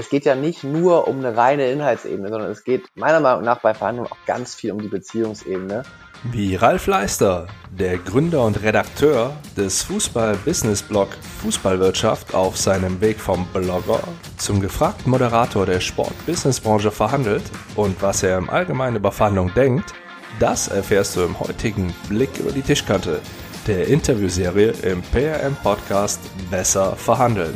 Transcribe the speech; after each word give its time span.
es 0.00 0.08
geht 0.08 0.24
ja 0.24 0.34
nicht 0.34 0.64
nur 0.64 1.06
um 1.06 1.18
eine 1.18 1.36
reine 1.36 1.70
Inhaltsebene, 1.70 2.30
sondern 2.30 2.50
es 2.50 2.64
geht 2.64 2.84
meiner 2.94 3.20
Meinung 3.20 3.44
nach 3.44 3.60
bei 3.60 3.74
Verhandlungen 3.74 4.10
auch 4.10 4.26
ganz 4.26 4.54
viel 4.54 4.72
um 4.72 4.80
die 4.80 4.88
Beziehungsebene. 4.88 5.82
Wie 6.24 6.56
Ralf 6.56 6.86
Leister, 6.86 7.46
der 7.70 7.98
Gründer 7.98 8.44
und 8.44 8.62
Redakteur 8.62 9.34
des 9.56 9.82
Fußball-Business-Blog 9.84 11.08
Fußballwirtschaft 11.42 12.34
auf 12.34 12.56
seinem 12.56 13.00
Weg 13.00 13.20
vom 13.20 13.46
Blogger 13.52 14.02
zum 14.38 14.60
gefragten 14.60 15.10
Moderator 15.10 15.66
der 15.66 15.80
Sport-Business-Branche 15.80 16.90
verhandelt 16.90 17.44
und 17.76 18.00
was 18.02 18.22
er 18.22 18.38
im 18.38 18.48
Allgemeinen 18.48 18.96
über 18.96 19.12
Verhandlungen 19.12 19.52
denkt, 19.54 19.92
das 20.38 20.68
erfährst 20.68 21.16
du 21.16 21.22
im 21.22 21.38
heutigen 21.40 21.94
Blick 22.08 22.38
über 22.38 22.52
die 22.52 22.62
Tischkante, 22.62 23.20
der 23.66 23.86
Interviewserie 23.86 24.72
im 24.82 25.02
PRM-Podcast 25.02 26.20
Besser 26.50 26.96
verhandeln. 26.96 27.54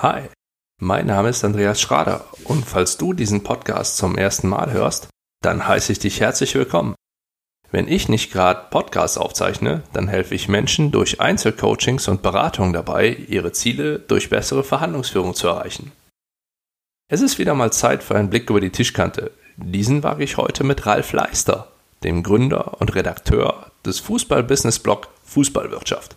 Hi, 0.00 0.28
mein 0.80 1.06
Name 1.06 1.30
ist 1.30 1.44
Andreas 1.44 1.80
Schrader 1.80 2.24
und 2.44 2.64
falls 2.64 2.98
du 2.98 3.12
diesen 3.12 3.42
Podcast 3.42 3.96
zum 3.96 4.16
ersten 4.16 4.46
Mal 4.46 4.70
hörst, 4.70 5.08
dann 5.42 5.66
heiße 5.66 5.90
ich 5.90 5.98
dich 5.98 6.20
herzlich 6.20 6.54
willkommen. 6.54 6.94
Wenn 7.72 7.88
ich 7.88 8.08
nicht 8.08 8.30
gerade 8.30 8.68
Podcasts 8.70 9.18
aufzeichne, 9.18 9.82
dann 9.92 10.06
helfe 10.06 10.36
ich 10.36 10.48
Menschen 10.48 10.92
durch 10.92 11.20
Einzelcoachings 11.20 12.06
und 12.06 12.22
Beratungen 12.22 12.72
dabei, 12.72 13.08
ihre 13.08 13.50
Ziele 13.50 13.98
durch 13.98 14.30
bessere 14.30 14.62
Verhandlungsführung 14.62 15.34
zu 15.34 15.48
erreichen. 15.48 15.90
Es 17.10 17.20
ist 17.20 17.40
wieder 17.40 17.54
mal 17.54 17.72
Zeit 17.72 18.04
für 18.04 18.14
einen 18.14 18.30
Blick 18.30 18.48
über 18.50 18.60
die 18.60 18.70
Tischkante. 18.70 19.32
Diesen 19.56 20.04
wage 20.04 20.22
ich 20.22 20.36
heute 20.36 20.62
mit 20.62 20.86
Ralf 20.86 21.10
Leister, 21.10 21.72
dem 22.04 22.22
Gründer 22.22 22.80
und 22.80 22.94
Redakteur 22.94 23.72
des 23.84 23.98
Fußball-Business-Blog 23.98 25.08
Fußballwirtschaft. 25.24 26.14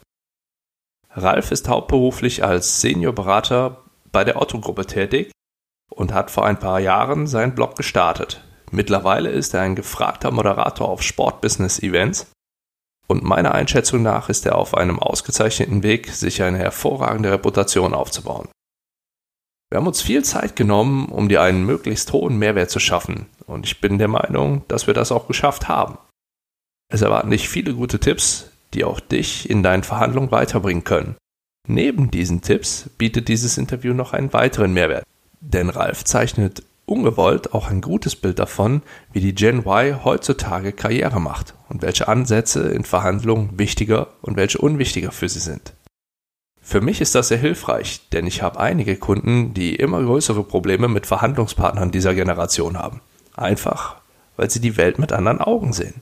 Ralf 1.14 1.52
ist 1.52 1.68
hauptberuflich 1.68 2.44
als 2.44 2.82
Seniorberater 2.82 3.84
bei 4.12 4.24
der 4.24 4.42
Otto-Gruppe 4.42 4.86
tätig 4.86 5.32
und 5.90 6.14
hat 6.14 6.32
vor 6.32 6.46
ein 6.46 6.60
paar 6.60 6.80
Jahren 6.80 7.28
seinen 7.28 7.54
Blog 7.54 7.76
gestartet. 7.76 8.44
Mittlerweile 8.72 9.30
ist 9.30 9.54
er 9.54 9.62
ein 9.62 9.76
gefragter 9.76 10.32
Moderator 10.32 10.88
auf 10.88 11.04
Sportbusiness-Events 11.04 12.32
und 13.08 13.24
meiner 13.24 13.54
Einschätzung 13.54 14.02
nach 14.02 14.30
ist 14.30 14.46
er 14.46 14.56
auf 14.56 14.74
einem 14.74 15.00
ausgezeichneten 15.00 15.84
Weg, 15.84 16.08
sich 16.12 16.42
eine 16.44 16.60
hervorragende 16.60 17.32
Reputation 17.32 17.94
aufzubauen. 17.94 18.48
Wir 19.70 19.78
haben 19.78 19.88
uns 19.88 20.02
viel 20.02 20.24
Zeit 20.24 20.56
genommen, 20.56 21.08
um 21.08 21.28
dir 21.28 21.42
einen 21.42 21.66
möglichst 21.66 22.14
hohen 22.14 22.38
Mehrwert 22.38 22.70
zu 22.70 22.80
schaffen 22.80 23.28
und 23.46 23.66
ich 23.66 23.82
bin 23.82 23.98
der 23.98 24.08
Meinung, 24.08 24.64
dass 24.70 24.88
wir 24.88 24.94
das 24.94 25.12
auch 25.12 25.28
geschafft 25.28 25.68
haben. 25.68 25.98
Es 26.88 27.02
erwarten 27.02 27.32
dich 27.32 27.50
viele 27.50 27.74
gute 27.74 28.00
Tipps, 28.00 28.51
die 28.74 28.84
auch 28.84 29.00
dich 29.00 29.50
in 29.50 29.64
deinen 29.64 29.84
Verhandlungen 29.84 30.32
weiterbringen 30.32 30.84
können. 30.84 31.16
Neben 31.68 32.10
diesen 32.12 32.42
Tipps 32.42 32.90
bietet 32.98 33.28
dieses 33.28 33.58
Interview 33.58 33.94
noch 33.94 34.14
einen 34.14 34.34
weiteren 34.34 34.74
Mehrwert, 34.74 35.06
denn 35.40 35.70
Ralf 35.70 36.04
zeichnet 36.04 36.64
ungewollt 36.86 37.54
auch 37.54 37.70
ein 37.70 37.82
gutes 37.82 38.16
Bild 38.16 38.40
davon, 38.40 38.82
wie 39.14 39.22
die 39.22 39.36
Gen 39.36 39.60
Y 39.60 40.04
heutzutage 40.04 40.74
Karriere 40.74 41.22
macht 41.22 41.54
und 41.70 41.82
welche 41.82 42.08
Ansätze 42.08 42.70
in 42.70 42.84
Verhandlungen 42.84 43.58
wichtiger 43.58 44.08
und 44.22 44.36
welche 44.36 44.58
unwichtiger 44.58 45.12
für 45.12 45.30
sie 45.30 45.40
sind. 45.40 45.74
Für 46.62 46.82
mich 46.82 47.02
ist 47.02 47.16
das 47.16 47.30
sehr 47.30 47.38
hilfreich, 47.38 48.10
denn 48.12 48.28
ich 48.28 48.42
habe 48.42 48.60
einige 48.60 48.96
Kunden, 48.96 49.54
die 49.54 49.76
immer 49.76 50.02
größere 50.02 50.44
Probleme 50.44 50.88
mit 50.88 51.08
Verhandlungspartnern 51.08 51.92
dieser 51.92 52.14
Generation 52.14 52.78
haben. 52.78 53.02
Einfach, 53.36 53.96
weil 54.38 54.50
sie 54.50 54.62
die 54.62 54.78
Welt 54.78 55.00
mit 55.00 55.12
anderen 55.12 55.42
Augen 55.42 55.74
sehen. 55.74 56.02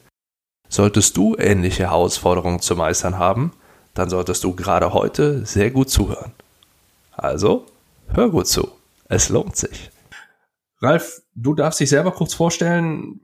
Solltest 0.69 1.17
du 1.17 1.35
ähnliche 1.35 1.83
Herausforderungen 1.83 2.59
zu 2.61 2.75
meistern 2.75 3.17
haben, 3.17 3.53
dann 3.95 4.09
solltest 4.09 4.43
du 4.43 4.55
gerade 4.55 4.93
heute 4.93 5.45
sehr 5.45 5.71
gut 5.71 5.89
zuhören. 5.89 6.31
Also, 7.11 7.65
hör 8.13 8.29
gut 8.29 8.47
zu. 8.47 8.69
Es 9.09 9.29
lohnt 9.29 9.55
sich. 9.55 9.89
Ralf, 10.81 11.21
du 11.35 11.55
darfst 11.55 11.79
dich 11.79 11.89
selber 11.89 12.11
kurz 12.11 12.33
vorstellen. 12.33 13.19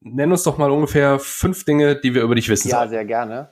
Nenn 0.00 0.30
uns 0.30 0.42
doch 0.42 0.58
mal 0.58 0.70
ungefähr 0.70 1.18
fünf 1.18 1.64
Dinge, 1.64 1.96
die 1.96 2.14
wir 2.14 2.22
über 2.22 2.34
dich 2.34 2.48
wissen 2.48 2.68
Ja, 2.68 2.78
sollen. 2.80 2.90
sehr 2.90 3.04
gerne. 3.04 3.48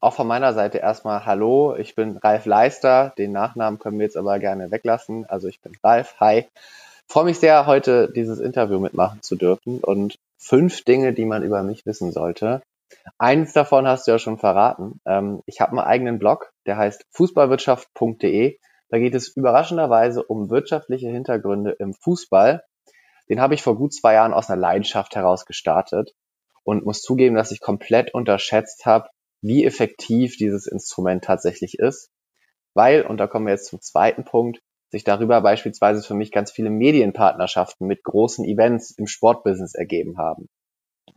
Auch 0.00 0.14
von 0.14 0.26
meiner 0.26 0.54
Seite 0.54 0.78
erstmal 0.78 1.26
Hallo, 1.26 1.76
ich 1.76 1.94
bin 1.94 2.16
Ralf 2.16 2.46
Leister. 2.46 3.12
Den 3.18 3.32
Nachnamen 3.32 3.78
können 3.78 3.98
wir 3.98 4.04
jetzt 4.06 4.16
aber 4.16 4.38
gerne 4.38 4.70
weglassen. 4.70 5.26
Also 5.26 5.48
ich 5.48 5.60
bin 5.60 5.72
Ralf. 5.82 6.14
Hi. 6.20 6.46
Freue 7.06 7.24
mich 7.24 7.38
sehr, 7.38 7.66
heute 7.66 8.10
dieses 8.14 8.38
Interview 8.38 8.78
mitmachen 8.78 9.22
zu 9.22 9.34
dürfen 9.36 9.78
und 9.80 10.16
fünf 10.36 10.84
Dinge, 10.84 11.12
die 11.12 11.24
man 11.24 11.42
über 11.42 11.62
mich 11.62 11.84
wissen 11.84 12.12
sollte. 12.12 12.62
Eins 13.18 13.52
davon 13.52 13.86
hast 13.86 14.06
du 14.06 14.12
ja 14.12 14.18
schon 14.18 14.38
verraten. 14.38 15.00
Ähm, 15.06 15.42
ich 15.46 15.60
habe 15.60 15.72
einen 15.72 15.80
eigenen 15.80 16.18
Blog, 16.18 16.52
der 16.66 16.76
heißt 16.76 17.04
fußballwirtschaft.de. 17.10 18.58
Da 18.90 18.98
geht 18.98 19.14
es 19.14 19.28
überraschenderweise 19.36 20.22
um 20.22 20.50
wirtschaftliche 20.50 21.08
Hintergründe 21.08 21.72
im 21.78 21.92
Fußball. 21.94 22.62
Den 23.28 23.40
habe 23.40 23.54
ich 23.54 23.62
vor 23.62 23.76
gut 23.76 23.92
zwei 23.92 24.14
Jahren 24.14 24.32
aus 24.32 24.48
einer 24.48 24.60
Leidenschaft 24.60 25.14
heraus 25.14 25.44
gestartet 25.44 26.14
und 26.64 26.86
muss 26.86 27.02
zugeben, 27.02 27.34
dass 27.34 27.50
ich 27.50 27.60
komplett 27.60 28.14
unterschätzt 28.14 28.86
habe, 28.86 29.08
wie 29.42 29.64
effektiv 29.64 30.36
dieses 30.36 30.66
Instrument 30.66 31.24
tatsächlich 31.24 31.78
ist. 31.78 32.10
Weil, 32.74 33.02
und 33.02 33.18
da 33.18 33.26
kommen 33.26 33.46
wir 33.46 33.52
jetzt 33.52 33.66
zum 33.68 33.80
zweiten 33.80 34.24
Punkt, 34.24 34.60
sich 34.90 35.04
darüber 35.04 35.40
beispielsweise 35.42 36.02
für 36.02 36.14
mich 36.14 36.32
ganz 36.32 36.50
viele 36.50 36.70
Medienpartnerschaften 36.70 37.86
mit 37.86 38.02
großen 38.04 38.44
Events 38.44 38.90
im 38.96 39.06
Sportbusiness 39.06 39.74
ergeben 39.74 40.16
haben. 40.16 40.48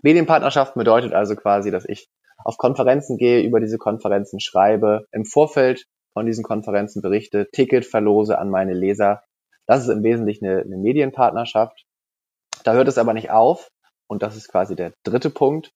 Medienpartnerschaften 0.02 0.80
bedeutet 0.80 1.14
also 1.14 1.36
quasi, 1.36 1.72
dass 1.72 1.86
ich 1.86 2.10
auf 2.44 2.58
Konferenzen 2.58 3.18
gehe, 3.18 3.42
über 3.42 3.60
diese 3.60 3.78
Konferenzen 3.78 4.40
schreibe, 4.40 5.06
im 5.12 5.26
Vorfeld 5.26 5.86
von 6.14 6.26
diesen 6.26 6.44
Konferenzen 6.44 7.02
berichte, 7.02 7.48
Ticket 7.52 7.86
verlose 7.86 8.38
an 8.38 8.50
meine 8.50 8.74
Leser. 8.74 9.24
Das 9.68 9.84
ist 9.84 9.90
im 9.90 10.04
Wesentlichen 10.04 10.46
eine, 10.46 10.62
eine 10.62 10.78
Medienpartnerschaft. 10.78 11.86
Da 12.64 12.74
hört 12.74 12.88
es 12.88 12.98
aber 12.98 13.14
nicht 13.14 13.32
auf. 13.32 13.70
Und 14.08 14.24
das 14.24 14.36
ist 14.36 14.50
quasi 14.50 14.76
der 14.76 14.92
dritte 15.04 15.30
Punkt, 15.30 15.72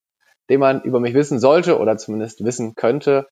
den 0.50 0.60
man 0.60 0.82
über 0.82 1.00
mich 1.00 1.14
wissen 1.14 1.40
sollte 1.40 1.80
oder 1.80 1.98
zumindest 1.98 2.44
wissen 2.44 2.76
könnte. 2.76 3.30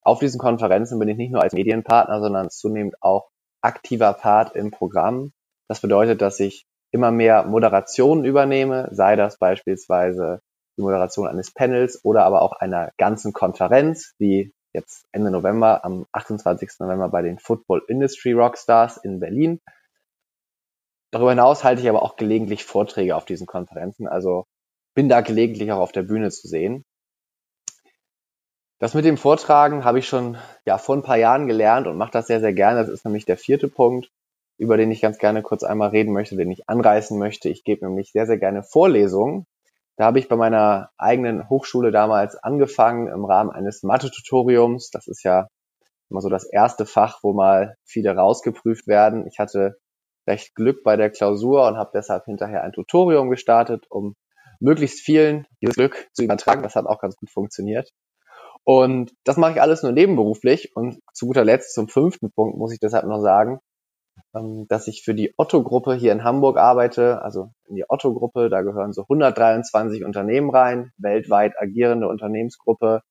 Auf 0.00 0.20
diesen 0.20 0.38
Konferenzen 0.38 0.98
bin 0.98 1.08
ich 1.08 1.16
nicht 1.16 1.32
nur 1.32 1.42
als 1.42 1.52
Medienpartner, 1.52 2.20
sondern 2.20 2.48
zunehmend 2.48 2.94
auch 3.02 3.28
aktiver 3.60 4.12
Part 4.14 4.56
im 4.56 4.70
Programm. 4.70 5.32
Das 5.68 5.80
bedeutet, 5.80 6.22
dass 6.22 6.40
ich 6.40 6.64
immer 6.96 7.12
mehr 7.12 7.44
Moderationen 7.44 8.24
übernehme, 8.24 8.88
sei 8.90 9.16
das 9.16 9.38
beispielsweise 9.38 10.40
die 10.78 10.82
Moderation 10.82 11.28
eines 11.28 11.52
Panels 11.52 12.02
oder 12.04 12.24
aber 12.24 12.40
auch 12.40 12.52
einer 12.52 12.90
ganzen 12.96 13.34
Konferenz, 13.34 14.14
wie 14.18 14.54
jetzt 14.72 15.06
Ende 15.12 15.30
November, 15.30 15.84
am 15.84 16.06
28. 16.12 16.70
November 16.80 17.10
bei 17.10 17.20
den 17.20 17.38
Football 17.38 17.82
Industry 17.88 18.32
Rockstars 18.32 18.96
in 18.96 19.20
Berlin. 19.20 19.60
Darüber 21.12 21.30
hinaus 21.30 21.64
halte 21.64 21.82
ich 21.82 21.88
aber 21.88 22.02
auch 22.02 22.16
gelegentlich 22.16 22.64
Vorträge 22.64 23.14
auf 23.14 23.26
diesen 23.26 23.46
Konferenzen, 23.46 24.08
also 24.08 24.46
bin 24.94 25.10
da 25.10 25.20
gelegentlich 25.20 25.70
auch 25.72 25.80
auf 25.80 25.92
der 25.92 26.02
Bühne 26.02 26.30
zu 26.30 26.48
sehen. 26.48 26.82
Das 28.78 28.94
mit 28.94 29.04
dem 29.04 29.18
Vortragen 29.18 29.84
habe 29.84 29.98
ich 29.98 30.08
schon 30.08 30.38
ja 30.64 30.78
vor 30.78 30.96
ein 30.96 31.02
paar 31.02 31.16
Jahren 31.18 31.46
gelernt 31.46 31.86
und 31.86 31.98
mache 31.98 32.12
das 32.12 32.26
sehr, 32.26 32.40
sehr 32.40 32.52
gerne. 32.54 32.80
Das 32.80 32.88
ist 32.88 33.04
nämlich 33.04 33.26
der 33.26 33.36
vierte 33.36 33.68
Punkt 33.68 34.10
über 34.58 34.76
den 34.76 34.90
ich 34.90 35.02
ganz 35.02 35.18
gerne 35.18 35.42
kurz 35.42 35.62
einmal 35.62 35.90
reden 35.90 36.12
möchte, 36.12 36.36
den 36.36 36.50
ich 36.50 36.68
anreißen 36.68 37.18
möchte. 37.18 37.48
Ich 37.48 37.64
gebe 37.64 37.86
nämlich 37.86 38.12
sehr, 38.12 38.26
sehr 38.26 38.38
gerne 38.38 38.62
Vorlesungen. 38.62 39.46
Da 39.96 40.04
habe 40.04 40.18
ich 40.18 40.28
bei 40.28 40.36
meiner 40.36 40.90
eigenen 40.98 41.48
Hochschule 41.48 41.90
damals 41.90 42.36
angefangen 42.36 43.08
im 43.08 43.24
Rahmen 43.24 43.50
eines 43.50 43.82
Mathe-Tutoriums. 43.82 44.90
Das 44.90 45.06
ist 45.06 45.22
ja 45.22 45.48
immer 46.10 46.20
so 46.20 46.28
das 46.28 46.44
erste 46.44 46.86
Fach, 46.86 47.20
wo 47.22 47.32
mal 47.32 47.76
viele 47.84 48.14
rausgeprüft 48.14 48.86
werden. 48.86 49.26
Ich 49.26 49.38
hatte 49.38 49.78
recht 50.26 50.54
Glück 50.54 50.82
bei 50.82 50.96
der 50.96 51.10
Klausur 51.10 51.66
und 51.66 51.76
habe 51.76 51.90
deshalb 51.94 52.24
hinterher 52.24 52.62
ein 52.62 52.72
Tutorium 52.72 53.30
gestartet, 53.30 53.86
um 53.90 54.14
möglichst 54.60 55.00
vielen 55.00 55.46
dieses 55.62 55.76
Glück 55.76 56.08
zu 56.12 56.24
übertragen. 56.24 56.62
Das 56.62 56.76
hat 56.76 56.86
auch 56.86 57.00
ganz 57.00 57.16
gut 57.16 57.30
funktioniert. 57.30 57.90
Und 58.64 59.12
das 59.24 59.36
mache 59.36 59.52
ich 59.52 59.62
alles 59.62 59.82
nur 59.82 59.92
nebenberuflich. 59.92 60.74
Und 60.74 61.00
zu 61.12 61.26
guter 61.26 61.44
Letzt 61.44 61.74
zum 61.74 61.88
fünften 61.88 62.32
Punkt 62.32 62.58
muss 62.58 62.72
ich 62.72 62.80
deshalb 62.80 63.06
noch 63.06 63.20
sagen, 63.20 63.60
dass 64.68 64.88
ich 64.88 65.02
für 65.02 65.14
die 65.14 65.34
Otto-Gruppe 65.36 65.94
hier 65.94 66.12
in 66.12 66.24
Hamburg 66.24 66.58
arbeite, 66.58 67.22
also 67.22 67.50
in 67.68 67.76
die 67.76 67.84
Otto-Gruppe, 67.88 68.48
da 68.48 68.62
gehören 68.62 68.92
so 68.92 69.02
123 69.02 70.04
Unternehmen 70.04 70.50
rein, 70.50 70.92
weltweit 70.98 71.54
agierende 71.58 72.08
Unternehmensgruppe, 72.08 73.02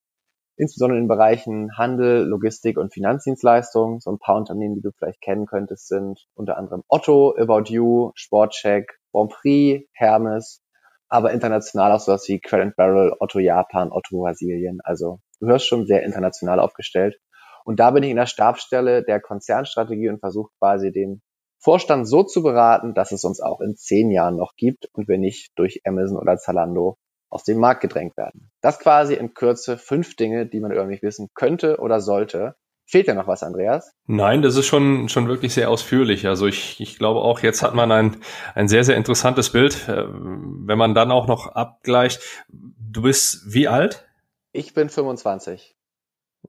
insbesondere 0.56 0.98
in 0.98 1.08
Bereichen 1.08 1.76
Handel, 1.76 2.24
Logistik 2.26 2.78
und 2.78 2.92
Finanzdienstleistungen. 2.92 4.00
So 4.00 4.10
ein 4.10 4.18
paar 4.18 4.36
Unternehmen, 4.36 4.74
die 4.74 4.82
du 4.82 4.90
vielleicht 4.92 5.20
kennen 5.20 5.46
könntest, 5.46 5.88
sind 5.88 6.26
unter 6.34 6.56
anderem 6.56 6.82
Otto, 6.88 7.36
About 7.36 7.70
You, 7.70 8.12
Sportcheck, 8.14 8.98
Bonprix, 9.12 9.86
Hermes, 9.92 10.62
aber 11.08 11.32
international 11.32 11.92
auch 11.92 12.00
sowas 12.00 12.28
wie 12.28 12.40
Credit 12.40 12.74
Barrel, 12.76 13.12
Otto 13.18 13.38
Japan, 13.38 13.92
Otto 13.92 14.20
Brasilien. 14.20 14.80
Also 14.82 15.20
du 15.40 15.46
hörst 15.46 15.66
schon 15.66 15.86
sehr 15.86 16.02
international 16.02 16.60
aufgestellt. 16.60 17.18
Und 17.66 17.80
da 17.80 17.90
bin 17.90 18.04
ich 18.04 18.10
in 18.10 18.16
der 18.16 18.26
Stabsstelle 18.26 19.02
der 19.02 19.20
Konzernstrategie 19.20 20.08
und 20.08 20.20
versuche 20.20 20.52
quasi 20.60 20.92
den 20.92 21.20
Vorstand 21.58 22.06
so 22.06 22.22
zu 22.22 22.44
beraten, 22.44 22.94
dass 22.94 23.10
es 23.10 23.24
uns 23.24 23.40
auch 23.40 23.60
in 23.60 23.74
zehn 23.74 24.12
Jahren 24.12 24.36
noch 24.36 24.54
gibt 24.56 24.86
und 24.92 25.08
wir 25.08 25.18
nicht 25.18 25.50
durch 25.56 25.80
Amazon 25.84 26.16
oder 26.16 26.36
Zalando 26.36 26.96
aus 27.28 27.42
dem 27.42 27.58
Markt 27.58 27.80
gedrängt 27.80 28.16
werden. 28.16 28.52
Das 28.60 28.78
quasi 28.78 29.14
in 29.14 29.34
Kürze 29.34 29.78
fünf 29.78 30.14
Dinge, 30.14 30.46
die 30.46 30.60
man 30.60 30.70
über 30.70 30.84
mich 30.84 31.02
wissen 31.02 31.28
könnte 31.34 31.78
oder 31.80 32.00
sollte. 32.00 32.54
Fehlt 32.84 33.08
ja 33.08 33.14
noch 33.14 33.26
was, 33.26 33.42
Andreas? 33.42 33.92
Nein, 34.06 34.42
das 34.42 34.54
ist 34.54 34.66
schon, 34.66 35.08
schon 35.08 35.26
wirklich 35.26 35.52
sehr 35.52 35.68
ausführlich. 35.68 36.28
Also 36.28 36.46
ich, 36.46 36.80
ich 36.80 36.98
glaube 36.98 37.20
auch, 37.20 37.40
jetzt 37.40 37.64
hat 37.64 37.74
man 37.74 37.90
ein, 37.90 38.16
ein 38.54 38.68
sehr, 38.68 38.84
sehr 38.84 38.96
interessantes 38.96 39.50
Bild. 39.50 39.88
Äh, 39.88 40.04
wenn 40.06 40.78
man 40.78 40.94
dann 40.94 41.10
auch 41.10 41.26
noch 41.26 41.48
abgleicht, 41.48 42.22
du 42.48 43.02
bist 43.02 43.42
wie 43.52 43.66
alt? 43.66 44.06
Ich 44.52 44.72
bin 44.72 44.88
25. 44.88 45.75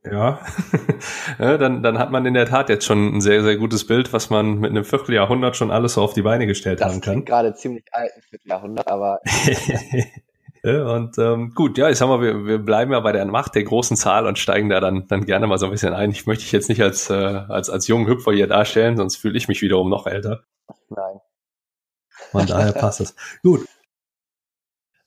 Ja, 0.03 0.39
ja 1.39 1.57
dann, 1.57 1.83
dann 1.83 1.99
hat 1.99 2.11
man 2.11 2.25
in 2.25 2.33
der 2.33 2.45
Tat 2.45 2.69
jetzt 2.69 2.85
schon 2.85 3.17
ein 3.17 3.21
sehr, 3.21 3.44
sehr 3.44 3.57
gutes 3.57 3.85
Bild, 3.88 4.13
was 4.13 4.29
man 4.29 4.59
mit 4.59 4.71
einem 4.71 4.83
Vierteljahrhundert 4.83 5.55
schon 5.55 5.71
alles 5.71 5.94
so 5.94 6.01
auf 6.01 6.13
die 6.13 6.21
Beine 6.21 6.47
gestellt 6.47 6.81
das 6.81 6.91
haben 6.91 7.01
kann. 7.01 7.25
gerade 7.25 7.53
ziemlich 7.55 7.85
alt, 7.91 8.11
ein 8.15 8.21
Vierteljahrhundert, 8.21 8.88
aber 8.88 9.19
Und 10.63 11.17
ähm, 11.17 11.53
gut, 11.53 11.77
ja, 11.77 11.89
ich 11.89 11.97
sag 11.97 12.07
mal, 12.07 12.21
wir, 12.21 12.45
wir 12.45 12.57
bleiben 12.57 12.91
ja 12.91 12.99
bei 12.99 13.13
der 13.13 13.25
Macht 13.25 13.55
der 13.55 13.63
großen 13.63 13.95
Zahl 13.95 14.25
und 14.25 14.38
steigen 14.38 14.69
da 14.69 14.81
dann, 14.81 15.07
dann 15.07 15.25
gerne 15.25 15.47
mal 15.47 15.57
so 15.57 15.65
ein 15.65 15.71
bisschen 15.71 15.94
ein. 15.94 16.11
Ich 16.11 16.25
möchte 16.25 16.43
dich 16.43 16.51
jetzt 16.51 16.67
nicht 16.67 16.81
als, 16.81 17.09
äh, 17.09 17.13
als, 17.13 17.69
als 17.69 17.88
jungen 17.88 18.07
Hüpfer 18.07 18.33
hier 18.33 18.47
darstellen, 18.47 18.97
sonst 18.97 19.15
fühle 19.17 19.38
ich 19.38 19.47
mich 19.47 19.61
wiederum 19.61 19.89
noch 19.89 20.07
älter. 20.07 20.43
Nein. 20.89 21.21
Von 22.31 22.45
daher 22.47 22.73
passt 22.73 23.00
es. 23.00 23.15
Gut. 23.43 23.65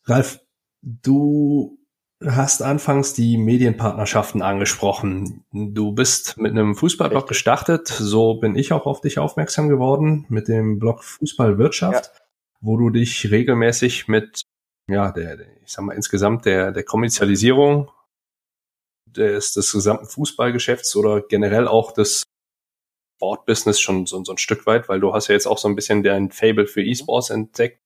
Ralf, 0.04 0.40
du 0.80 1.78
hast 2.24 2.62
anfangs 2.62 3.14
die 3.14 3.38
Medienpartnerschaften 3.38 4.42
angesprochen. 4.42 5.44
Du 5.52 5.92
bist 5.92 6.36
mit 6.36 6.52
einem 6.52 6.74
Fußballblog 6.74 7.26
gestartet. 7.26 7.88
So 7.88 8.34
bin 8.34 8.56
ich 8.56 8.72
auch 8.72 8.86
auf 8.86 9.00
dich 9.00 9.18
aufmerksam 9.18 9.68
geworden 9.68 10.26
mit 10.28 10.48
dem 10.48 10.78
Blog 10.78 11.02
Fußballwirtschaft, 11.02 12.06
ja. 12.06 12.20
wo 12.60 12.76
du 12.76 12.90
dich 12.90 13.30
regelmäßig 13.30 14.08
mit 14.08 14.42
ja, 14.88 15.12
der, 15.12 15.38
ich 15.64 15.72
sag 15.72 15.84
mal, 15.84 15.94
insgesamt 15.94 16.44
der, 16.44 16.72
der 16.72 16.82
Kommerzialisierung 16.82 17.90
des, 19.06 19.52
des 19.52 19.72
gesamten 19.72 20.06
Fußballgeschäfts 20.06 20.96
oder 20.96 21.22
generell 21.22 21.68
auch 21.68 21.92
des 21.92 22.24
Sportbusiness 23.16 23.80
schon 23.80 24.06
so, 24.06 24.22
so 24.24 24.32
ein 24.32 24.38
Stück 24.38 24.66
weit, 24.66 24.88
weil 24.88 25.00
du 25.00 25.14
hast 25.14 25.28
ja 25.28 25.34
jetzt 25.34 25.46
auch 25.46 25.58
so 25.58 25.68
ein 25.68 25.76
bisschen 25.76 26.02
dein 26.02 26.30
Fable 26.30 26.66
für 26.66 26.82
E-Sports 26.82 27.30
entdeckt, 27.30 27.80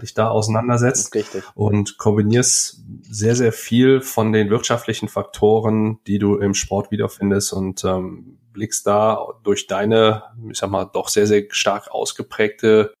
dich 0.00 0.14
da 0.14 0.28
auseinandersetzt 0.28 1.16
und 1.54 1.98
kombinierst 1.98 2.82
sehr, 3.02 3.36
sehr 3.36 3.52
viel 3.52 4.00
von 4.00 4.32
den 4.32 4.50
wirtschaftlichen 4.50 5.08
Faktoren, 5.08 5.98
die 6.06 6.18
du 6.18 6.36
im 6.36 6.54
Sport 6.54 6.90
wiederfindest 6.90 7.52
und 7.52 7.84
ähm, 7.84 8.38
blickst 8.52 8.86
da 8.86 9.26
durch 9.42 9.66
deine, 9.66 10.24
ich 10.50 10.58
sag 10.58 10.70
mal, 10.70 10.84
doch 10.84 11.08
sehr, 11.08 11.26
sehr 11.26 11.44
stark 11.50 11.90
ausgeprägte 11.90 12.92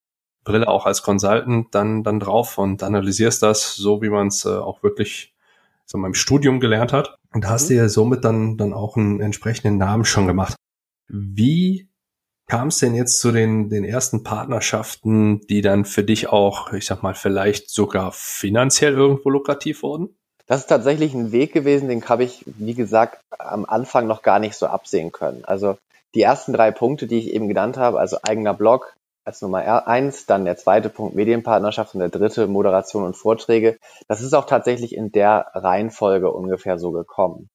Brille 0.44 0.68
auch 0.68 0.86
als 0.86 1.02
Consultant 1.02 1.74
dann, 1.74 2.02
dann 2.02 2.20
drauf 2.20 2.58
und 2.58 2.82
analysierst 2.82 3.42
das 3.42 3.74
so, 3.74 4.00
wie 4.02 4.08
man 4.08 4.28
es 4.28 4.44
äh, 4.44 4.48
auch 4.48 4.82
wirklich 4.82 5.34
so 5.84 5.98
in 5.98 6.02
meinem 6.02 6.14
Studium 6.14 6.60
gelernt 6.60 6.92
hat 6.92 7.16
und 7.32 7.46
hast 7.46 7.64
mhm. 7.64 7.74
dir 7.74 7.88
somit 7.88 8.24
dann, 8.24 8.56
dann 8.56 8.72
auch 8.72 8.96
einen 8.96 9.20
entsprechenden 9.20 9.76
Namen 9.76 10.04
schon 10.04 10.26
gemacht. 10.26 10.56
Wie 11.08 11.89
kam 12.50 12.68
es 12.68 12.78
denn 12.78 12.96
jetzt 12.96 13.20
zu 13.20 13.30
den, 13.30 13.70
den 13.70 13.84
ersten 13.84 14.24
Partnerschaften, 14.24 15.40
die 15.46 15.62
dann 15.62 15.84
für 15.84 16.02
dich 16.02 16.28
auch, 16.30 16.72
ich 16.72 16.84
sag 16.84 17.02
mal, 17.02 17.14
vielleicht 17.14 17.70
sogar 17.70 18.10
finanziell 18.12 18.94
irgendwo 18.94 19.30
lukrativ 19.30 19.84
wurden? 19.84 20.16
Das 20.46 20.62
ist 20.62 20.66
tatsächlich 20.66 21.14
ein 21.14 21.30
Weg 21.30 21.52
gewesen, 21.52 21.88
den 21.88 22.04
habe 22.08 22.24
ich, 22.24 22.42
wie 22.46 22.74
gesagt, 22.74 23.20
am 23.38 23.64
Anfang 23.66 24.08
noch 24.08 24.22
gar 24.22 24.40
nicht 24.40 24.56
so 24.56 24.66
absehen 24.66 25.12
können. 25.12 25.44
Also 25.44 25.78
die 26.16 26.22
ersten 26.22 26.52
drei 26.52 26.72
Punkte, 26.72 27.06
die 27.06 27.20
ich 27.20 27.32
eben 27.32 27.46
genannt 27.46 27.76
habe, 27.76 28.00
also 28.00 28.18
eigener 28.24 28.52
Blog, 28.52 28.96
als 29.24 29.42
Nummer 29.42 29.86
eins, 29.86 30.26
dann 30.26 30.44
der 30.44 30.56
zweite 30.56 30.88
Punkt 30.88 31.14
Medienpartnerschaft 31.14 31.94
und 31.94 32.00
der 32.00 32.08
dritte 32.08 32.48
Moderation 32.48 33.04
und 33.04 33.16
Vorträge. 33.16 33.78
Das 34.08 34.22
ist 34.22 34.34
auch 34.34 34.46
tatsächlich 34.46 34.96
in 34.96 35.12
der 35.12 35.52
Reihenfolge 35.54 36.32
ungefähr 36.32 36.80
so 36.80 36.90
gekommen. 36.90 37.48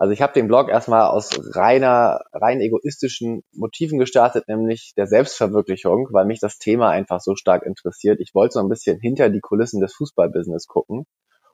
Also 0.00 0.12
ich 0.12 0.22
habe 0.22 0.32
den 0.32 0.48
Blog 0.48 0.70
erstmal 0.70 1.08
aus 1.08 1.30
reiner, 1.54 2.22
rein 2.32 2.62
egoistischen 2.62 3.42
Motiven 3.52 3.98
gestartet, 3.98 4.48
nämlich 4.48 4.94
der 4.96 5.06
Selbstverwirklichung, 5.06 6.08
weil 6.12 6.24
mich 6.24 6.40
das 6.40 6.58
Thema 6.58 6.88
einfach 6.88 7.20
so 7.20 7.36
stark 7.36 7.64
interessiert. 7.64 8.18
Ich 8.18 8.34
wollte 8.34 8.54
so 8.54 8.60
ein 8.60 8.70
bisschen 8.70 8.98
hinter 8.98 9.28
die 9.28 9.40
Kulissen 9.40 9.80
des 9.80 9.92
Fußballbusiness 9.94 10.68
gucken 10.68 11.04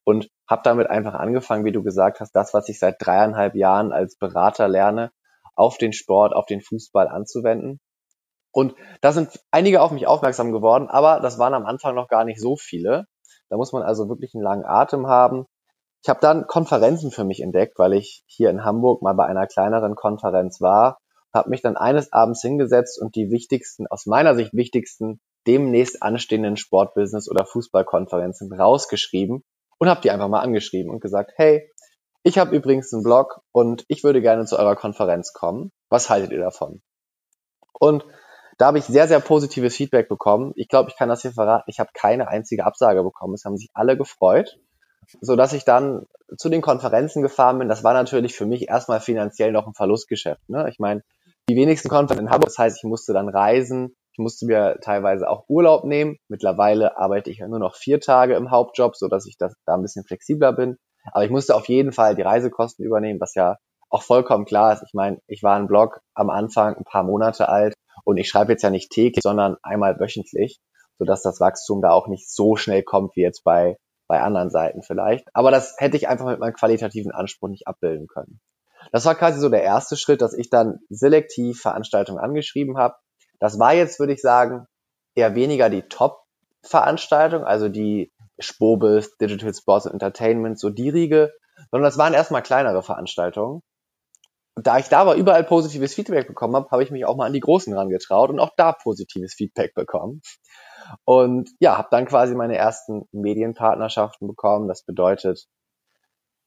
und 0.04 0.28
habe 0.48 0.62
damit 0.62 0.88
einfach 0.88 1.14
angefangen, 1.14 1.64
wie 1.64 1.72
du 1.72 1.82
gesagt 1.82 2.20
hast, 2.20 2.36
das, 2.36 2.54
was 2.54 2.68
ich 2.68 2.78
seit 2.78 2.96
dreieinhalb 3.00 3.56
Jahren 3.56 3.90
als 3.90 4.16
Berater 4.16 4.68
lerne, 4.68 5.10
auf 5.56 5.76
den 5.76 5.92
Sport, 5.92 6.32
auf 6.32 6.46
den 6.46 6.60
Fußball 6.60 7.08
anzuwenden 7.08 7.80
und 8.56 8.74
da 9.02 9.12
sind 9.12 9.38
einige 9.50 9.82
auf 9.82 9.90
mich 9.90 10.06
aufmerksam 10.06 10.50
geworden, 10.50 10.88
aber 10.88 11.20
das 11.20 11.38
waren 11.38 11.52
am 11.52 11.66
Anfang 11.66 11.94
noch 11.94 12.08
gar 12.08 12.24
nicht 12.24 12.40
so 12.40 12.56
viele. 12.56 13.04
Da 13.50 13.58
muss 13.58 13.74
man 13.74 13.82
also 13.82 14.08
wirklich 14.08 14.34
einen 14.34 14.44
langen 14.44 14.64
Atem 14.64 15.08
haben. 15.08 15.44
Ich 16.02 16.08
habe 16.08 16.20
dann 16.20 16.46
Konferenzen 16.46 17.10
für 17.10 17.24
mich 17.24 17.40
entdeckt, 17.40 17.78
weil 17.78 17.94
ich 17.94 18.22
hier 18.26 18.50
in 18.50 18.64
Hamburg 18.64 19.02
mal 19.02 19.14
bei 19.14 19.26
einer 19.26 19.46
kleineren 19.46 19.94
Konferenz 19.94 20.60
war, 20.60 20.98
habe 21.34 21.50
mich 21.50 21.62
dann 21.62 21.76
eines 21.76 22.12
Abends 22.12 22.42
hingesetzt 22.42 23.00
und 23.00 23.14
die 23.14 23.30
wichtigsten, 23.30 23.86
aus 23.88 24.06
meiner 24.06 24.34
Sicht 24.34 24.52
wichtigsten, 24.54 25.20
demnächst 25.46 26.02
anstehenden 26.02 26.56
Sportbusiness- 26.56 27.30
oder 27.30 27.44
Fußballkonferenzen 27.44 28.52
rausgeschrieben 28.52 29.44
und 29.78 29.88
habe 29.88 30.00
die 30.00 30.10
einfach 30.10 30.28
mal 30.28 30.40
angeschrieben 30.40 30.90
und 30.90 31.00
gesagt, 31.00 31.32
hey, 31.36 31.70
ich 32.22 32.38
habe 32.38 32.56
übrigens 32.56 32.92
einen 32.92 33.04
Blog 33.04 33.40
und 33.52 33.84
ich 33.88 34.02
würde 34.02 34.20
gerne 34.20 34.46
zu 34.46 34.58
eurer 34.58 34.74
Konferenz 34.74 35.32
kommen. 35.32 35.70
Was 35.88 36.10
haltet 36.10 36.32
ihr 36.32 36.40
davon? 36.40 36.82
Und 37.72 38.04
da 38.58 38.66
habe 38.66 38.78
ich 38.78 38.84
sehr, 38.84 39.06
sehr 39.06 39.20
positives 39.20 39.76
Feedback 39.76 40.08
bekommen. 40.08 40.52
Ich 40.56 40.68
glaube, 40.68 40.90
ich 40.90 40.96
kann 40.96 41.08
das 41.08 41.22
hier 41.22 41.32
verraten. 41.32 41.70
Ich 41.70 41.78
habe 41.78 41.90
keine 41.94 42.28
einzige 42.28 42.64
Absage 42.64 43.02
bekommen. 43.04 43.34
Es 43.34 43.44
haben 43.44 43.56
sich 43.56 43.68
alle 43.74 43.96
gefreut, 43.96 44.58
so 45.20 45.36
dass 45.36 45.52
ich 45.52 45.64
dann 45.64 46.06
zu 46.36 46.48
den 46.48 46.62
Konferenzen 46.62 47.22
gefahren 47.22 47.58
bin. 47.58 47.68
Das 47.68 47.84
war 47.84 47.94
natürlich 47.94 48.34
für 48.34 48.46
mich 48.46 48.68
erstmal 48.68 49.00
finanziell 49.00 49.52
noch 49.52 49.66
ein 49.66 49.74
Verlustgeschäft. 49.74 50.48
Ne? 50.48 50.68
Ich 50.70 50.78
meine, 50.78 51.02
die 51.48 51.56
wenigsten 51.56 51.88
Konferenzen 51.88 52.26
in 52.26 52.30
Hamburg. 52.30 52.48
Das 52.48 52.58
heißt, 52.58 52.78
ich 52.78 52.84
musste 52.84 53.12
dann 53.12 53.28
reisen. 53.28 53.94
Ich 54.12 54.18
musste 54.18 54.46
mir 54.46 54.78
teilweise 54.80 55.28
auch 55.28 55.44
Urlaub 55.48 55.84
nehmen. 55.84 56.16
Mittlerweile 56.28 56.96
arbeite 56.96 57.30
ich 57.30 57.38
ja 57.38 57.48
nur 57.48 57.58
noch 57.58 57.76
vier 57.76 58.00
Tage 58.00 58.34
im 58.34 58.50
Hauptjob, 58.50 58.96
so 58.96 59.08
dass 59.08 59.26
ich 59.26 59.36
das, 59.38 59.54
da 59.66 59.74
ein 59.74 59.82
bisschen 59.82 60.04
flexibler 60.04 60.52
bin. 60.52 60.78
Aber 61.12 61.24
ich 61.24 61.30
musste 61.30 61.54
auf 61.54 61.68
jeden 61.68 61.92
Fall 61.92 62.16
die 62.16 62.22
Reisekosten 62.22 62.84
übernehmen, 62.84 63.20
was 63.20 63.34
ja 63.34 63.56
auch 63.90 64.02
vollkommen 64.02 64.44
klar 64.44 64.72
ist. 64.72 64.82
Ich 64.82 64.94
meine, 64.94 65.18
ich 65.26 65.42
war 65.42 65.56
ein 65.56 65.68
Blog 65.68 66.00
am 66.14 66.30
Anfang 66.30 66.76
ein 66.76 66.84
paar 66.84 67.04
Monate 67.04 67.48
alt 67.48 67.74
und 68.04 68.16
ich 68.16 68.28
schreibe 68.28 68.52
jetzt 68.52 68.62
ja 68.62 68.70
nicht 68.70 68.90
täglich, 68.90 69.22
sondern 69.22 69.56
einmal 69.62 70.00
wöchentlich, 70.00 70.58
sodass 70.98 71.22
das 71.22 71.40
Wachstum 71.40 71.82
da 71.82 71.90
auch 71.90 72.08
nicht 72.08 72.28
so 72.28 72.56
schnell 72.56 72.82
kommt 72.82 73.14
wie 73.14 73.22
jetzt 73.22 73.44
bei, 73.44 73.76
bei 74.06 74.20
anderen 74.20 74.50
Seiten 74.50 74.82
vielleicht. 74.82 75.28
Aber 75.34 75.50
das 75.50 75.74
hätte 75.78 75.96
ich 75.96 76.08
einfach 76.08 76.26
mit 76.26 76.38
meinem 76.38 76.54
qualitativen 76.54 77.12
Anspruch 77.12 77.48
nicht 77.48 77.66
abbilden 77.66 78.06
können. 78.06 78.40
Das 78.92 79.04
war 79.04 79.14
quasi 79.14 79.40
so 79.40 79.48
der 79.48 79.62
erste 79.62 79.96
Schritt, 79.96 80.22
dass 80.22 80.32
ich 80.32 80.50
dann 80.50 80.78
selektiv 80.88 81.60
Veranstaltungen 81.60 82.18
angeschrieben 82.18 82.78
habe. 82.78 82.96
Das 83.40 83.58
war 83.58 83.74
jetzt, 83.74 83.98
würde 83.98 84.12
ich 84.12 84.20
sagen, 84.20 84.66
eher 85.14 85.34
weniger 85.34 85.68
die 85.70 85.82
Top-Veranstaltung, 85.82 87.44
also 87.44 87.68
die 87.68 88.12
Spobis, 88.38 89.16
Digital 89.16 89.54
Sports 89.54 89.86
Entertainment, 89.86 90.58
so 90.58 90.70
die 90.70 90.88
Riege, 90.88 91.32
sondern 91.70 91.88
das 91.88 91.98
waren 91.98 92.14
erstmal 92.14 92.42
kleinere 92.42 92.82
Veranstaltungen. 92.82 93.62
Und 94.56 94.66
da 94.66 94.78
ich 94.78 94.88
da 94.88 95.00
aber 95.00 95.16
überall 95.16 95.44
positives 95.44 95.94
Feedback 95.94 96.26
bekommen 96.26 96.56
habe, 96.56 96.70
habe 96.70 96.82
ich 96.82 96.90
mich 96.90 97.04
auch 97.04 97.16
mal 97.16 97.26
an 97.26 97.34
die 97.34 97.40
Großen 97.40 97.72
rangetraut 97.74 98.30
und 98.30 98.40
auch 98.40 98.52
da 98.56 98.72
positives 98.72 99.34
Feedback 99.34 99.74
bekommen. 99.74 100.22
Und 101.04 101.50
ja, 101.60 101.76
habe 101.76 101.88
dann 101.90 102.06
quasi 102.06 102.34
meine 102.34 102.56
ersten 102.56 103.06
Medienpartnerschaften 103.12 104.26
bekommen. 104.26 104.66
Das 104.66 104.82
bedeutet, 104.82 105.46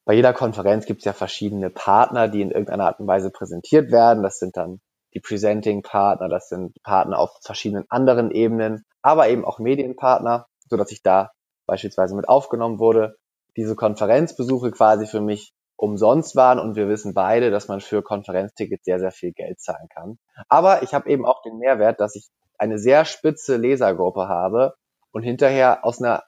bei 0.06 0.16
jeder 0.16 0.34
Konferenz 0.34 0.88
gibt 0.88 1.02
es 1.02 1.06
ja 1.06 1.14
verschiedene 1.14 1.70
Partner, 1.70 2.28
die 2.28 2.42
in 2.42 2.50
irgendeiner 2.50 2.86
Art 2.86 3.00
und 3.00 3.06
Weise 3.06 3.30
präsentiert 3.30 3.92
werden. 3.92 4.24
Das 4.24 4.40
sind 4.40 4.58
dann 4.58 4.82
die 5.14 5.20
Presenting-Partner, 5.20 6.30
das 6.30 6.50
sind 6.50 6.82
Partner 6.82 7.20
auf 7.20 7.38
verschiedenen 7.44 7.86
anderen 7.90 8.32
Ebenen, 8.32 8.86
aber 9.04 9.30
eben 9.30 9.46
auch 9.46 9.60
Medienpartner, 9.60 10.48
so 10.68 10.78
dass 10.78 10.92
ich 10.92 11.04
da 11.04 11.32
beispielsweise 11.68 12.16
mit 12.16 12.28
aufgenommen 12.28 12.80
wurde. 12.80 13.18
Diese 13.56 13.76
Konferenzbesuche 13.76 14.72
quasi 14.72 15.06
für 15.06 15.22
mich 15.22 15.54
umsonst 15.80 16.36
waren 16.36 16.60
und 16.60 16.76
wir 16.76 16.90
wissen 16.90 17.14
beide, 17.14 17.52
dass 17.52 17.70
man 17.70 17.80
für 17.80 18.02
Konferenztickets 18.02 18.84
sehr, 18.84 19.00
sehr 19.00 19.12
viel 19.12 19.32
Geld 19.32 19.62
zahlen 19.62 19.88
kann. 19.90 20.20
Aber 20.50 20.84
ich 20.84 20.94
habe 20.94 21.10
eben 21.10 21.26
auch 21.26 21.42
den 21.42 21.58
Mehrwert, 21.58 22.02
dass 22.02 22.16
ich 22.16 22.28
eine 22.58 22.78
sehr 22.78 23.06
spitze 23.06 23.56
Lesergruppe 23.56 24.28
habe 24.28 24.74
und 25.12 25.24
hinterher 25.24 25.86
aus 25.86 26.02
einer 26.02 26.24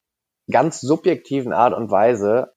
ganz 0.49 0.79
subjektiven 0.79 1.51
Art 1.51 1.73
und 1.73 1.91
Weise 1.91 2.53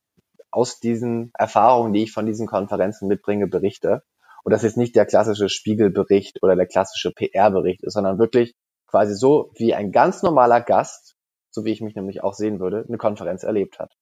aus 0.52 0.78
diesen 0.78 1.32
Erfahrungen, 1.36 1.92
die 1.92 2.04
ich 2.04 2.12
von 2.12 2.26
diesen 2.26 2.46
Konferenzen 2.46 3.08
mitbringe, 3.08 3.48
berichte. 3.48 4.04
Und 4.44 4.52
das 4.52 4.62
jetzt 4.62 4.76
nicht 4.76 4.94
der 4.94 5.06
klassische 5.06 5.48
Spiegelbericht 5.48 6.44
oder 6.44 6.54
der 6.54 6.66
klassische 6.66 7.10
PR-Bericht 7.10 7.82
ist, 7.82 7.94
sondern 7.94 8.20
wirklich 8.20 8.54
quasi 8.86 9.14
so 9.16 9.50
wie 9.56 9.74
ein 9.74 9.90
ganz 9.90 10.22
normaler 10.22 10.60
Gast, 10.60 11.16
so 11.50 11.64
wie 11.64 11.72
ich 11.72 11.80
mich 11.80 11.96
nämlich 11.96 12.22
auch 12.22 12.34
sehen 12.34 12.60
würde, 12.60 12.84
eine 12.86 12.98
Konferenz 12.98 13.42
erlebt 13.42 13.80
hat. 13.80 13.94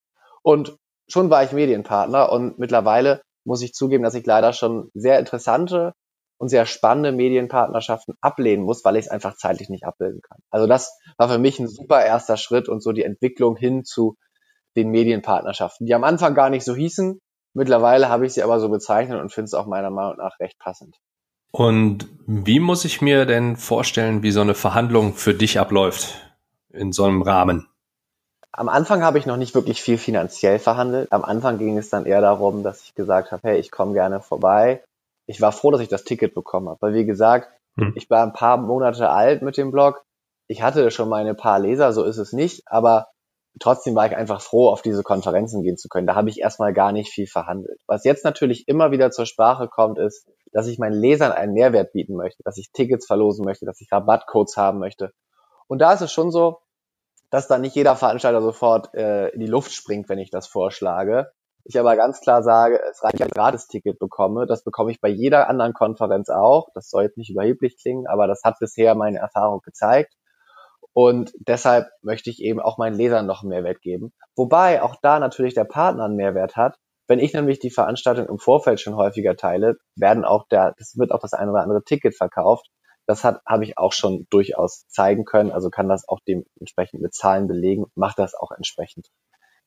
Und 0.43 0.77
schon 1.09 1.31
war 1.31 1.45
ich 1.45 1.53
Medienpartner 1.53 2.31
und 2.31 2.59
mittlerweile 2.59 3.23
muss 3.45 3.63
ich 3.63 3.75
zugeben, 3.75 4.05
dass 4.05 4.15
ich 4.15 4.27
leider 4.27 4.53
schon 4.53 4.91
sehr 4.95 5.19
interessante 5.19 5.95
und 6.39 6.49
sehr 6.49 6.67
spannende 6.67 7.13
Medienpartnerschaften 7.13 8.15
ablehnen 8.21 8.65
muss, 8.65 8.85
weil 8.85 8.97
ich 8.97 9.07
es 9.07 9.11
einfach 9.11 9.37
zeitlich 9.37 9.69
nicht 9.69 9.85
abbilden 9.85 10.21
kann. 10.23 10.39
Also 10.51 10.67
das 10.67 10.99
war 11.17 11.29
für 11.29 11.39
mich 11.39 11.59
ein 11.59 11.69
super 11.69 12.05
erster 12.05 12.37
Schritt 12.37 12.69
und 12.69 12.83
so 12.83 12.93
die 12.93 13.05
Entwicklung 13.05 13.57
hin 13.57 13.85
zu 13.85 14.17
den 14.77 14.91
Medienpartnerschaften, 14.91 15.87
die 15.87 15.95
am 15.95 16.05
Anfang 16.05 16.35
gar 16.35 16.51
nicht 16.51 16.65
so 16.65 16.75
hießen. 16.75 17.21
Mittlerweile 17.55 18.09
habe 18.09 18.27
ich 18.27 18.33
sie 18.33 18.43
aber 18.43 18.59
so 18.59 18.71
bezeichnet 18.71 19.21
und 19.21 19.33
finde 19.33 19.45
es 19.45 19.55
auch 19.55 19.67
meiner 19.67 19.91
Meinung 19.91 20.17
nach 20.17 20.39
recht 20.41 20.59
passend. 20.59 20.97
Und 21.53 22.09
wie 22.27 22.61
muss 22.61 22.87
ich 22.87 23.03
mir 23.03 23.27
denn 23.27 23.57
vorstellen, 23.57 24.23
wie 24.23 24.31
so 24.31 24.41
eine 24.41 24.55
Verhandlung 24.55 25.13
für 25.13 25.35
dich 25.35 25.61
abläuft 25.61 26.35
in 26.71 26.93
so 26.93 27.05
einem 27.05 27.21
Rahmen? 27.21 27.69
Am 28.53 28.69
Anfang 28.69 29.03
habe 29.03 29.19
ich 29.19 29.25
noch 29.25 29.39
nicht 29.39 29.55
wirklich 29.55 29.81
viel 29.81 29.97
finanziell 29.97 30.59
verhandelt. 30.59 31.11
Am 31.11 31.25
Anfang 31.25 31.59
ging 31.59 31.79
es 31.79 31.89
dann 31.89 32.05
eher 32.05 32.21
darum, 32.21 32.63
dass 32.63 32.83
ich 32.83 32.95
gesagt 32.95 33.33
habe, 33.33 33.49
hey, 33.49 33.59
ich 33.59 33.71
komme 33.71 33.95
gerne 33.95 34.21
vorbei. 34.21 34.85
Ich 35.27 35.41
war 35.41 35.53
froh, 35.53 35.71
dass 35.71 35.81
ich 35.81 35.89
das 35.89 36.05
Ticket 36.05 36.35
bekommen 36.35 36.69
habe, 36.69 36.83
weil 36.83 36.95
wie 36.95 37.07
gesagt, 37.07 37.49
hm. 37.77 37.93
ich 37.97 38.11
war 38.11 38.23
ein 38.23 38.35
paar 38.35 38.59
Monate 38.59 39.09
alt 39.09 39.41
mit 39.41 39.57
dem 39.57 39.71
Blog. 39.71 40.03
Ich 40.49 40.63
hatte 40.63 40.91
schon 40.91 41.09
meine 41.09 41.35
paar 41.35 41.59
Leser, 41.59 41.95
so 41.95 42.05
ist 42.05 42.19
es 42.19 42.33
nicht, 42.33 42.63
aber 42.67 43.07
trotzdem 43.59 43.95
war 43.95 44.07
ich 44.07 44.17
einfach 44.17 44.43
froh, 44.43 44.69
auf 44.69 44.83
diese 44.83 45.03
Konferenzen 45.03 45.63
gehen 45.63 45.79
zu 45.79 45.89
können. 45.89 46.07
Da 46.07 46.15
habe 46.15 46.29
ich 46.29 46.41
erstmal 46.41 46.75
gar 46.75 46.93
nicht 46.93 47.11
viel 47.11 47.27
verhandelt. 47.27 47.81
Was 47.87 48.05
jetzt 48.05 48.25
natürlich 48.25 48.69
immer 48.69 48.91
wieder 48.91 49.11
zur 49.11 49.25
Sprache 49.25 49.69
kommt, 49.69 49.99
ist, 49.99 50.29
dass 50.53 50.67
ich 50.67 50.79
meinen 50.79 51.01
Lesern 51.01 51.33
einen 51.33 51.55
Mehrwert 51.55 51.93
bieten 51.93 52.17
möchte, 52.17 52.43
dass 52.43 52.59
ich 52.59 52.71
Tickets 52.73 53.07
verlosen 53.07 53.47
möchte, 53.47 53.65
dass 53.65 53.81
ich 53.81 53.91
Rabattcodes 53.91 54.59
haben 54.59 54.79
möchte. 54.79 55.13
Und 55.69 55.79
da 55.79 55.95
ist 55.95 56.03
es 56.03 56.13
schon 56.13 56.31
so, 56.31 56.59
dass 57.33 57.49
da 57.49 57.59
nicht 57.59 57.75
jeder 57.75 57.97
Veranstalter 57.97 58.43
sofort 58.43 58.95
äh, 58.95 59.29
in 59.31 59.41
die 59.41 59.47
Luft 59.47 59.73
springt, 59.73 60.11
wenn 60.11 60.19
ich 60.19 60.31
das 60.31 60.47
vorschlage. 60.47 61.33
Ich 61.65 61.81
aber 61.81 61.97
ganz 61.97 62.21
klar 62.21 62.43
sage, 62.43 62.79
es 62.91 63.03
reicht, 63.03 63.15
wenn 63.21 63.27
ich 63.27 63.33
ein 63.33 63.41
Gratisticket 63.41 63.99
bekomme. 63.99 64.47
Das 64.47 64.65
bekomme 64.65 64.91
ich 64.91 65.01
bei 65.01 65.09
jeder 65.09 65.49
anderen 65.49 65.73
Konferenz 65.73 66.29
auch. 66.29 66.69
Das 66.75 66.91
soll 66.91 67.05
jetzt 67.05 67.17
nicht 67.17 67.31
überheblich 67.31 67.79
klingen, 67.81 68.07
aber 68.07 68.27
das 68.27 68.43
hat 68.45 68.59
bisher 68.61 68.95
meine 68.95 69.19
Erfahrung 69.19 69.61
gezeigt. 69.65 70.13
Und 70.93 71.33
deshalb 71.49 71.87
möchte 72.03 72.29
ich 72.29 72.43
eben 72.43 72.61
auch 72.61 72.77
meinen 72.77 72.97
Lesern 72.97 73.25
noch 73.25 73.41
einen 73.41 73.49
Mehrwert 73.49 73.81
geben. 73.81 74.13
Wobei 74.37 74.83
auch 74.83 74.97
da 75.01 75.19
natürlich 75.19 75.55
der 75.55 75.65
Partner 75.65 76.05
einen 76.05 76.17
Mehrwert 76.17 76.57
hat, 76.57 76.77
wenn 77.09 77.19
ich 77.19 77.33
nämlich 77.33 77.61
die 77.61 77.71
Veranstaltung 77.71 78.27
im 78.27 78.39
Vorfeld 78.39 78.79
schon 78.79 78.97
häufiger 78.97 79.37
teile, 79.37 79.77
werden 79.97 80.27
auch 80.27 80.47
der, 80.49 80.75
das 80.77 80.99
wird 80.99 81.13
auch 81.13 81.21
das 81.21 81.33
eine 81.33 81.51
oder 81.51 81.63
andere 81.63 81.83
Ticket 81.83 82.15
verkauft. 82.15 82.67
Das 83.07 83.25
hat, 83.25 83.41
habe 83.47 83.65
ich 83.65 83.79
auch 83.79 83.93
schon 83.93 84.27
durchaus 84.31 84.87
zeigen 84.89 85.25
können, 85.25 85.51
also 85.51 85.71
kann 85.71 85.89
das 85.89 86.09
auch 86.09 86.21
dementsprechend 86.27 87.03
mit 87.03 87.15
Zahlen 87.15 87.49
belegen, 87.49 87.87
macht 87.95 88.19
das 88.19 88.35
auch 88.35 88.53
entsprechend 88.53 89.09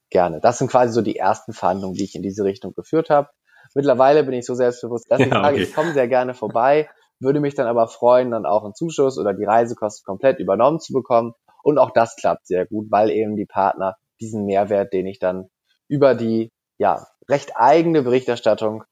gerne. 0.10 0.40
Das 0.40 0.58
sind 0.58 0.70
quasi 0.70 0.94
so 0.94 1.02
die 1.02 1.18
ersten 1.18 1.54
Verhandlungen, 1.54 1.96
die 1.96 2.04
ich 2.04 2.16
in 2.16 2.22
diese 2.22 2.44
Richtung 2.44 2.74
geführt 2.74 3.10
habe. 3.10 3.30
Mittlerweile 3.74 4.24
bin 4.24 4.34
ich 4.34 4.46
so 4.46 4.56
selbstbewusst, 4.56 5.06
dass 5.10 5.20
ich 5.22 5.28
ja, 5.28 5.44
sage, 5.44 5.56
okay. 5.56 5.64
ich 5.64 5.74
komme 5.74 5.94
sehr 5.94 6.08
gerne 6.08 6.34
vorbei, 6.34 6.90
würde 7.20 7.40
mich 7.40 7.56
dann 7.56 7.68
aber 7.68 7.88
freuen, 7.88 8.32
dann 8.32 8.46
auch 8.46 8.64
einen 8.64 8.76
Zuschuss 8.76 9.18
oder 9.18 9.34
die 9.34 9.46
Reisekosten 9.46 10.06
komplett 10.06 10.40
übernommen 10.40 10.80
zu 10.80 10.94
bekommen. 10.94 11.34
Und 11.64 11.78
auch 11.80 11.92
das 11.92 12.16
klappt 12.16 12.46
sehr 12.48 12.66
gut, 12.66 12.88
weil 12.92 13.10
eben 13.10 13.36
die 13.36 13.46
Partner 13.46 13.96
diesen 14.20 14.46
Mehrwert, 14.46 14.94
den 14.94 15.08
ich 15.08 15.20
dann 15.20 15.50
über 15.88 16.16
die 16.16 16.52
ja, 16.78 17.08
recht 17.30 17.54
eigene 17.56 18.02
Berichterstattung 18.02 18.84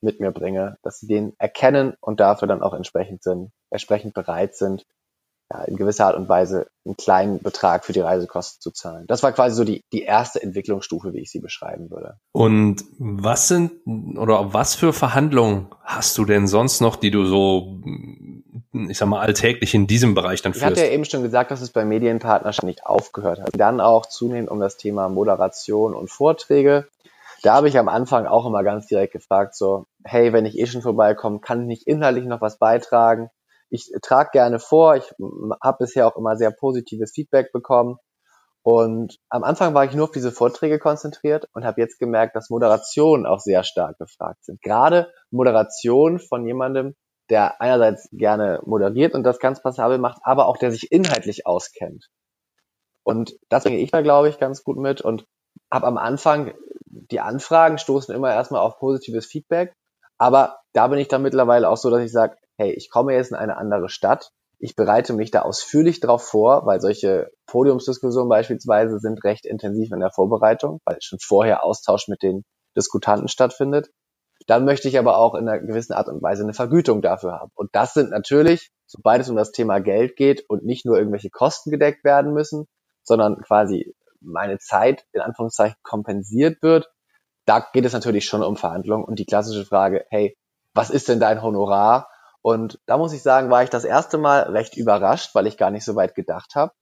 mit 0.00 0.20
mir 0.20 0.30
bringe, 0.30 0.76
dass 0.82 0.98
sie 0.98 1.06
den 1.06 1.34
erkennen 1.38 1.94
und 2.00 2.20
dafür 2.20 2.48
dann 2.48 2.62
auch 2.62 2.74
entsprechend 2.74 3.22
sind, 3.22 3.50
entsprechend 3.70 4.14
bereit 4.14 4.54
sind, 4.56 4.86
ja, 5.52 5.62
in 5.64 5.76
gewisser 5.76 6.06
Art 6.06 6.16
und 6.16 6.28
Weise 6.28 6.68
einen 6.84 6.96
kleinen 6.96 7.42
Betrag 7.42 7.84
für 7.84 7.92
die 7.92 8.00
Reisekosten 8.00 8.60
zu 8.60 8.70
zahlen. 8.70 9.06
Das 9.08 9.22
war 9.22 9.32
quasi 9.32 9.56
so 9.56 9.64
die, 9.64 9.82
die 9.92 10.02
erste 10.02 10.40
Entwicklungsstufe, 10.40 11.12
wie 11.12 11.20
ich 11.20 11.30
sie 11.30 11.40
beschreiben 11.40 11.90
würde. 11.90 12.18
Und 12.32 12.84
was 12.98 13.48
sind 13.48 13.72
oder 14.16 14.54
was 14.54 14.76
für 14.76 14.92
Verhandlungen 14.92 15.68
hast 15.82 16.16
du 16.18 16.24
denn 16.24 16.46
sonst 16.46 16.80
noch, 16.80 16.94
die 16.94 17.10
du 17.10 17.24
so, 17.24 17.80
ich 18.72 18.96
sag 18.96 19.08
mal, 19.08 19.20
alltäglich 19.20 19.74
in 19.74 19.88
diesem 19.88 20.14
Bereich 20.14 20.40
dann 20.42 20.52
führst? 20.52 20.64
Ich 20.64 20.70
hatte 20.70 20.86
ja 20.86 20.92
eben 20.92 21.04
schon 21.04 21.22
gesagt, 21.22 21.50
dass 21.50 21.62
es 21.62 21.70
bei 21.70 21.84
Medienpartnerschaften 21.84 22.68
nicht 22.68 22.86
aufgehört 22.86 23.40
hat. 23.40 23.50
Dann 23.58 23.80
auch 23.80 24.06
zunehmend 24.06 24.50
um 24.50 24.60
das 24.60 24.76
Thema 24.76 25.08
Moderation 25.08 25.94
und 25.94 26.10
Vorträge 26.10 26.86
da 27.42 27.54
habe 27.54 27.68
ich 27.68 27.78
am 27.78 27.88
Anfang 27.88 28.26
auch 28.26 28.46
immer 28.46 28.62
ganz 28.62 28.86
direkt 28.86 29.12
gefragt, 29.12 29.54
so, 29.54 29.86
hey, 30.04 30.32
wenn 30.32 30.44
ich 30.44 30.58
eh 30.58 30.66
schon 30.66 30.82
vorbeikomme, 30.82 31.40
kann 31.40 31.62
ich 31.62 31.66
nicht 31.66 31.86
inhaltlich 31.86 32.26
noch 32.26 32.40
was 32.40 32.58
beitragen? 32.58 33.30
Ich 33.70 33.90
trage 34.02 34.30
gerne 34.32 34.58
vor, 34.58 34.96
ich 34.96 35.12
habe 35.62 35.78
bisher 35.78 36.06
auch 36.06 36.16
immer 36.16 36.36
sehr 36.36 36.50
positives 36.50 37.12
Feedback 37.12 37.52
bekommen. 37.52 37.96
Und 38.62 39.16
am 39.30 39.42
Anfang 39.42 39.72
war 39.72 39.84
ich 39.84 39.94
nur 39.94 40.04
auf 40.04 40.10
diese 40.10 40.32
Vorträge 40.32 40.78
konzentriert 40.78 41.46
und 41.54 41.64
habe 41.64 41.80
jetzt 41.80 41.98
gemerkt, 41.98 42.36
dass 42.36 42.50
Moderationen 42.50 43.24
auch 43.24 43.38
sehr 43.40 43.62
stark 43.62 43.96
gefragt 43.98 44.44
sind. 44.44 44.60
Gerade 44.60 45.10
Moderation 45.30 46.18
von 46.18 46.46
jemandem, 46.46 46.94
der 47.30 47.60
einerseits 47.60 48.08
gerne 48.12 48.60
moderiert 48.64 49.14
und 49.14 49.22
das 49.22 49.38
ganz 49.38 49.62
passabel 49.62 49.98
macht, 49.98 50.18
aber 50.24 50.46
auch 50.46 50.58
der 50.58 50.72
sich 50.72 50.92
inhaltlich 50.92 51.46
auskennt. 51.46 52.08
Und 53.02 53.34
das 53.48 53.64
bringe 53.64 53.78
ich 53.78 53.90
da, 53.90 54.02
glaube 54.02 54.28
ich, 54.28 54.38
ganz 54.38 54.62
gut 54.62 54.76
mit 54.76 55.00
und 55.00 55.24
habe 55.72 55.86
am 55.86 55.96
Anfang 55.96 56.52
die 56.90 57.20
Anfragen 57.20 57.78
stoßen 57.78 58.14
immer 58.14 58.32
erstmal 58.32 58.60
auf 58.60 58.78
positives 58.78 59.26
Feedback. 59.26 59.74
Aber 60.18 60.60
da 60.74 60.88
bin 60.88 60.98
ich 60.98 61.08
dann 61.08 61.22
mittlerweile 61.22 61.68
auch 61.68 61.76
so, 61.76 61.90
dass 61.90 62.02
ich 62.02 62.12
sage, 62.12 62.36
hey, 62.60 62.72
ich 62.72 62.90
komme 62.90 63.14
jetzt 63.14 63.30
in 63.30 63.36
eine 63.36 63.56
andere 63.56 63.88
Stadt. 63.88 64.32
Ich 64.58 64.76
bereite 64.76 65.14
mich 65.14 65.30
da 65.30 65.40
ausführlich 65.40 66.00
drauf 66.00 66.22
vor, 66.22 66.66
weil 66.66 66.82
solche 66.82 67.30
Podiumsdiskussionen 67.46 68.28
beispielsweise 68.28 68.98
sind 68.98 69.24
recht 69.24 69.46
intensiv 69.46 69.90
in 69.92 70.00
der 70.00 70.10
Vorbereitung, 70.10 70.80
weil 70.84 70.98
schon 71.00 71.18
vorher 71.20 71.64
Austausch 71.64 72.06
mit 72.08 72.22
den 72.22 72.44
Diskutanten 72.76 73.28
stattfindet. 73.28 73.88
Dann 74.46 74.66
möchte 74.66 74.88
ich 74.88 74.98
aber 74.98 75.16
auch 75.16 75.34
in 75.34 75.48
einer 75.48 75.58
gewissen 75.58 75.94
Art 75.94 76.08
und 76.08 76.22
Weise 76.22 76.42
eine 76.42 76.52
Vergütung 76.52 77.00
dafür 77.00 77.32
haben. 77.32 77.50
Und 77.54 77.70
das 77.72 77.94
sind 77.94 78.10
natürlich, 78.10 78.70
sobald 78.86 79.22
es 79.22 79.30
um 79.30 79.36
das 79.36 79.52
Thema 79.52 79.78
Geld 79.78 80.16
geht 80.16 80.44
und 80.48 80.62
nicht 80.62 80.84
nur 80.84 80.98
irgendwelche 80.98 81.30
Kosten 81.30 81.70
gedeckt 81.70 82.04
werden 82.04 82.34
müssen, 82.34 82.66
sondern 83.02 83.40
quasi 83.40 83.94
meine 84.20 84.58
Zeit 84.58 85.06
in 85.12 85.22
Anführungszeichen 85.22 85.78
kompensiert 85.82 86.62
wird, 86.62 86.90
da 87.46 87.66
geht 87.72 87.86
es 87.86 87.94
natürlich 87.94 88.26
schon 88.26 88.42
um 88.42 88.56
Verhandlungen 88.56 89.04
und 89.04 89.18
die 89.18 89.24
klassische 89.24 89.64
Frage, 89.64 90.04
hey, 90.10 90.36
was 90.74 90.90
ist 90.90 91.08
denn 91.08 91.20
dein 91.20 91.42
Honorar? 91.42 92.08
Und 92.42 92.78
da 92.86 92.96
muss 92.96 93.12
ich 93.12 93.22
sagen, 93.22 93.50
war 93.50 93.62
ich 93.62 93.70
das 93.70 93.84
erste 93.84 94.18
Mal 94.18 94.42
recht 94.42 94.76
überrascht, 94.76 95.34
weil 95.34 95.46
ich 95.46 95.56
gar 95.56 95.70
nicht 95.70 95.84
so 95.84 95.94
weit 95.94 96.14
gedacht 96.14 96.54
habe. 96.54 96.72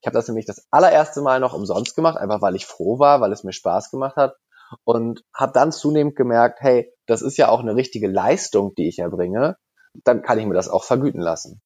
Ich 0.00 0.06
habe 0.06 0.14
das 0.14 0.28
nämlich 0.28 0.46
das 0.46 0.66
allererste 0.70 1.22
Mal 1.22 1.40
noch 1.40 1.54
umsonst 1.54 1.96
gemacht, 1.96 2.18
einfach 2.18 2.40
weil 2.42 2.54
ich 2.54 2.66
froh 2.66 2.98
war, 2.98 3.20
weil 3.20 3.32
es 3.32 3.42
mir 3.42 3.52
Spaß 3.52 3.90
gemacht 3.90 4.16
hat 4.16 4.36
und 4.84 5.24
habe 5.34 5.52
dann 5.52 5.72
zunehmend 5.72 6.14
gemerkt, 6.14 6.60
hey, 6.60 6.92
das 7.06 7.22
ist 7.22 7.36
ja 7.36 7.48
auch 7.48 7.60
eine 7.60 7.74
richtige 7.74 8.06
Leistung, 8.06 8.74
die 8.76 8.88
ich 8.88 8.98
erbringe, 8.98 9.56
dann 10.04 10.22
kann 10.22 10.38
ich 10.38 10.46
mir 10.46 10.54
das 10.54 10.68
auch 10.68 10.84
vergüten 10.84 11.20
lassen. 11.20 11.62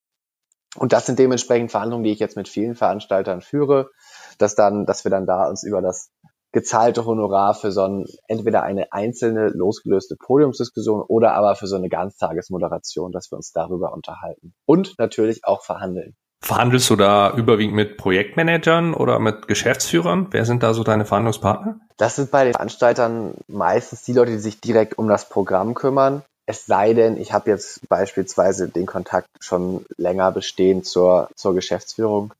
Und 0.77 0.95
das 0.95 1.05
sind 1.05 1.19
dementsprechend 1.19 1.71
Verhandlungen, 1.71 2.05
die 2.05 2.13
ich 2.13 2.21
jetzt 2.21 2.37
mit 2.37 2.49
vielen 2.49 2.75
Veranstaltern 2.75 3.43
führe 3.43 3.91
dass 4.39 4.55
dann, 4.55 4.87
dass 4.87 5.05
wir 5.05 5.11
dann 5.11 5.27
da 5.27 5.49
uns 5.49 5.63
über 5.63 5.81
das 5.81 6.11
gezahlte 6.53 7.05
Honorar 7.05 7.55
für 7.55 7.73
so 7.73 7.83
ein, 7.83 8.07
entweder 8.29 8.63
eine 8.63 8.93
einzelne 8.93 9.49
losgelöste 9.49 10.17
Podiumsdiskussion 10.17 11.03
oder 11.03 11.35
aber 11.35 11.57
für 11.57 11.67
so 11.67 11.77
eine 11.77 11.89
Ganztagesmoderation, 11.89 13.13
dass 13.13 13.31
wir 13.33 13.37
uns 13.37 13.53
darüber 13.53 13.93
unterhalten. 13.93 14.55
Und 14.67 14.95
natürlich 14.99 15.45
auch 15.45 15.65
verhandeln. 15.65 16.15
Verhandelst 16.45 16.91
du 16.91 16.97
da 16.97 17.33
überwiegend 17.35 17.77
mit 17.77 17.97
Projektmanagern 17.97 18.95
oder 18.95 19.21
mit 19.21 19.47
Geschäftsführern? 19.47 20.27
Wer 20.31 20.45
sind 20.45 20.63
da 20.63 20.75
so 20.75 20.83
deine 20.83 21.05
Verhandlungspartner? 21.05 21.79
Das 21.97 22.17
sind 22.17 22.33
bei 22.33 22.45
den 22.45 22.55
Veranstaltern 22.55 23.35
meistens 23.47 24.03
die 24.03 24.13
Leute, 24.13 24.33
die 24.33 24.39
sich 24.39 24.61
direkt 24.61 24.99
um 24.99 25.09
das 25.09 25.29
Programm 25.29 25.75
kümmern. 25.75 26.23
Es 26.45 26.67
sei 26.67 26.95
denn, 26.95 27.17
ich 27.17 27.33
habe 27.33 27.49
jetzt 27.49 27.89
beispielsweise 27.89 28.69
den 28.69 28.87
Kontakt 28.87 29.29
schon 29.39 29.87
länger 29.97 30.33
bestehen 30.33 30.83
zur, 30.83 31.29
zur 31.37 31.55
Geschäftsführung 31.55 32.33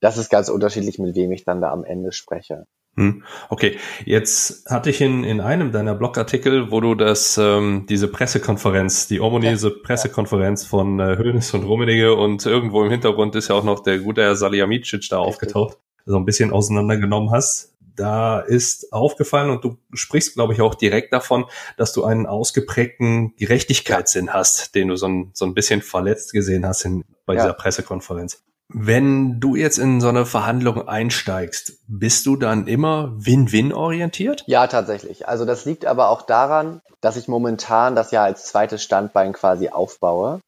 das 0.00 0.16
ist 0.16 0.30
ganz 0.30 0.48
unterschiedlich, 0.48 0.98
mit 0.98 1.14
wem 1.14 1.32
ich 1.32 1.44
dann 1.44 1.60
da 1.60 1.70
am 1.70 1.84
Ende 1.84 2.12
spreche. 2.12 2.66
Hm, 2.96 3.22
okay, 3.48 3.78
jetzt 4.04 4.68
hatte 4.68 4.90
ich 4.90 5.00
in, 5.00 5.22
in 5.22 5.40
einem 5.40 5.70
deiner 5.70 5.94
Blogartikel, 5.94 6.72
wo 6.72 6.80
du 6.80 6.96
das 6.96 7.38
ähm, 7.38 7.86
diese 7.88 8.08
Pressekonferenz, 8.08 9.06
die 9.06 9.20
ominöse 9.20 9.70
Pressekonferenz 9.70 10.66
von 10.66 10.98
äh, 10.98 11.16
Hönes 11.16 11.54
und 11.54 11.62
Rummenigge 11.62 12.14
und 12.14 12.44
irgendwo 12.46 12.82
im 12.82 12.90
Hintergrund 12.90 13.36
ist 13.36 13.48
ja 13.48 13.54
auch 13.54 13.62
noch 13.62 13.80
der 13.80 14.00
gute 14.00 14.22
Herr 14.22 14.34
Salihamidzic 14.34 15.08
da 15.08 15.18
aufgetaucht, 15.18 15.78
so 16.04 16.16
ein 16.16 16.24
bisschen 16.24 16.52
auseinandergenommen 16.52 17.30
hast. 17.30 17.76
Da 17.94 18.40
ist 18.40 18.92
aufgefallen 18.92 19.50
und 19.50 19.62
du 19.62 19.76
sprichst, 19.92 20.34
glaube 20.34 20.54
ich, 20.54 20.60
auch 20.60 20.74
direkt 20.74 21.12
davon, 21.12 21.44
dass 21.76 21.92
du 21.92 22.04
einen 22.04 22.26
ausgeprägten 22.26 23.36
Gerechtigkeitssinn 23.36 24.32
hast, 24.32 24.74
den 24.74 24.88
du 24.88 24.96
so 24.96 25.06
ein, 25.06 25.30
so 25.32 25.44
ein 25.44 25.54
bisschen 25.54 25.80
verletzt 25.80 26.32
gesehen 26.32 26.66
hast 26.66 26.84
in, 26.84 27.04
bei 27.24 27.34
ja. 27.34 27.42
dieser 27.42 27.54
Pressekonferenz. 27.54 28.42
Wenn 28.72 29.40
du 29.40 29.56
jetzt 29.56 29.78
in 29.78 30.00
so 30.00 30.08
eine 30.08 30.24
Verhandlung 30.24 30.86
einsteigst, 30.86 31.78
bist 31.88 32.24
du 32.26 32.36
dann 32.36 32.68
immer 32.68 33.12
Win-Win 33.16 33.72
orientiert? 33.72 34.44
Ja, 34.46 34.68
tatsächlich. 34.68 35.26
Also 35.26 35.44
das 35.44 35.64
liegt 35.64 35.86
aber 35.86 36.08
auch 36.08 36.22
daran, 36.22 36.80
dass 37.00 37.16
ich 37.16 37.26
momentan 37.26 37.96
das 37.96 38.12
ja 38.12 38.22
als 38.22 38.44
zweites 38.44 38.82
Standbein 38.82 39.32
quasi 39.32 39.70
aufbaue 39.70 40.40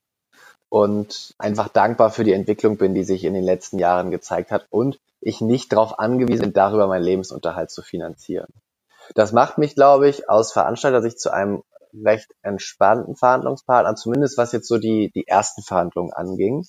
und 0.69 1.35
einfach 1.39 1.69
dankbar 1.69 2.11
für 2.11 2.23
die 2.23 2.33
Entwicklung 2.33 2.77
bin, 2.77 2.95
die 2.95 3.05
sich 3.05 3.25
in 3.25 3.35
den 3.35 3.45
letzten 3.45 3.81
Jahren 3.81 4.13
gezeigt 4.13 4.53
hat 4.53 4.67
und 4.71 4.99
ich 5.21 5.41
nicht 5.41 5.73
darauf 5.73 5.99
angewiesen 5.99 6.43
bin, 6.43 6.53
darüber 6.53 6.87
meinen 6.87 7.05
Lebensunterhalt 7.05 7.71
zu 7.71 7.83
finanzieren. 7.83 8.49
Das 9.15 9.33
macht 9.33 9.59
mich, 9.59 9.75
glaube 9.75 10.09
ich, 10.09 10.29
aus 10.29 10.53
Veranstalter-Sicht 10.53 11.21
zu 11.21 11.33
einem 11.33 11.63
recht 12.05 12.29
entspannten 12.43 13.17
Verhandlungspartner, 13.17 13.97
zumindest 13.97 14.39
was 14.39 14.53
jetzt 14.53 14.69
so 14.69 14.79
die, 14.79 15.11
die 15.15 15.27
ersten 15.27 15.63
Verhandlungen 15.63 16.13
anging 16.13 16.65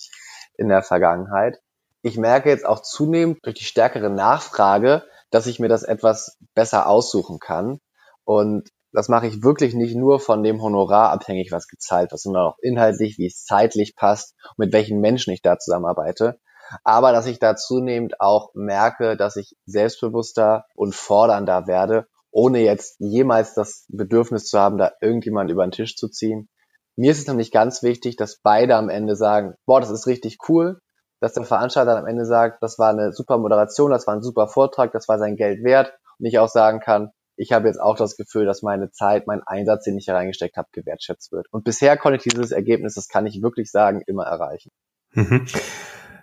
in 0.56 0.68
der 0.68 0.82
Vergangenheit. 0.82 1.60
Ich 2.02 2.16
merke 2.18 2.50
jetzt 2.50 2.66
auch 2.66 2.80
zunehmend 2.80 3.38
durch 3.42 3.56
die 3.56 3.64
stärkere 3.64 4.10
Nachfrage, 4.10 5.04
dass 5.30 5.46
ich 5.46 5.58
mir 5.58 5.68
das 5.68 5.82
etwas 5.82 6.36
besser 6.54 6.86
aussuchen 6.86 7.38
kann. 7.38 7.80
Und 8.24 8.70
das 8.92 9.08
mache 9.08 9.26
ich 9.26 9.42
wirklich 9.42 9.74
nicht 9.74 9.96
nur 9.96 10.20
von 10.20 10.42
dem 10.42 10.62
Honorar 10.62 11.10
abhängig, 11.10 11.50
was 11.50 11.66
gezahlt 11.66 12.12
wird, 12.12 12.20
sondern 12.20 12.46
auch 12.46 12.58
inhaltlich, 12.60 13.18
wie 13.18 13.26
es 13.26 13.44
zeitlich 13.44 13.96
passt 13.96 14.36
mit 14.56 14.72
welchen 14.72 15.00
Menschen 15.00 15.32
ich 15.32 15.42
da 15.42 15.58
zusammenarbeite. 15.58 16.38
Aber 16.84 17.12
dass 17.12 17.26
ich 17.26 17.38
da 17.38 17.56
zunehmend 17.56 18.20
auch 18.20 18.50
merke, 18.54 19.16
dass 19.16 19.36
ich 19.36 19.56
selbstbewusster 19.66 20.66
und 20.74 20.94
fordernder 20.94 21.66
werde, 21.66 22.06
ohne 22.30 22.60
jetzt 22.60 22.96
jemals 23.00 23.54
das 23.54 23.84
Bedürfnis 23.88 24.46
zu 24.46 24.58
haben, 24.58 24.78
da 24.78 24.92
irgendjemand 25.00 25.50
über 25.50 25.66
den 25.66 25.72
Tisch 25.72 25.96
zu 25.96 26.08
ziehen. 26.08 26.48
Mir 26.96 27.10
ist 27.10 27.18
es 27.18 27.26
nämlich 27.26 27.50
ganz 27.50 27.82
wichtig, 27.82 28.16
dass 28.16 28.38
beide 28.42 28.76
am 28.76 28.88
Ende 28.88 29.16
sagen, 29.16 29.54
boah, 29.66 29.80
das 29.80 29.90
ist 29.90 30.06
richtig 30.06 30.38
cool, 30.48 30.78
dass 31.20 31.32
der 31.32 31.44
Veranstalter 31.44 31.96
am 31.96 32.06
Ende 32.06 32.24
sagt, 32.24 32.62
das 32.62 32.78
war 32.78 32.90
eine 32.90 33.12
super 33.12 33.38
Moderation, 33.38 33.90
das 33.90 34.06
war 34.06 34.14
ein 34.14 34.22
super 34.22 34.46
Vortrag, 34.46 34.92
das 34.92 35.08
war 35.08 35.18
sein 35.18 35.36
Geld 35.36 35.64
wert 35.64 35.92
und 36.18 36.26
ich 36.26 36.38
auch 36.38 36.48
sagen 36.48 36.80
kann, 36.80 37.10
ich 37.36 37.50
habe 37.50 37.66
jetzt 37.66 37.80
auch 37.80 37.96
das 37.96 38.16
Gefühl, 38.16 38.46
dass 38.46 38.62
meine 38.62 38.92
Zeit, 38.92 39.26
mein 39.26 39.42
Einsatz, 39.42 39.84
den 39.84 39.98
ich 39.98 40.04
hier 40.04 40.14
reingesteckt 40.14 40.56
habe, 40.56 40.68
gewertschätzt 40.70 41.32
wird. 41.32 41.48
Und 41.50 41.64
bisher 41.64 41.96
konnte 41.96 42.16
ich 42.16 42.22
dieses 42.22 42.52
Ergebnis, 42.52 42.94
das 42.94 43.08
kann 43.08 43.26
ich 43.26 43.42
wirklich 43.42 43.72
sagen, 43.72 44.02
immer 44.06 44.24
erreichen. 44.24 44.70
Mhm. 45.14 45.46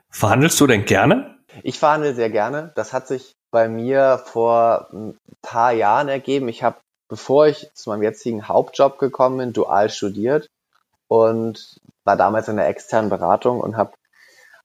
Verhandelst 0.10 0.60
du 0.62 0.68
denn 0.68 0.86
gerne? 0.86 1.38
Ich 1.64 1.80
verhandle 1.80 2.14
sehr 2.14 2.30
gerne. 2.30 2.72
Das 2.76 2.94
hat 2.94 3.08
sich 3.08 3.34
bei 3.52 3.68
mir 3.68 4.22
vor 4.24 4.88
ein 4.94 5.18
paar 5.42 5.74
Jahren 5.74 6.08
ergeben. 6.08 6.48
Ich 6.48 6.64
habe, 6.64 6.78
bevor 7.10 7.48
ich 7.48 7.70
zu 7.74 7.90
meinem 7.90 8.04
jetzigen 8.04 8.48
Hauptjob 8.48 8.98
gekommen 9.00 9.38
bin, 9.38 9.54
dual 9.54 9.90
studiert 9.90 10.48
und 11.12 11.82
war 12.06 12.16
damals 12.16 12.48
in 12.48 12.56
der 12.56 12.70
externen 12.70 13.10
Beratung 13.10 13.60
und 13.60 13.76
habe 13.76 13.92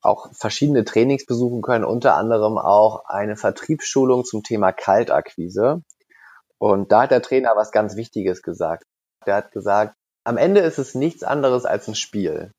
auch 0.00 0.32
verschiedene 0.32 0.84
Trainings 0.84 1.26
besuchen 1.26 1.60
können, 1.60 1.84
unter 1.84 2.14
anderem 2.14 2.56
auch 2.56 3.04
eine 3.06 3.34
Vertriebsschulung 3.34 4.24
zum 4.24 4.44
Thema 4.44 4.70
Kaltakquise. 4.70 5.82
Und 6.58 6.92
da 6.92 7.02
hat 7.02 7.10
der 7.10 7.20
Trainer 7.20 7.56
was 7.56 7.72
ganz 7.72 7.96
Wichtiges 7.96 8.42
gesagt. 8.42 8.84
Der 9.26 9.34
hat 9.34 9.50
gesagt, 9.50 9.96
am 10.22 10.36
Ende 10.36 10.60
ist 10.60 10.78
es 10.78 10.94
nichts 10.94 11.24
anderes 11.24 11.64
als 11.64 11.88
ein 11.88 11.96
Spiel. 11.96 12.52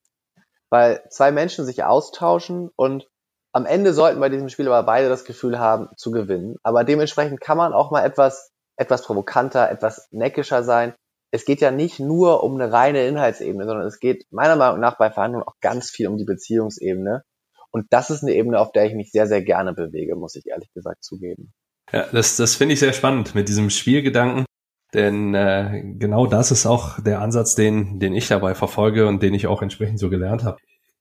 Weil 0.70 1.01
zwei 1.10 1.32
Menschen 1.32 1.63
sich 1.63 1.86
austauschen 1.86 2.70
und 2.75 3.08
am 3.53 3.65
Ende 3.65 3.94
sollten 3.94 4.20
bei 4.20 4.27
diesem 4.27 4.50
Spiel 4.50 4.67
aber 4.67 4.86
beide 4.86 5.08
das 5.08 5.24
Gefühl 5.24 5.60
haben, 5.60 5.88
zu 5.96 6.12
gewinnen. 6.12 6.58
Aber 6.62 6.84
dementsprechend 6.84 7.39
kann 7.39 7.56
man 7.56 7.72
auch 7.72 7.89
mal 7.91 8.03
etwas, 8.03 8.51
etwas 8.75 9.03
provokanter, 9.03 9.72
etwas 9.72 10.10
neckischer 10.12 10.65
sein. 10.65 10.94
Es 11.31 11.46
geht 11.46 11.62
ja 11.62 11.72
nicht 11.72 12.00
nur 12.00 12.43
um 12.43 12.55
eine 12.55 12.72
reine 12.72 13.05
Inhaltsebene, 13.05 13.65
sondern 13.65 13.86
es 13.86 14.00
geht 14.00 14.25
meiner 14.31 14.55
Meinung 14.55 14.79
nach 14.79 14.98
bei 14.98 15.12
Verhandlungen 15.12 15.48
auch 15.48 15.60
ganz 15.62 15.89
viel 15.89 16.07
um 16.07 16.17
die 16.17 16.25
Beziehungsebene. 16.25 17.24
Und 17.72 17.88
das 17.89 18.10
ist 18.10 18.24
eine 18.24 18.34
Ebene, 18.34 18.60
auf 18.60 18.72
der 18.72 18.86
ich 18.86 18.93
mich 18.93 19.12
sehr, 19.12 19.27
sehr 19.27 19.41
gerne 19.41 19.74
bewege, 19.74 20.15
muss 20.15 20.36
ich 20.36 20.48
ehrlich 20.48 20.72
gesagt 20.74 21.03
zugeben. 21.03 21.53
Ja, 21.91 22.05
das, 22.12 22.38
das 22.38 22.55
finde 22.55 22.74
ich 22.74 22.79
sehr 22.79 22.93
spannend 22.93 23.36
mit 23.36 23.50
diesem 23.50 23.69
Spielgedanken. 23.69 24.46
Denn 24.93 25.34
äh, 25.34 25.84
genau 25.98 26.27
das 26.27 26.51
ist 26.51 26.65
auch 26.65 27.00
der 27.01 27.19
Ansatz, 27.19 27.55
den, 27.55 28.00
den 28.00 28.15
ich 28.15 28.27
dabei 28.27 28.55
verfolge 28.55 29.07
und 29.07 29.22
den 29.22 29.34
ich 29.34 29.48
auch 29.48 29.62
entsprechend 29.62 30.00
so 30.00 30.10
gelernt 30.10 30.43
habe. 30.43 30.57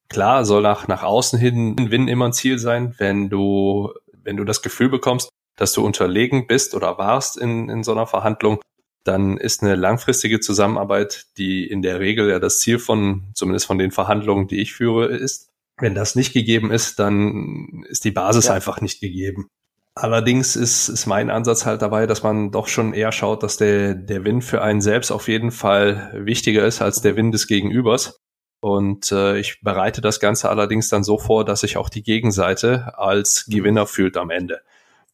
Klar 0.08 0.44
soll 0.44 0.62
nach, 0.62 0.88
nach 0.88 1.02
außen 1.02 1.38
hin 1.38 1.76
ein 1.78 1.90
Win 1.90 2.08
immer 2.08 2.26
ein 2.26 2.32
Ziel 2.32 2.58
sein, 2.58 2.94
wenn 2.98 3.28
du, 3.28 3.92
wenn 4.22 4.36
du 4.36 4.44
das 4.44 4.62
Gefühl 4.62 4.88
bekommst, 4.88 5.28
dass 5.56 5.72
du 5.72 5.84
unterlegen 5.84 6.46
bist 6.46 6.74
oder 6.74 6.98
warst 6.98 7.38
in, 7.38 7.68
in 7.68 7.82
so 7.82 7.92
einer 7.92 8.06
Verhandlung, 8.06 8.60
dann 9.06 9.36
ist 9.36 9.62
eine 9.62 9.76
langfristige 9.76 10.40
Zusammenarbeit, 10.40 11.26
die 11.38 11.66
in 11.66 11.82
der 11.82 12.00
Regel 12.00 12.28
ja 12.28 12.38
das 12.38 12.60
Ziel 12.60 12.78
von, 12.78 13.24
zumindest 13.34 13.66
von 13.66 13.78
den 13.78 13.90
Verhandlungen, 13.90 14.48
die 14.48 14.60
ich 14.60 14.72
führe, 14.72 15.06
ist. 15.06 15.50
Wenn 15.78 15.94
das 15.94 16.14
nicht 16.14 16.32
gegeben 16.32 16.70
ist, 16.70 16.98
dann 16.98 17.84
ist 17.88 18.04
die 18.04 18.10
Basis 18.10 18.46
ja. 18.46 18.54
einfach 18.54 18.80
nicht 18.80 19.00
gegeben. 19.00 19.48
Allerdings 19.94 20.56
ist, 20.56 20.88
ist 20.88 21.06
mein 21.06 21.30
Ansatz 21.30 21.64
halt 21.64 21.80
dabei, 21.80 22.06
dass 22.06 22.22
man 22.22 22.50
doch 22.50 22.68
schon 22.68 22.92
eher 22.92 23.12
schaut, 23.12 23.42
dass 23.42 23.56
der, 23.56 23.94
der 23.94 24.24
Win 24.24 24.42
für 24.42 24.60
einen 24.60 24.82
selbst 24.82 25.10
auf 25.10 25.26
jeden 25.28 25.50
Fall 25.50 26.12
wichtiger 26.14 26.66
ist 26.66 26.82
als 26.82 27.00
der 27.00 27.16
Win 27.16 27.32
des 27.32 27.46
Gegenübers. 27.46 28.20
Und 28.60 29.12
äh, 29.12 29.38
ich 29.38 29.60
bereite 29.62 30.00
das 30.00 30.20
Ganze 30.20 30.50
allerdings 30.50 30.88
dann 30.88 31.04
so 31.04 31.18
vor, 31.18 31.44
dass 31.44 31.60
sich 31.60 31.76
auch 31.76 31.88
die 31.88 32.02
Gegenseite 32.02 32.98
als 32.98 33.46
Gewinner 33.48 33.86
fühlt 33.86 34.16
am 34.16 34.30
Ende. 34.30 34.60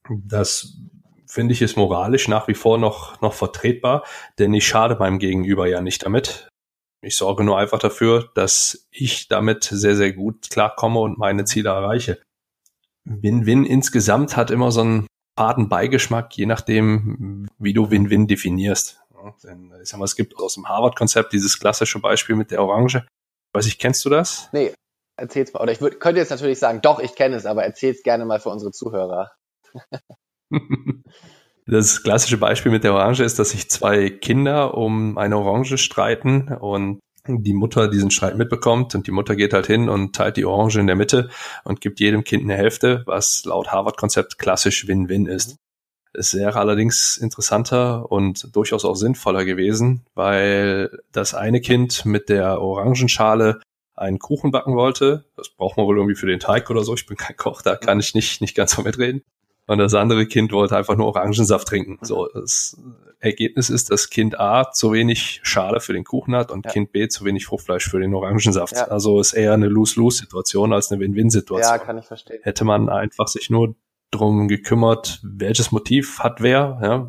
Das 0.08 0.76
finde 1.32 1.54
ich 1.54 1.62
ist 1.62 1.78
moralisch 1.78 2.28
nach 2.28 2.46
wie 2.46 2.54
vor 2.54 2.76
noch, 2.76 3.18
noch 3.22 3.32
vertretbar, 3.32 4.04
denn 4.38 4.52
ich 4.52 4.66
schade 4.66 4.96
meinem 4.96 5.18
Gegenüber 5.18 5.66
ja 5.66 5.80
nicht 5.80 6.04
damit. 6.04 6.48
Ich 7.00 7.16
sorge 7.16 7.42
nur 7.42 7.58
einfach 7.58 7.78
dafür, 7.78 8.30
dass 8.34 8.86
ich 8.90 9.28
damit 9.28 9.64
sehr, 9.64 9.96
sehr 9.96 10.12
gut 10.12 10.50
klarkomme 10.50 11.00
und 11.00 11.18
meine 11.18 11.46
Ziele 11.46 11.70
erreiche. 11.70 12.20
Win-Win 13.04 13.64
insgesamt 13.64 14.36
hat 14.36 14.50
immer 14.50 14.70
so 14.70 14.82
einen 14.82 15.06
faden 15.38 15.70
Beigeschmack, 15.70 16.36
je 16.36 16.44
nachdem, 16.44 17.48
wie 17.58 17.72
du 17.72 17.90
Win-Win 17.90 18.26
definierst. 18.26 19.00
Denn 19.42 19.72
ich 19.82 19.88
sag 19.88 19.98
mal, 19.98 20.04
es 20.04 20.16
gibt 20.16 20.36
aus 20.36 20.54
dem 20.54 20.68
Harvard-Konzept 20.68 21.32
dieses 21.32 21.58
klassische 21.58 21.98
Beispiel 21.98 22.36
mit 22.36 22.50
der 22.50 22.62
Orange. 22.62 23.06
Weiß 23.54 23.66
ich, 23.66 23.78
kennst 23.78 24.04
du 24.04 24.10
das? 24.10 24.50
Nee, 24.52 24.74
erzähl's 25.16 25.52
mal. 25.54 25.60
Oder 25.60 25.72
ich 25.72 25.80
würd, 25.80 25.98
könnte 25.98 26.20
jetzt 26.20 26.30
natürlich 26.30 26.58
sagen, 26.58 26.82
doch, 26.82 27.00
ich 27.00 27.14
kenne 27.14 27.36
es, 27.36 27.46
aber 27.46 27.64
erzähl's 27.64 28.02
gerne 28.02 28.26
mal 28.26 28.38
für 28.38 28.50
unsere 28.50 28.70
Zuhörer. 28.70 29.32
das 31.66 32.02
klassische 32.02 32.38
Beispiel 32.38 32.72
mit 32.72 32.84
der 32.84 32.94
Orange 32.94 33.22
ist, 33.22 33.38
dass 33.38 33.50
sich 33.50 33.70
zwei 33.70 34.10
Kinder 34.10 34.76
um 34.76 35.18
eine 35.18 35.36
Orange 35.38 35.78
streiten 35.78 36.48
und 36.48 37.00
die 37.26 37.54
Mutter 37.54 37.88
diesen 37.88 38.10
Streit 38.10 38.36
mitbekommt 38.36 38.94
und 38.94 39.06
die 39.06 39.12
Mutter 39.12 39.36
geht 39.36 39.52
halt 39.52 39.66
hin 39.66 39.88
und 39.88 40.14
teilt 40.14 40.36
die 40.36 40.44
Orange 40.44 40.80
in 40.80 40.88
der 40.88 40.96
Mitte 40.96 41.30
und 41.64 41.80
gibt 41.80 42.00
jedem 42.00 42.24
Kind 42.24 42.42
eine 42.42 42.56
Hälfte, 42.56 43.04
was 43.06 43.44
laut 43.44 43.70
Harvard-Konzept 43.70 44.38
klassisch 44.38 44.88
Win-Win 44.88 45.26
ist. 45.26 45.56
Es 46.14 46.34
wäre 46.34 46.58
allerdings 46.58 47.16
interessanter 47.16 48.10
und 48.10 48.54
durchaus 48.54 48.84
auch 48.84 48.96
sinnvoller 48.96 49.44
gewesen, 49.44 50.04
weil 50.14 50.90
das 51.10 51.34
eine 51.34 51.60
Kind 51.60 52.04
mit 52.04 52.28
der 52.28 52.60
Orangenschale 52.60 53.60
einen 53.94 54.18
Kuchen 54.18 54.50
backen 54.50 54.74
wollte. 54.74 55.24
Das 55.36 55.48
braucht 55.50 55.76
man 55.76 55.86
wohl 55.86 55.96
irgendwie 55.96 56.16
für 56.16 56.26
den 56.26 56.40
Teig 56.40 56.70
oder 56.70 56.82
so. 56.82 56.94
Ich 56.94 57.06
bin 57.06 57.16
kein 57.16 57.36
Koch, 57.36 57.62
da 57.62 57.76
kann 57.76 58.00
ich 58.00 58.14
nicht, 58.14 58.40
nicht 58.40 58.54
ganz 58.54 58.72
so 58.72 58.82
mitreden. 58.82 59.22
Und 59.66 59.78
das 59.78 59.94
andere 59.94 60.26
Kind 60.26 60.52
wollte 60.52 60.76
einfach 60.76 60.96
nur 60.96 61.06
Orangensaft 61.06 61.68
trinken. 61.68 61.98
So, 62.02 62.28
das 62.34 62.76
Ergebnis 63.20 63.70
ist, 63.70 63.90
dass 63.90 64.10
Kind 64.10 64.38
A 64.40 64.72
zu 64.72 64.92
wenig 64.92 65.40
Schale 65.44 65.80
für 65.80 65.92
den 65.92 66.04
Kuchen 66.04 66.34
hat 66.34 66.50
und 66.50 66.66
ja. 66.66 66.72
Kind 66.72 66.92
B 66.92 67.08
zu 67.08 67.24
wenig 67.24 67.46
Fruchtfleisch 67.46 67.88
für 67.88 68.00
den 68.00 68.12
Orangensaft. 68.14 68.74
Ja. 68.74 68.88
Also 68.88 69.20
ist 69.20 69.32
eher 69.32 69.52
eine 69.52 69.68
Lose-Lose-Situation 69.68 70.72
als 70.72 70.90
eine 70.90 71.00
Win-Win-Situation. 71.00 71.72
Ja, 71.72 71.78
kann 71.78 71.98
ich 71.98 72.06
verstehen. 72.06 72.40
Hätte 72.42 72.64
man 72.64 72.88
einfach 72.88 73.28
sich 73.28 73.50
nur 73.50 73.76
drum 74.10 74.48
gekümmert, 74.48 75.20
welches 75.22 75.70
Motiv 75.72 76.18
hat 76.18 76.42
wer, 76.42 76.78
ja, 76.82 77.08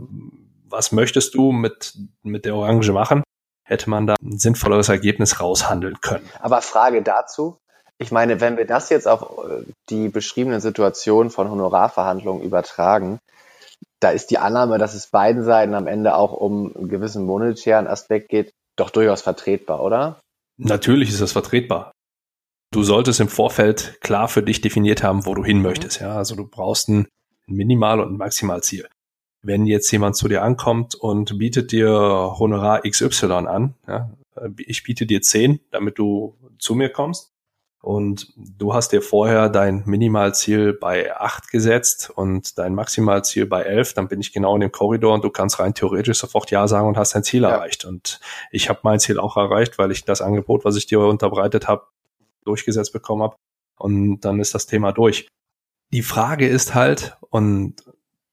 was 0.65 0.91
möchtest 0.91 1.35
du 1.35 1.51
mit, 1.51 1.97
mit 2.21 2.45
der 2.45 2.55
Orange 2.55 2.91
machen, 2.91 3.23
hätte 3.63 3.89
man 3.89 4.07
da 4.07 4.15
ein 4.21 4.37
sinnvolleres 4.37 4.89
Ergebnis 4.89 5.39
raushandeln 5.39 6.01
können. 6.01 6.27
Aber 6.39 6.61
Frage 6.61 7.01
dazu, 7.01 7.57
ich 8.03 8.11
meine, 8.11 8.41
wenn 8.41 8.57
wir 8.57 8.65
das 8.65 8.89
jetzt 8.89 9.07
auf 9.07 9.21
äh, 9.21 9.63
die 9.89 10.09
beschriebene 10.09 10.59
Situation 10.61 11.29
von 11.29 11.49
Honorarverhandlungen 11.49 12.43
übertragen, 12.43 13.19
da 13.99 14.11
ist 14.11 14.29
die 14.29 14.37
Annahme, 14.37 14.77
dass 14.77 14.93
es 14.93 15.07
beiden 15.07 15.43
Seiten 15.43 15.73
am 15.73 15.87
Ende 15.87 16.15
auch 16.15 16.33
um 16.33 16.75
einen 16.75 16.89
gewissen 16.89 17.25
monetären 17.25 17.87
Aspekt 17.87 18.29
geht, 18.29 18.51
doch 18.75 18.89
durchaus 18.89 19.21
vertretbar, 19.21 19.81
oder? 19.81 20.19
Natürlich 20.57 21.09
ist 21.09 21.21
das 21.21 21.31
vertretbar. 21.31 21.91
Du 22.71 22.83
solltest 22.83 23.19
im 23.19 23.29
Vorfeld 23.29 23.97
klar 24.01 24.27
für 24.27 24.43
dich 24.43 24.59
definiert 24.59 25.03
haben, 25.03 25.25
wo 25.25 25.33
du 25.33 25.43
hin 25.43 25.57
mhm. 25.57 25.63
möchtest. 25.63 26.01
Ja, 26.01 26.17
also 26.17 26.35
du 26.35 26.45
brauchst 26.45 26.89
ein 26.89 27.07
Minimal- 27.45 27.99
und 28.01 28.13
ein 28.13 28.17
Maximalziel. 28.17 28.87
Wenn 29.41 29.65
jetzt 29.65 29.91
jemand 29.91 30.15
zu 30.15 30.27
dir 30.27 30.41
ankommt 30.41 30.95
und 30.95 31.37
bietet 31.37 31.71
dir 31.71 31.89
Honorar 32.37 32.81
XY 32.81 33.25
an, 33.25 33.73
ja, 33.87 34.09
ich 34.57 34.83
biete 34.83 35.05
dir 35.05 35.21
10, 35.21 35.59
damit 35.71 35.99
du 35.99 36.35
zu 36.57 36.75
mir 36.75 36.89
kommst, 36.89 37.32
und 37.83 38.31
du 38.37 38.73
hast 38.73 38.93
dir 38.93 39.01
vorher 39.01 39.49
dein 39.49 39.83
Minimalziel 39.85 40.71
bei 40.71 41.13
8 41.17 41.51
gesetzt 41.51 42.09
und 42.15 42.57
dein 42.57 42.75
Maximalziel 42.75 43.45
bei 43.45 43.63
11, 43.63 43.93
dann 43.95 44.07
bin 44.07 44.21
ich 44.21 44.31
genau 44.31 44.55
in 44.55 44.61
dem 44.61 44.71
Korridor 44.71 45.13
und 45.13 45.25
du 45.25 45.29
kannst 45.29 45.59
rein 45.59 45.73
theoretisch 45.73 46.17
sofort 46.17 46.49
Ja 46.49 46.65
sagen 46.69 46.87
und 46.87 46.95
hast 46.95 47.13
dein 47.13 47.25
Ziel 47.25 47.41
ja. 47.41 47.49
erreicht. 47.49 47.83
Und 47.83 48.21
ich 48.51 48.69
habe 48.69 48.79
mein 48.83 49.01
Ziel 49.01 49.19
auch 49.19 49.35
erreicht, 49.35 49.77
weil 49.79 49.91
ich 49.91 50.05
das 50.05 50.21
Angebot, 50.21 50.63
was 50.63 50.77
ich 50.77 50.85
dir 50.85 51.01
unterbreitet 51.01 51.67
habe, 51.67 51.83
durchgesetzt 52.45 52.93
bekommen 52.93 53.21
habe. 53.21 53.35
Und 53.77 54.21
dann 54.21 54.39
ist 54.39 54.55
das 54.55 54.65
Thema 54.65 54.93
durch. 54.93 55.27
Die 55.91 56.03
Frage 56.03 56.47
ist 56.47 56.73
halt, 56.73 57.17
und 57.31 57.83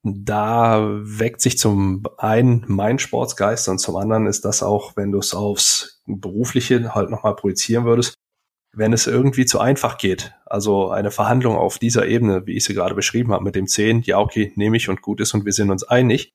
da 0.04 0.80
weckt 1.02 1.40
sich 1.40 1.58
zum 1.58 2.04
einen 2.18 2.64
mein 2.68 3.00
Sportsgeist 3.00 3.68
und 3.68 3.78
zum 3.78 3.96
anderen 3.96 4.28
ist 4.28 4.44
das 4.44 4.62
auch, 4.62 4.92
wenn 4.94 5.10
du 5.10 5.18
es 5.18 5.34
aufs 5.34 6.02
Berufliche 6.06 6.94
halt 6.94 7.10
nochmal 7.10 7.34
projizieren 7.34 7.84
würdest, 7.84 8.14
wenn 8.72 8.92
es 8.92 9.06
irgendwie 9.06 9.46
zu 9.46 9.59
einfach 9.59 9.98
geht, 9.98 10.33
also 10.46 10.90
eine 10.90 11.11
Verhandlung 11.11 11.56
auf 11.56 11.78
dieser 11.78 12.06
Ebene, 12.06 12.46
wie 12.46 12.56
ich 12.56 12.64
sie 12.64 12.74
gerade 12.74 12.94
beschrieben 12.94 13.33
habe, 13.33 13.44
mit 13.44 13.56
dem 13.56 13.66
10, 13.66 14.02
ja, 14.02 14.18
okay, 14.18 14.52
nehme 14.54 14.76
ich 14.76 14.88
und 14.88 15.02
gut 15.02 15.20
ist 15.20 15.35
und 15.35 15.44
wir 15.44 15.52
sind 15.52 15.70
uns 15.70 15.85
einig, 15.85 16.33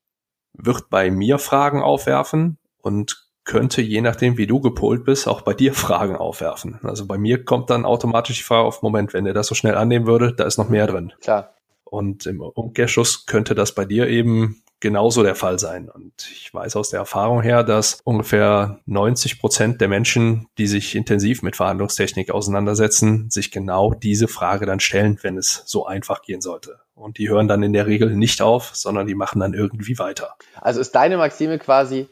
wird 0.53 0.89
bei 0.89 1.11
mir 1.11 1.39
Fragen 1.39 1.81
aufwerfen 1.81 2.57
und 2.81 3.25
könnte, 3.45 3.81
je 3.81 4.01
nachdem, 4.01 4.37
wie 4.37 4.47
du 4.47 4.59
gepolt 4.59 5.05
bist, 5.05 5.27
auch 5.27 5.41
bei 5.41 5.53
dir 5.53 5.73
Fragen 5.75 6.15
aufwerfen. 6.15 6.79
Also 6.83 7.05
bei 7.05 7.17
mir 7.17 7.45
kommt 7.45 7.69
dann 7.69 7.85
automatisch 7.85 8.37
die 8.37 8.43
Frage 8.43 8.67
auf, 8.67 8.81
Moment, 8.81 9.13
wenn 9.13 9.25
er 9.25 9.33
das 9.33 9.47
so 9.47 9.55
schnell 9.55 9.75
annehmen 9.75 10.07
würde, 10.07 10.33
da 10.33 10.43
ist 10.45 10.57
noch 10.57 10.69
mehr 10.69 10.87
drin. 10.87 11.13
Klar. 11.21 11.53
Und 11.83 12.25
im 12.25 12.41
Umkehrschluss 12.41 13.25
könnte 13.27 13.55
das 13.55 13.73
bei 13.73 13.85
dir 13.85 14.07
eben 14.07 14.63
genauso 14.85 15.23
der 15.23 15.33
Fall 15.33 15.57
sein. 15.57 15.89
Und 15.89 16.13
ich 16.31 16.53
weiß 16.53 16.75
aus 16.75 16.91
der 16.91 16.99
Erfahrung 16.99 17.41
her, 17.41 17.63
dass 17.63 18.01
ungefähr 18.03 18.81
90 18.85 19.39
Prozent 19.39 19.81
der 19.81 19.87
Menschen, 19.87 20.45
die 20.59 20.67
sich 20.67 20.93
intensiv 20.93 21.41
mit 21.41 21.55
Verhandlungstechnik 21.55 22.29
auseinandersetzen, 22.29 23.31
sich 23.31 23.49
genau 23.49 23.95
diese 23.95 24.27
Frage 24.27 24.67
dann 24.67 24.79
stellen, 24.79 25.17
wenn 25.23 25.39
es 25.39 25.63
so 25.65 25.87
einfach 25.87 26.21
gehen 26.21 26.39
sollte. 26.39 26.81
Und 26.93 27.17
die 27.17 27.29
hören 27.29 27.47
dann 27.47 27.63
in 27.63 27.73
der 27.73 27.87
Regel 27.87 28.15
nicht 28.15 28.43
auf, 28.43 28.75
sondern 28.75 29.07
die 29.07 29.15
machen 29.15 29.39
dann 29.39 29.55
irgendwie 29.55 29.97
weiter. 29.97 30.35
Also 30.61 30.81
ist 30.81 30.93
deine 30.93 31.17
Maxime 31.17 31.57
quasi, 31.57 32.07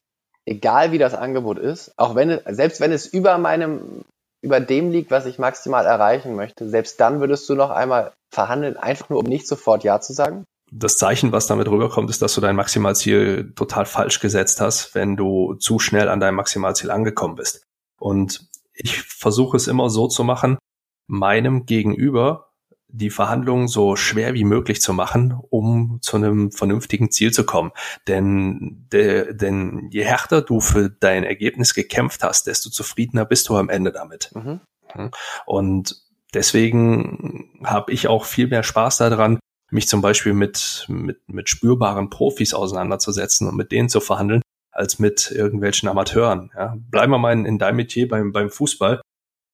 egal 0.48 0.92
wie 0.92 0.98
das 0.98 1.14
Angebot 1.14 1.60
ist, 1.60 1.94
auch 1.98 2.16
wenn 2.16 2.40
selbst 2.48 2.82
wenn 2.82 2.92
es 2.92 3.06
über 3.06 3.38
meinem, 3.38 4.04
über 4.42 4.60
dem 4.60 4.90
liegt, 4.90 5.12
was 5.12 5.28
ich 5.28 5.38
maximal 5.38 5.86
erreichen 5.86 6.36
möchte, 6.36 6.68
selbst 6.68 7.00
dann 7.00 7.20
würdest 7.20 7.48
du 7.48 7.54
noch 7.54 7.70
einmal 7.70 8.14
verhandeln, 8.34 8.78
einfach 8.78 9.10
nur 9.10 9.20
um 9.20 9.26
nicht 9.26 9.48
sofort 9.48 9.84
Ja 9.84 10.02
zu 10.02 10.14
sagen? 10.14 10.44
Das 10.76 10.98
Zeichen, 10.98 11.32
was 11.32 11.46
damit 11.46 11.68
rüberkommt, 11.68 12.10
ist, 12.10 12.22
dass 12.22 12.34
du 12.34 12.42
dein 12.42 12.56
Maximalziel 12.56 13.54
total 13.56 13.86
falsch 13.86 14.20
gesetzt 14.20 14.60
hast, 14.60 14.96
wenn 14.96 15.16
du 15.16 15.54
zu 15.56 15.78
schnell 15.78 16.10
an 16.10 16.20
deinem 16.20 16.36
Maximalziel 16.36 16.90
angekommen 16.90 17.36
bist. 17.36 17.64
Und 18.00 18.50
ich 18.74 19.02
versuche 19.02 19.56
es 19.56 19.68
immer 19.68 19.90
so 19.90 20.08
zu 20.08 20.24
machen, 20.24 20.58
meinem 21.08 21.66
Gegenüber 21.66 22.54
die 22.88 23.10
Verhandlungen 23.10 23.68
so 23.68 23.96
schwer 23.96 24.36
wie 24.36 24.44
möglich 24.44 24.82
zu 24.82 24.94
machen, 24.94 25.36
um 25.50 25.98
zu 26.02 26.18
einem 26.18 26.52
vernünftigen 26.52 27.12
Ziel 27.12 27.32
zu 27.32 27.44
kommen. 27.44 27.72
Denn, 28.08 28.88
de, 28.92 29.36
denn 29.36 29.90
je 29.92 30.04
härter 30.04 30.42
du 30.42 30.60
für 30.60 30.90
dein 30.90 31.24
Ergebnis 31.24 31.74
gekämpft 31.74 32.24
hast, 32.24 32.46
desto 32.46 32.70
zufriedener 32.70 33.26
bist 33.26 33.50
du 33.50 33.58
am 33.58 33.70
Ende 33.70 33.92
damit. 33.92 34.32
Mhm. 34.36 34.60
Und 35.48 36.04
deswegen 36.36 37.50
habe 37.64 37.92
ich 37.92 38.08
auch 38.08 38.26
viel 38.26 38.48
mehr 38.48 38.64
Spaß 38.64 38.98
daran, 38.98 39.40
mich 39.74 39.88
zum 39.88 40.02
Beispiel 40.02 40.34
mit, 40.34 40.86
mit, 40.88 41.22
mit 41.28 41.50
spürbaren 41.50 42.10
Profis 42.10 42.54
auseinanderzusetzen 42.54 43.48
und 43.48 43.56
mit 43.56 43.72
denen 43.72 43.90
zu 43.90 44.00
verhandeln, 44.00 44.42
als 44.72 45.00
mit 45.00 45.32
irgendwelchen 45.32 45.90
Amateuren. 45.90 46.52
Ja. 46.56 46.76
Bleiben 46.90 47.12
wir 47.12 47.18
mal 47.18 47.34
in, 47.34 47.46
in 47.46 47.60
deinem 47.60 47.78
Metier 47.78 48.08
beim, 48.08 48.32
beim 48.32 48.50
Fußball 48.50 49.02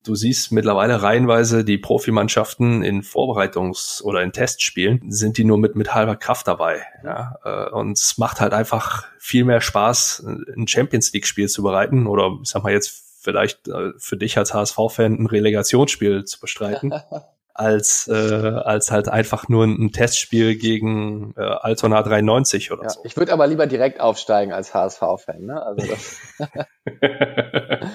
Du 0.03 0.15
siehst 0.15 0.53
mittlerweile 0.53 1.01
reihenweise 1.01 1.65
die 1.65 1.77
Profimannschaften 1.77 2.83
in 2.83 3.03
Vorbereitungs- 3.03 4.01
oder 4.01 4.23
in 4.23 4.31
Testspielen, 4.31 5.11
sind 5.11 5.37
die 5.37 5.43
nur 5.43 5.57
mit, 5.57 5.75
mit 5.75 5.93
halber 5.93 6.15
Kraft 6.15 6.47
dabei. 6.47 6.83
Ja? 7.03 7.35
Äh, 7.43 7.69
und 7.71 7.97
es 7.97 8.17
macht 8.17 8.39
halt 8.39 8.53
einfach 8.53 9.05
viel 9.17 9.43
mehr 9.43 9.59
Spaß, 9.59 10.25
ein 10.55 10.67
Champions 10.67 11.11
League-Spiel 11.11 11.49
zu 11.49 11.63
bereiten 11.63 12.07
oder 12.07 12.37
ich 12.41 12.49
sag 12.49 12.63
mal 12.63 12.71
jetzt 12.71 13.19
vielleicht 13.21 13.67
äh, 13.67 13.91
für 13.97 14.15
dich 14.15 14.37
als 14.37 14.53
HSV-Fan 14.53 15.15
ein 15.15 15.25
Relegationsspiel 15.25 16.23
zu 16.23 16.39
bestreiten. 16.39 16.93
als, 17.53 18.07
äh, 18.07 18.13
als 18.13 18.91
halt 18.91 19.09
einfach 19.09 19.49
nur 19.49 19.65
ein, 19.65 19.91
Testspiel 19.91 20.55
gegen 20.55 21.33
äh, 21.35 21.41
Altona 21.41 22.01
93 22.01 22.71
oder 22.71 22.83
ja, 22.83 22.89
so. 22.89 23.01
Ich 23.03 23.17
würde 23.17 23.33
aber 23.33 23.47
lieber 23.47 23.67
direkt 23.67 23.99
aufsteigen 23.99 24.53
als 24.53 24.73
HSV-Fan. 24.73 25.41
Ne? 25.41 25.61
Also 25.61 25.87
das 25.87 26.21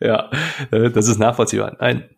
Ja, 0.00 0.30
äh, 0.70 0.90
das 0.90 1.08
ist 1.08 1.18
nachvollziehbar. 1.18 1.76
Nein, 1.80 2.08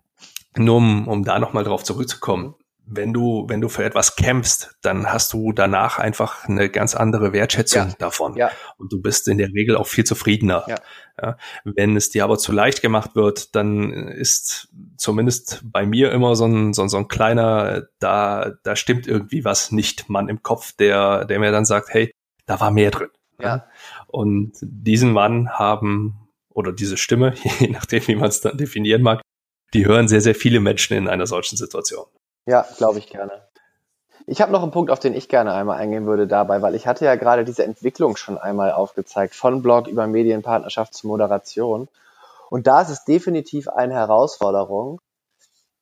nur 0.57 0.77
um, 0.77 1.09
um 1.09 1.25
da 1.25 1.39
nochmal 1.39 1.65
drauf 1.65 1.85
zurückzukommen. 1.85 2.55
Wenn 2.91 3.13
du, 3.13 3.45
wenn 3.49 3.61
du 3.61 3.69
für 3.69 3.85
etwas 3.85 4.17
kämpfst, 4.17 4.77
dann 4.81 5.13
hast 5.13 5.33
du 5.33 5.53
danach 5.53 5.99
einfach 5.99 6.49
eine 6.49 6.71
ganz 6.71 6.95
andere 6.95 7.33
Wertschätzung 7.33 7.89
ja. 7.89 7.95
davon. 7.99 8.35
Ja. 8.37 8.51
Und 8.79 8.93
du 8.93 9.01
bist 9.03 9.29
in 9.29 9.37
der 9.37 9.49
Regel 9.49 9.77
auch 9.77 9.87
viel 9.87 10.05
zufriedener. 10.05 10.65
Ja. 10.67 10.77
ja. 11.21 11.37
Wenn 11.65 11.97
es 11.97 12.11
dir 12.11 12.25
aber 12.25 12.39
zu 12.39 12.53
leicht 12.53 12.81
gemacht 12.81 13.15
wird, 13.15 13.55
dann 13.55 13.93
ist 13.93 14.69
zumindest 14.97 15.61
bei 15.65 15.85
mir 15.85 16.13
immer 16.13 16.35
so 16.35 16.47
ein, 16.47 16.73
so, 16.73 16.87
so 16.89 16.97
ein 16.97 17.09
kleiner, 17.09 17.89
da, 17.99 18.53
da 18.63 18.75
stimmt 18.75 19.07
irgendwie 19.07 19.45
was 19.45 19.71
nicht, 19.71 20.09
Mann 20.09 20.29
im 20.29 20.43
Kopf, 20.43 20.73
der, 20.73 21.27
der 21.27 21.39
mir 21.39 21.53
dann 21.53 21.67
sagt, 21.67 21.91
hey, 21.93 22.11
da 22.47 22.59
war 22.59 22.71
mehr 22.71 22.91
drin. 22.91 23.11
Ja. 23.41 23.67
Und 24.07 24.53
diesen 24.63 25.13
Mann 25.13 25.51
haben 25.51 26.29
oder 26.49 26.73
diese 26.73 26.97
Stimme, 26.97 27.35
je 27.61 27.69
nachdem, 27.69 28.07
wie 28.09 28.17
man 28.17 28.29
es 28.29 28.41
dann 28.41 28.57
definieren 28.57 29.03
mag, 29.03 29.21
die 29.75 29.87
hören 29.87 30.09
sehr, 30.09 30.21
sehr 30.21 30.35
viele 30.35 30.61
Menschen 30.61 30.97
in 30.97 31.09
einer 31.09 31.27
solchen 31.27 31.57
Situation. 31.57 32.07
Ja, 32.49 32.67
glaube 32.79 32.99
ich 32.99 33.09
gerne. 33.09 33.43
Ich 34.27 34.41
habe 34.41 34.53
noch 34.53 34.63
einen 34.63 34.73
Punkt, 34.73 34.91
auf 34.91 34.99
den 34.99 35.13
ich 35.13 35.29
gerne 35.29 35.53
einmal 35.53 35.77
eingehen 35.77 36.07
würde 36.07 36.27
dabei, 36.27 36.63
weil 36.63 36.75
ich 36.75 36.87
hatte 36.87 37.05
ja 37.05 37.15
gerade 37.15 37.45
diese 37.45 37.63
Entwicklung 37.63 38.17
schon 38.17 38.39
einmal 38.39 38.73
aufgezeigt, 38.73 39.35
von 39.35 39.61
Blog 39.61 39.87
über 39.87 40.07
Medienpartnerschaft 40.07 40.95
zu 40.95 41.09
Moderation. 41.09 41.89
Und 42.49 42.67
da 42.67 42.81
ist 42.81 42.89
es 42.89 43.05
definitiv 43.05 43.69
eine 43.69 43.93
Herausforderung, 43.93 45.03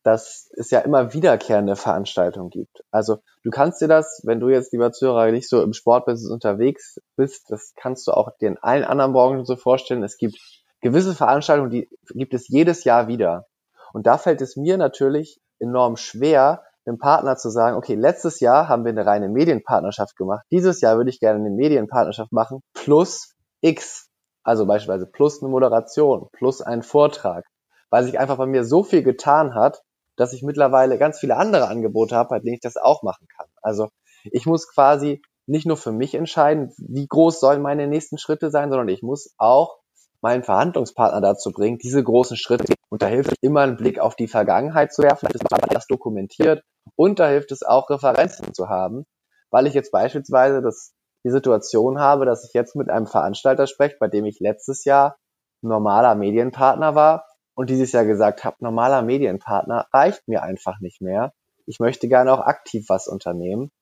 dass 0.02 0.50
es 0.56 0.72
ja 0.72 0.80
immer 0.80 1.12
wiederkehrende 1.12 1.76
Veranstaltungen 1.76 2.50
gibt. 2.50 2.82
Also 2.90 3.18
du 3.44 3.50
kannst 3.50 3.80
dir 3.80 3.88
das, 3.88 4.22
wenn 4.24 4.40
du 4.40 4.48
jetzt, 4.48 4.72
lieber 4.72 4.90
Zuhörer, 4.90 5.30
nicht 5.30 5.48
so 5.48 5.62
im 5.62 5.72
Sportbusiness 5.72 6.32
unterwegs 6.32 7.00
bist, 7.14 7.48
das 7.48 7.74
kannst 7.76 8.08
du 8.08 8.10
auch 8.10 8.36
dir 8.38 8.48
in 8.48 8.58
allen 8.58 8.82
anderen 8.82 9.12
Branchen 9.12 9.44
so 9.44 9.54
vorstellen. 9.54 10.02
Es 10.02 10.18
gibt 10.18 10.36
gewisse 10.80 11.14
Veranstaltungen, 11.14 11.70
die 11.70 11.88
gibt 12.10 12.34
es 12.34 12.48
jedes 12.48 12.82
Jahr 12.82 13.06
wieder. 13.06 13.46
Und 13.92 14.08
da 14.08 14.18
fällt 14.18 14.40
es 14.40 14.56
mir 14.56 14.76
natürlich 14.78 15.40
enorm 15.58 15.96
schwer, 15.96 16.62
dem 16.86 16.98
Partner 16.98 17.36
zu 17.36 17.50
sagen, 17.50 17.76
okay, 17.76 17.94
letztes 17.94 18.40
Jahr 18.40 18.68
haben 18.68 18.84
wir 18.84 18.90
eine 18.90 19.04
reine 19.04 19.28
Medienpartnerschaft 19.28 20.16
gemacht. 20.16 20.44
Dieses 20.50 20.80
Jahr 20.80 20.96
würde 20.96 21.10
ich 21.10 21.18
gerne 21.18 21.40
eine 21.40 21.50
Medienpartnerschaft 21.50 22.32
machen 22.32 22.60
plus 22.74 23.34
X. 23.60 24.08
Also 24.44 24.66
beispielsweise 24.66 25.06
plus 25.06 25.42
eine 25.42 25.50
Moderation, 25.50 26.28
plus 26.32 26.62
einen 26.62 26.82
Vortrag. 26.82 27.44
Weil 27.90 28.04
sich 28.04 28.18
einfach 28.18 28.36
bei 28.36 28.46
mir 28.46 28.64
so 28.64 28.84
viel 28.84 29.02
getan 29.02 29.54
hat, 29.54 29.82
dass 30.16 30.32
ich 30.32 30.42
mittlerweile 30.42 30.98
ganz 30.98 31.18
viele 31.18 31.36
andere 31.36 31.68
Angebote 31.68 32.16
habe, 32.16 32.30
bei 32.30 32.38
denen 32.38 32.54
ich 32.54 32.60
das 32.60 32.76
auch 32.76 33.02
machen 33.02 33.26
kann. 33.36 33.46
Also 33.62 33.88
ich 34.24 34.46
muss 34.46 34.68
quasi 34.68 35.22
nicht 35.46 35.66
nur 35.66 35.76
für 35.76 35.92
mich 35.92 36.14
entscheiden, 36.14 36.72
wie 36.78 37.06
groß 37.06 37.40
sollen 37.40 37.62
meine 37.62 37.86
nächsten 37.86 38.18
Schritte 38.18 38.50
sein, 38.50 38.70
sondern 38.70 38.88
ich 38.88 39.02
muss 39.02 39.34
auch 39.38 39.78
meinen 40.20 40.42
Verhandlungspartner 40.42 41.20
dazu 41.20 41.52
bringen, 41.52 41.78
diese 41.78 42.02
großen 42.02 42.36
Schritte. 42.36 42.75
Und 42.88 43.02
da 43.02 43.06
hilft 43.06 43.34
immer, 43.40 43.62
einen 43.62 43.76
Blick 43.76 43.98
auf 43.98 44.14
die 44.14 44.28
Vergangenheit 44.28 44.92
zu 44.92 45.02
werfen, 45.02 45.28
ist 45.32 45.44
das 45.70 45.86
dokumentiert. 45.86 46.62
Und 46.94 47.18
da 47.18 47.28
hilft 47.28 47.50
es 47.52 47.62
auch, 47.62 47.90
Referenzen 47.90 48.54
zu 48.54 48.68
haben, 48.68 49.04
weil 49.50 49.66
ich 49.66 49.74
jetzt 49.74 49.90
beispielsweise 49.90 50.62
das, 50.62 50.94
die 51.24 51.30
Situation 51.30 51.98
habe, 51.98 52.26
dass 52.26 52.44
ich 52.44 52.52
jetzt 52.54 52.76
mit 52.76 52.88
einem 52.88 53.06
Veranstalter 53.06 53.66
spreche, 53.66 53.96
bei 53.98 54.08
dem 54.08 54.24
ich 54.24 54.38
letztes 54.38 54.84
Jahr 54.84 55.16
normaler 55.62 56.14
Medienpartner 56.14 56.94
war 56.94 57.26
und 57.54 57.70
dieses 57.70 57.90
Jahr 57.92 58.04
gesagt 58.04 58.44
habe, 58.44 58.56
normaler 58.60 59.02
Medienpartner 59.02 59.86
reicht 59.92 60.28
mir 60.28 60.42
einfach 60.42 60.78
nicht 60.80 61.00
mehr. 61.00 61.32
Ich 61.66 61.80
möchte 61.80 62.06
gerne 62.06 62.32
auch 62.32 62.40
aktiv 62.40 62.84
was 62.88 63.08
unternehmen. 63.08 63.72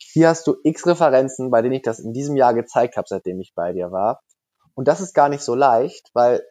Hier 0.00 0.28
hast 0.28 0.46
du 0.46 0.56
x 0.64 0.86
Referenzen, 0.86 1.50
bei 1.50 1.62
denen 1.62 1.74
ich 1.74 1.82
das 1.82 2.00
in 2.00 2.12
diesem 2.12 2.36
Jahr 2.36 2.54
gezeigt 2.54 2.96
habe, 2.96 3.06
seitdem 3.08 3.40
ich 3.40 3.52
bei 3.54 3.72
dir 3.72 3.92
war. 3.92 4.20
Und 4.74 4.88
das 4.88 5.00
ist 5.00 5.14
gar 5.14 5.28
nicht 5.28 5.42
so 5.42 5.54
leicht, 5.54 6.10
weil 6.14 6.42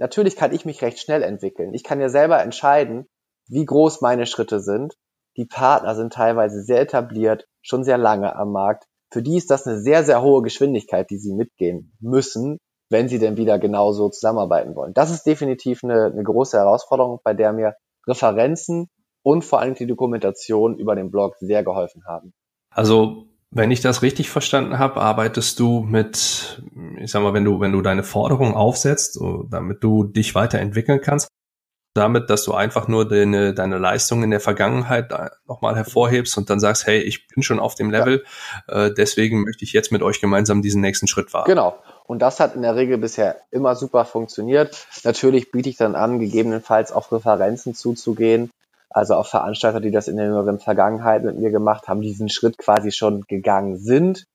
natürlich 0.00 0.34
kann 0.34 0.52
ich 0.52 0.64
mich 0.64 0.82
recht 0.82 0.98
schnell 0.98 1.22
entwickeln. 1.22 1.72
Ich 1.74 1.84
kann 1.84 2.00
ja 2.00 2.08
selber 2.08 2.42
entscheiden, 2.42 3.06
wie 3.48 3.64
groß 3.64 4.00
meine 4.00 4.26
Schritte 4.26 4.60
sind. 4.60 4.94
Die 5.36 5.46
Partner 5.46 5.94
sind 5.94 6.12
teilweise 6.12 6.62
sehr 6.62 6.80
etabliert, 6.80 7.46
schon 7.62 7.84
sehr 7.84 7.98
lange 7.98 8.34
am 8.34 8.50
Markt. 8.50 8.86
Für 9.12 9.22
die 9.22 9.36
ist 9.36 9.50
das 9.50 9.66
eine 9.66 9.78
sehr, 9.78 10.04
sehr 10.04 10.22
hohe 10.22 10.42
Geschwindigkeit, 10.42 11.10
die 11.10 11.18
sie 11.18 11.34
mitgehen 11.34 11.92
müssen, 12.00 12.58
wenn 12.90 13.08
sie 13.08 13.18
denn 13.18 13.36
wieder 13.36 13.58
genauso 13.58 14.08
zusammenarbeiten 14.08 14.74
wollen. 14.74 14.94
Das 14.94 15.10
ist 15.10 15.24
definitiv 15.24 15.84
eine, 15.84 16.06
eine 16.06 16.22
große 16.22 16.56
Herausforderung, 16.56 17.20
bei 17.22 17.34
der 17.34 17.52
mir 17.52 17.74
Referenzen 18.06 18.88
und 19.22 19.44
vor 19.44 19.60
allem 19.60 19.74
die 19.74 19.86
Dokumentation 19.86 20.76
über 20.76 20.96
den 20.96 21.10
Blog 21.10 21.36
sehr 21.38 21.62
geholfen 21.62 22.04
haben. 22.06 22.32
Also 22.70 23.29
wenn 23.52 23.70
ich 23.70 23.80
das 23.80 24.02
richtig 24.02 24.30
verstanden 24.30 24.78
habe, 24.78 25.00
arbeitest 25.00 25.58
du 25.58 25.80
mit, 25.80 26.62
ich 26.98 27.10
sag 27.10 27.22
mal, 27.22 27.34
wenn 27.34 27.44
du, 27.44 27.60
wenn 27.60 27.72
du 27.72 27.82
deine 27.82 28.04
Forderung 28.04 28.54
aufsetzt, 28.54 29.18
damit 29.50 29.82
du 29.82 30.04
dich 30.04 30.34
weiterentwickeln 30.34 31.00
kannst, 31.00 31.28
damit, 31.94 32.30
dass 32.30 32.44
du 32.44 32.54
einfach 32.54 32.86
nur 32.86 33.08
deine, 33.08 33.52
deine 33.52 33.78
Leistung 33.78 34.22
in 34.22 34.30
der 34.30 34.38
Vergangenheit 34.38 35.12
nochmal 35.48 35.74
hervorhebst 35.74 36.38
und 36.38 36.48
dann 36.48 36.60
sagst, 36.60 36.86
hey, 36.86 37.00
ich 37.00 37.26
bin 37.26 37.42
schon 37.42 37.58
auf 37.58 37.74
dem 37.74 37.90
Level, 37.90 38.24
ja. 38.68 38.86
äh, 38.86 38.94
deswegen 38.94 39.42
möchte 39.42 39.64
ich 39.64 39.72
jetzt 39.72 39.90
mit 39.90 40.02
euch 40.02 40.20
gemeinsam 40.20 40.62
diesen 40.62 40.80
nächsten 40.80 41.08
Schritt 41.08 41.34
wagen. 41.34 41.50
Genau. 41.50 41.76
Und 42.06 42.20
das 42.20 42.38
hat 42.38 42.54
in 42.54 42.62
der 42.62 42.76
Regel 42.76 42.98
bisher 42.98 43.40
immer 43.50 43.74
super 43.74 44.04
funktioniert. 44.04 44.86
Natürlich 45.02 45.50
biete 45.50 45.68
ich 45.68 45.76
dann 45.76 45.96
an, 45.96 46.20
gegebenenfalls 46.20 46.92
auf 46.92 47.10
Referenzen 47.10 47.74
zuzugehen, 47.74 48.50
also 48.90 49.14
auch 49.14 49.26
Veranstalter, 49.26 49.80
die 49.80 49.92
das 49.92 50.08
in 50.08 50.16
der 50.16 50.26
jüngeren 50.26 50.58
Vergangenheit 50.58 51.22
mit 51.22 51.38
mir 51.38 51.50
gemacht 51.50 51.88
haben, 51.88 52.00
diesen 52.00 52.28
Schritt 52.28 52.58
quasi 52.58 52.90
schon 52.90 53.22
gegangen 53.22 53.78
sind. 53.78 54.26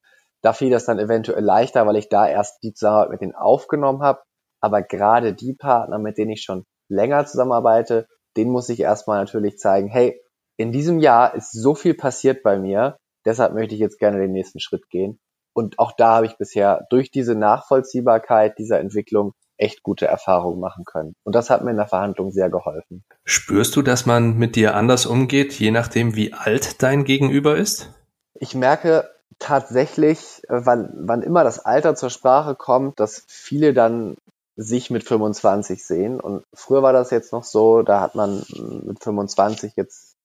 Da 0.41 0.53
fiel 0.53 0.69
das 0.69 0.85
dann 0.85 0.99
eventuell 0.99 1.43
leichter, 1.43 1.85
weil 1.85 1.97
ich 1.97 2.09
da 2.09 2.27
erst 2.27 2.63
die 2.63 2.73
Zusammenarbeit 2.73 3.11
mit 3.11 3.21
denen 3.21 3.35
aufgenommen 3.35 4.01
habe. 4.01 4.21
Aber 4.61 4.81
gerade 4.81 5.33
die 5.33 5.53
Partner, 5.53 5.99
mit 5.99 6.17
denen 6.17 6.31
ich 6.31 6.43
schon 6.43 6.63
länger 6.89 7.25
zusammenarbeite, 7.25 8.07
denen 8.37 8.51
muss 8.51 8.69
ich 8.69 8.79
erstmal 8.79 9.19
natürlich 9.19 9.57
zeigen, 9.57 9.87
hey, 9.87 10.19
in 10.57 10.71
diesem 10.71 10.99
Jahr 10.99 11.35
ist 11.35 11.51
so 11.51 11.75
viel 11.75 11.93
passiert 11.93 12.41
bei 12.41 12.57
mir, 12.57 12.97
deshalb 13.25 13.53
möchte 13.53 13.75
ich 13.75 13.81
jetzt 13.81 13.99
gerne 13.99 14.19
den 14.19 14.31
nächsten 14.31 14.59
Schritt 14.59 14.89
gehen. 14.89 15.19
Und 15.53 15.79
auch 15.79 15.91
da 15.93 16.15
habe 16.15 16.25
ich 16.25 16.37
bisher 16.37 16.85
durch 16.89 17.11
diese 17.11 17.35
Nachvollziehbarkeit 17.35 18.57
dieser 18.57 18.79
Entwicklung 18.79 19.33
echt 19.57 19.83
gute 19.83 20.07
Erfahrungen 20.07 20.59
machen 20.59 20.85
können. 20.85 21.15
Und 21.23 21.35
das 21.35 21.49
hat 21.49 21.63
mir 21.63 21.71
in 21.71 21.77
der 21.77 21.87
Verhandlung 21.87 22.31
sehr 22.31 22.49
geholfen. 22.49 23.03
Spürst 23.23 23.75
du, 23.75 23.81
dass 23.81 24.05
man 24.05 24.37
mit 24.37 24.55
dir 24.55 24.75
anders 24.75 25.05
umgeht, 25.05 25.53
je 25.53 25.71
nachdem, 25.71 26.15
wie 26.15 26.33
alt 26.33 26.83
dein 26.83 27.03
Gegenüber 27.03 27.55
ist? 27.55 27.93
Ich 28.33 28.55
merke 28.55 29.09
tatsächlich, 29.39 30.41
wann, 30.47 30.89
wann 30.95 31.21
immer 31.21 31.43
das 31.43 31.59
Alter 31.59 31.95
zur 31.95 32.09
Sprache 32.09 32.55
kommt, 32.55 32.99
dass 32.99 33.23
viele 33.27 33.73
dann 33.73 34.17
sich 34.57 34.89
mit 34.89 35.03
25 35.03 35.83
sehen. 35.83 36.19
Und 36.19 36.45
früher 36.53 36.81
war 36.81 36.93
das 36.93 37.11
jetzt 37.11 37.33
noch 37.33 37.43
so, 37.43 37.81
da 37.81 37.99
hat 37.99 38.15
man 38.15 38.43
mit 38.83 39.03
25 39.03 39.73
jetzt 39.75 40.15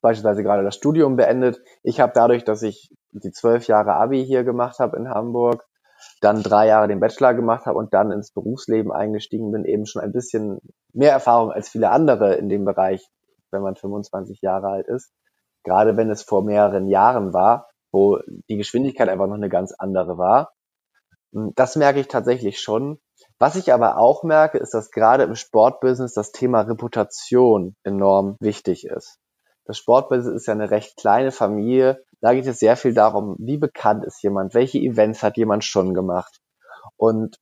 beispielsweise 0.00 0.42
gerade 0.42 0.64
das 0.64 0.74
Studium 0.74 1.16
beendet. 1.16 1.60
Ich 1.82 2.00
habe 2.00 2.12
dadurch, 2.14 2.44
dass 2.44 2.62
ich 2.62 2.90
die 3.12 3.32
zwölf 3.32 3.66
Jahre 3.66 3.94
Abi 3.94 4.24
hier 4.24 4.44
gemacht 4.44 4.78
habe 4.78 4.96
in 4.96 5.08
Hamburg, 5.08 5.66
dann 6.20 6.42
drei 6.42 6.66
Jahre 6.66 6.88
den 6.88 7.00
Bachelor 7.00 7.34
gemacht 7.34 7.66
habe 7.66 7.78
und 7.78 7.94
dann 7.94 8.10
ins 8.10 8.32
Berufsleben 8.32 8.92
eingestiegen 8.92 9.50
bin, 9.52 9.64
eben 9.64 9.86
schon 9.86 10.02
ein 10.02 10.12
bisschen 10.12 10.58
mehr 10.92 11.12
Erfahrung 11.12 11.50
als 11.50 11.68
viele 11.68 11.90
andere 11.90 12.34
in 12.34 12.48
dem 12.48 12.64
Bereich, 12.64 13.06
wenn 13.50 13.62
man 13.62 13.76
25 13.76 14.40
Jahre 14.42 14.68
alt 14.68 14.88
ist. 14.88 15.12
Gerade 15.64 15.96
wenn 15.96 16.10
es 16.10 16.22
vor 16.22 16.44
mehreren 16.44 16.86
Jahren 16.86 17.32
war, 17.32 17.68
wo 17.92 18.18
die 18.48 18.56
Geschwindigkeit 18.56 19.08
einfach 19.08 19.26
noch 19.26 19.34
eine 19.34 19.48
ganz 19.48 19.72
andere 19.72 20.18
war. 20.18 20.52
Das 21.32 21.76
merke 21.76 22.00
ich 22.00 22.08
tatsächlich 22.08 22.60
schon. 22.60 22.98
Was 23.38 23.56
ich 23.56 23.72
aber 23.72 23.98
auch 23.98 24.22
merke, 24.22 24.58
ist, 24.58 24.74
dass 24.74 24.90
gerade 24.90 25.24
im 25.24 25.34
Sportbusiness 25.34 26.14
das 26.14 26.32
Thema 26.32 26.62
Reputation 26.62 27.76
enorm 27.84 28.36
wichtig 28.40 28.86
ist. 28.86 29.18
Das 29.68 29.78
Sportbusiness 29.78 30.34
ist 30.34 30.46
ja 30.46 30.54
eine 30.54 30.70
recht 30.70 30.96
kleine 30.96 31.30
Familie. 31.30 32.02
Da 32.20 32.34
geht 32.34 32.46
es 32.46 32.58
sehr 32.58 32.76
viel 32.76 32.94
darum, 32.94 33.36
wie 33.38 33.58
bekannt 33.58 34.04
ist 34.04 34.22
jemand, 34.22 34.54
welche 34.54 34.78
Events 34.78 35.22
hat 35.22 35.36
jemand 35.36 35.62
schon 35.62 35.94
gemacht. 35.94 36.40
Und 36.96 37.36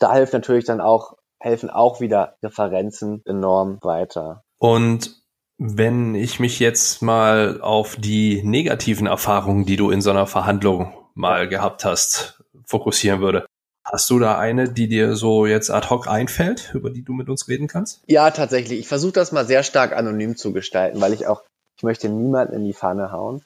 da 0.00 0.12
hilft 0.12 0.32
natürlich 0.32 0.64
dann 0.64 0.80
auch, 0.80 1.14
helfen 1.38 1.70
auch 1.70 2.00
wieder 2.00 2.36
Referenzen 2.42 3.22
enorm 3.24 3.78
weiter. 3.82 4.42
Und 4.58 5.22
wenn 5.56 6.16
ich 6.16 6.40
mich 6.40 6.58
jetzt 6.58 7.00
mal 7.00 7.60
auf 7.60 7.94
die 7.96 8.42
negativen 8.42 9.06
Erfahrungen, 9.06 9.64
die 9.64 9.76
du 9.76 9.90
in 9.90 10.02
so 10.02 10.10
einer 10.10 10.26
Verhandlung 10.26 10.92
mal 11.14 11.48
gehabt 11.48 11.84
hast, 11.84 12.42
fokussieren 12.66 13.20
würde. 13.20 13.46
Hast 13.84 14.08
du 14.10 14.18
da 14.18 14.38
eine, 14.38 14.72
die 14.72 14.88
dir 14.88 15.16
so 15.16 15.46
jetzt 15.46 15.70
ad 15.70 15.88
hoc 15.90 16.08
einfällt, 16.08 16.72
über 16.74 16.90
die 16.90 17.02
du 17.04 17.12
mit 17.12 17.28
uns 17.28 17.48
reden 17.48 17.66
kannst? 17.66 18.02
Ja, 18.06 18.30
tatsächlich. 18.30 18.78
Ich 18.78 18.88
versuche 18.88 19.12
das 19.12 19.32
mal 19.32 19.46
sehr 19.46 19.62
stark 19.62 19.94
anonym 19.94 20.36
zu 20.36 20.52
gestalten, 20.52 21.00
weil 21.00 21.12
ich 21.12 21.26
auch 21.26 21.42
ich 21.82 21.84
möchte 21.84 22.08
niemanden 22.08 22.54
in 22.54 22.64
die 22.64 22.74
Pfanne 22.74 23.10
hauen. 23.10 23.42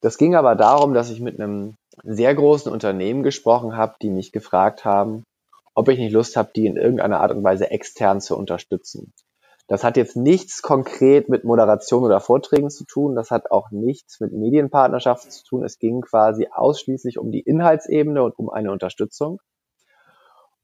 Das 0.00 0.16
ging 0.16 0.34
aber 0.36 0.54
darum, 0.54 0.94
dass 0.94 1.10
ich 1.10 1.20
mit 1.20 1.38
einem 1.38 1.74
sehr 2.02 2.34
großen 2.34 2.72
Unternehmen 2.72 3.22
gesprochen 3.22 3.76
habe, 3.76 3.96
die 4.00 4.08
mich 4.08 4.32
gefragt 4.32 4.86
haben, 4.86 5.22
ob 5.74 5.90
ich 5.90 5.98
nicht 5.98 6.14
Lust 6.14 6.38
habe, 6.38 6.50
die 6.56 6.64
in 6.64 6.78
irgendeiner 6.78 7.20
Art 7.20 7.32
und 7.32 7.44
Weise 7.44 7.70
extern 7.70 8.22
zu 8.22 8.38
unterstützen. 8.38 9.12
Das 9.66 9.84
hat 9.84 9.98
jetzt 9.98 10.16
nichts 10.16 10.62
konkret 10.62 11.28
mit 11.28 11.44
Moderation 11.44 12.04
oder 12.04 12.20
Vorträgen 12.20 12.70
zu 12.70 12.86
tun. 12.86 13.14
Das 13.16 13.30
hat 13.30 13.50
auch 13.50 13.70
nichts 13.70 14.18
mit 14.18 14.32
Medienpartnerschaften 14.32 15.30
zu 15.30 15.44
tun. 15.44 15.62
Es 15.62 15.78
ging 15.78 16.00
quasi 16.00 16.48
ausschließlich 16.50 17.18
um 17.18 17.30
die 17.30 17.40
Inhaltsebene 17.40 18.22
und 18.22 18.38
um 18.38 18.48
eine 18.48 18.72
Unterstützung. 18.72 19.42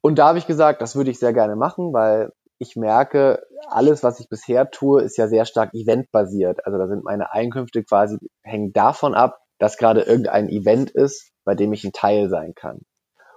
Und 0.01 0.19
da 0.19 0.29
habe 0.29 0.39
ich 0.39 0.47
gesagt, 0.47 0.81
das 0.81 0.97
würde 0.97 1.11
ich 1.11 1.19
sehr 1.19 1.35
gerne 1.35 1.55
machen, 1.55 1.93
weil 1.93 2.33
ich 2.61 2.77
merke, 2.77 3.43
alles, 3.69 4.03
was 4.03 4.21
ich 4.21 4.29
bisher 4.29 4.71
tue, 4.71 5.03
ist 5.03 5.17
ja 5.17 5.29
sehr 5.29 5.47
stark 5.47 5.73
eventbasiert. 5.73 6.67
Also 6.67 6.79
da 6.79 6.89
sind 6.89 7.03
meine 7.05 7.33
Einkünfte 7.33 7.83
quasi, 7.83 8.19
hängen 8.43 8.75
davon 8.75 9.15
ab, 9.15 9.39
dass 9.59 9.79
gerade 9.79 10.03
irgendein 10.03 10.51
Event 10.51 10.91
ist, 10.91 11.33
bei 11.45 11.55
dem 11.55 11.73
ich 11.73 11.85
ein 11.85 11.93
Teil 11.93 12.29
sein 12.29 12.55
kann. 12.55 12.83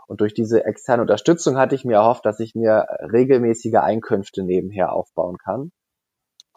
Und 0.07 0.19
durch 0.19 0.33
diese 0.33 0.65
externe 0.65 1.01
Unterstützung 1.01 1.57
hatte 1.57 1.73
ich 1.73 1.85
mir 1.85 1.95
erhofft, 1.95 2.25
dass 2.25 2.41
ich 2.41 2.53
mir 2.53 2.85
regelmäßige 2.99 3.75
Einkünfte 3.75 4.43
nebenher 4.43 4.91
aufbauen 4.91 5.37
kann. 5.37 5.71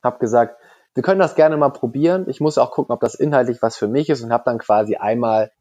Hab 0.02 0.18
gesagt, 0.18 0.60
wir 0.94 1.04
können 1.04 1.20
das 1.20 1.36
gerne 1.36 1.56
mal 1.56 1.70
probieren. 1.70 2.28
Ich 2.28 2.40
muss 2.40 2.58
auch 2.58 2.72
gucken, 2.72 2.92
ob 2.92 3.00
das 3.00 3.14
inhaltlich 3.14 3.62
was 3.62 3.76
für 3.76 3.86
mich 3.86 4.10
ist 4.10 4.22
und 4.22 4.32
habe 4.32 4.44
dann 4.44 4.58
quasi 4.58 4.96
einmal 4.96 5.52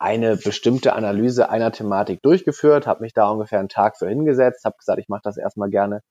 eine 0.00 0.36
bestimmte 0.36 0.94
Analyse 0.94 1.50
einer 1.50 1.70
Thematik 1.70 2.20
durchgeführt, 2.22 2.88
habe 2.88 3.02
mich 3.02 3.14
da 3.14 3.30
ungefähr 3.30 3.60
einen 3.60 3.68
Tag 3.68 3.96
für 3.96 4.08
hingesetzt, 4.08 4.64
habe 4.64 4.76
gesagt, 4.76 4.98
ich 4.98 5.08
mache 5.08 5.22
das 5.22 5.36
erstmal 5.36 5.70
gerne 5.70 6.02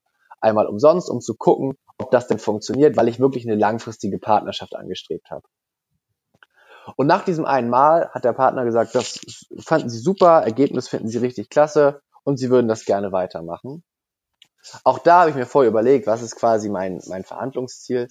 einmal 0.42 0.68
umsonst, 0.68 1.10
um 1.10 1.22
zu 1.22 1.36
gucken, 1.36 1.78
ob 1.98 2.12
das 2.12 2.28
denn 2.28 2.40
funktioniert, 2.40 2.98
weil 2.98 3.08
ich 3.08 3.20
wirklich 3.20 3.46
eine 3.46 3.56
langfristige 3.56 4.18
Partnerschaft 4.18 4.76
angestrebt 4.76 5.30
habe. 5.30 5.44
Und 6.96 7.08
nach 7.08 7.24
diesem 7.24 7.46
einen 7.46 7.70
Mal 7.70 8.10
hat 8.10 8.26
der 8.26 8.34
Partner 8.34 8.66
gesagt, 8.66 8.96
das 8.96 9.20
fanden 9.60 9.90
sie 9.90 10.00
super, 10.00 10.42
Ergebnis 10.44 10.88
finden 10.88 11.08
sie 11.08 11.20
richtig 11.20 11.50
klasse 11.50 12.02
und 12.24 12.38
sie 12.38 12.50
würden 12.50 12.68
das 12.68 12.86
gerne 12.86 13.12
weitermachen. 13.12 13.84
Auch 14.84 15.00
da 15.00 15.22
habe 15.22 15.30
ich 15.30 15.36
mir 15.36 15.46
vorher 15.46 15.70
überlegt, 15.70 16.08
was 16.08 16.22
ist 16.22 16.36
quasi 16.36 16.70
mein, 16.70 17.02
mein 17.08 17.24
Verhandlungsziel. 17.24 18.08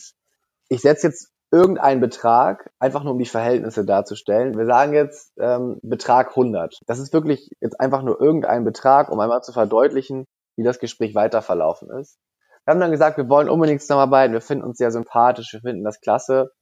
Ich 0.69 0.81
setze 0.81 1.09
jetzt 1.09 1.31
irgendeinen 1.53 2.01
Betrag, 2.01 2.71
einfach 2.79 3.03
nur 3.03 3.13
um 3.13 3.19
die 3.19 3.27
Verhältnisse 3.27 3.85
darzustellen. 3.85 4.57
Wir 4.57 4.67
sagen 4.67 4.95
jetzt 4.95 5.33
ähm, 5.39 5.81
Betrag 5.83 6.31
100. 6.31 6.79
Das 6.87 6.99
ist 6.99 7.13
wirklich 7.13 7.51
jetzt 7.61 7.81
einfach 7.81 8.03
nur 8.03 8.21
irgendein 8.21 8.65
Betrag, 8.65 9.11
um 9.11 9.19
einmal 9.19 9.43
zu 9.43 9.53
verdeutlichen, 9.53 10.27
wie 10.61 10.65
das 10.65 10.79
Gespräch 10.79 11.15
weiter 11.15 11.41
verlaufen 11.41 11.91
ist. 11.91 12.19
Wir 12.65 12.73
haben 12.73 12.81
dann 12.81 12.91
gesagt, 12.91 13.17
wir 13.17 13.29
wollen 13.29 13.49
unbedingt 13.49 13.81
zusammenarbeiten, 13.81 14.35
wir 14.35 14.43
finden 14.43 14.65
uns 14.65 14.77
sehr 14.77 14.93
sympathisch, 14.93 15.53
wir 15.53 15.61
finden 15.61 15.83
das 15.83 16.01
klasse. 16.01 16.53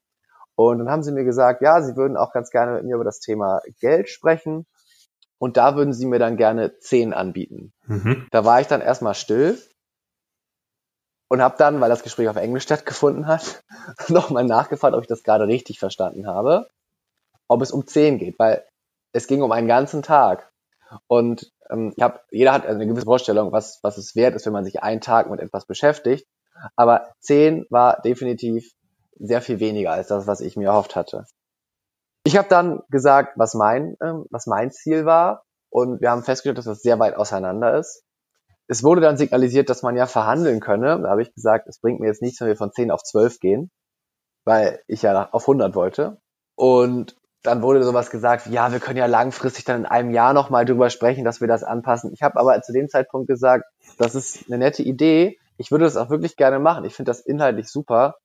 Und 0.54 0.78
dann 0.78 0.90
haben 0.90 1.02
sie 1.02 1.12
mir 1.12 1.24
gesagt, 1.24 1.62
ja, 1.62 1.82
sie 1.82 1.96
würden 1.96 2.16
auch 2.16 2.32
ganz 2.32 2.50
gerne 2.50 2.74
mit 2.74 2.84
mir 2.84 2.94
über 2.94 3.04
das 3.04 3.18
Thema 3.18 3.60
Geld 3.80 4.08
sprechen. 4.08 4.66
Und 5.38 5.56
da 5.56 5.76
würden 5.76 5.92
sie 5.92 6.06
mir 6.06 6.18
dann 6.18 6.36
gerne 6.36 6.78
10 6.78 7.12
anbieten. 7.12 7.72
Mhm. 7.86 8.26
Da 8.30 8.44
war 8.44 8.60
ich 8.60 8.68
dann 8.68 8.80
erstmal 8.80 9.14
still 9.14 9.58
und 11.28 11.42
habe 11.42 11.56
dann, 11.58 11.80
weil 11.80 11.90
das 11.90 12.02
Gespräch 12.02 12.28
auf 12.28 12.36
Englisch 12.36 12.64
stattgefunden 12.64 13.26
hat, 13.26 13.62
nochmal 14.08 14.44
nachgefragt, 14.44 14.94
ob 14.94 15.02
ich 15.02 15.08
das 15.08 15.22
gerade 15.22 15.46
richtig 15.46 15.78
verstanden 15.78 16.26
habe, 16.26 16.68
ob 17.48 17.62
es 17.62 17.72
um 17.72 17.86
10 17.86 18.18
geht, 18.18 18.38
weil 18.38 18.64
es 19.12 19.26
ging 19.26 19.42
um 19.42 19.52
einen 19.52 19.68
ganzen 19.68 20.02
Tag. 20.02 20.50
Und 21.06 21.52
ähm, 21.70 21.92
ich 21.96 22.02
hab, 22.02 22.24
jeder 22.30 22.52
hat 22.52 22.66
eine 22.66 22.86
gewisse 22.86 23.04
Vorstellung, 23.04 23.52
was, 23.52 23.80
was 23.82 23.98
es 23.98 24.14
wert 24.16 24.34
ist, 24.34 24.46
wenn 24.46 24.52
man 24.52 24.64
sich 24.64 24.82
einen 24.82 25.00
Tag 25.00 25.30
mit 25.30 25.40
etwas 25.40 25.66
beschäftigt. 25.66 26.26
Aber 26.76 27.12
zehn 27.20 27.66
war 27.70 28.00
definitiv 28.02 28.72
sehr 29.18 29.42
viel 29.42 29.60
weniger 29.60 29.92
als 29.92 30.08
das, 30.08 30.26
was 30.26 30.40
ich 30.40 30.56
mir 30.56 30.68
erhofft 30.68 30.96
hatte. 30.96 31.24
Ich 32.24 32.36
habe 32.36 32.48
dann 32.48 32.82
gesagt, 32.90 33.34
was 33.36 33.54
mein, 33.54 33.96
ähm, 34.02 34.26
was 34.30 34.46
mein 34.46 34.70
Ziel 34.70 35.04
war. 35.04 35.44
Und 35.70 36.00
wir 36.00 36.10
haben 36.10 36.22
festgestellt, 36.22 36.58
dass 36.58 36.64
das 36.64 36.82
sehr 36.82 36.98
weit 36.98 37.14
auseinander 37.16 37.78
ist. 37.78 38.04
Es 38.66 38.82
wurde 38.82 39.00
dann 39.00 39.16
signalisiert, 39.16 39.70
dass 39.70 39.82
man 39.82 39.96
ja 39.96 40.06
verhandeln 40.06 40.60
könne. 40.60 41.00
Da 41.00 41.10
habe 41.10 41.22
ich 41.22 41.32
gesagt, 41.34 41.68
es 41.68 41.80
bringt 41.80 42.00
mir 42.00 42.06
jetzt 42.06 42.22
nichts, 42.22 42.40
wenn 42.40 42.48
wir 42.48 42.56
von 42.56 42.72
10 42.72 42.90
auf 42.90 43.02
12 43.02 43.40
gehen, 43.40 43.70
weil 44.44 44.82
ich 44.86 45.02
ja 45.02 45.30
auf 45.30 45.44
100 45.44 45.74
wollte. 45.74 46.20
Und 46.54 47.16
dann 47.42 47.62
wurde 47.62 47.82
sowas 47.84 48.10
gesagt, 48.10 48.46
ja, 48.46 48.72
wir 48.72 48.80
können 48.80 48.98
ja 48.98 49.06
langfristig 49.06 49.64
dann 49.64 49.80
in 49.80 49.86
einem 49.86 50.10
Jahr 50.10 50.32
nochmal 50.32 50.64
drüber 50.64 50.90
sprechen, 50.90 51.24
dass 51.24 51.40
wir 51.40 51.48
das 51.48 51.62
anpassen. 51.62 52.12
Ich 52.12 52.22
habe 52.22 52.38
aber 52.38 52.60
zu 52.62 52.72
dem 52.72 52.88
Zeitpunkt 52.88 53.28
gesagt, 53.28 53.64
das 53.96 54.14
ist 54.14 54.46
eine 54.48 54.58
nette 54.58 54.82
Idee. 54.82 55.38
Ich 55.56 55.70
würde 55.70 55.84
das 55.84 55.96
auch 55.96 56.10
wirklich 56.10 56.36
gerne 56.36 56.58
machen. 56.58 56.84
Ich 56.84 56.94
finde 56.94 57.10
das 57.10 57.20
inhaltlich 57.20 57.68
super. 57.68 58.16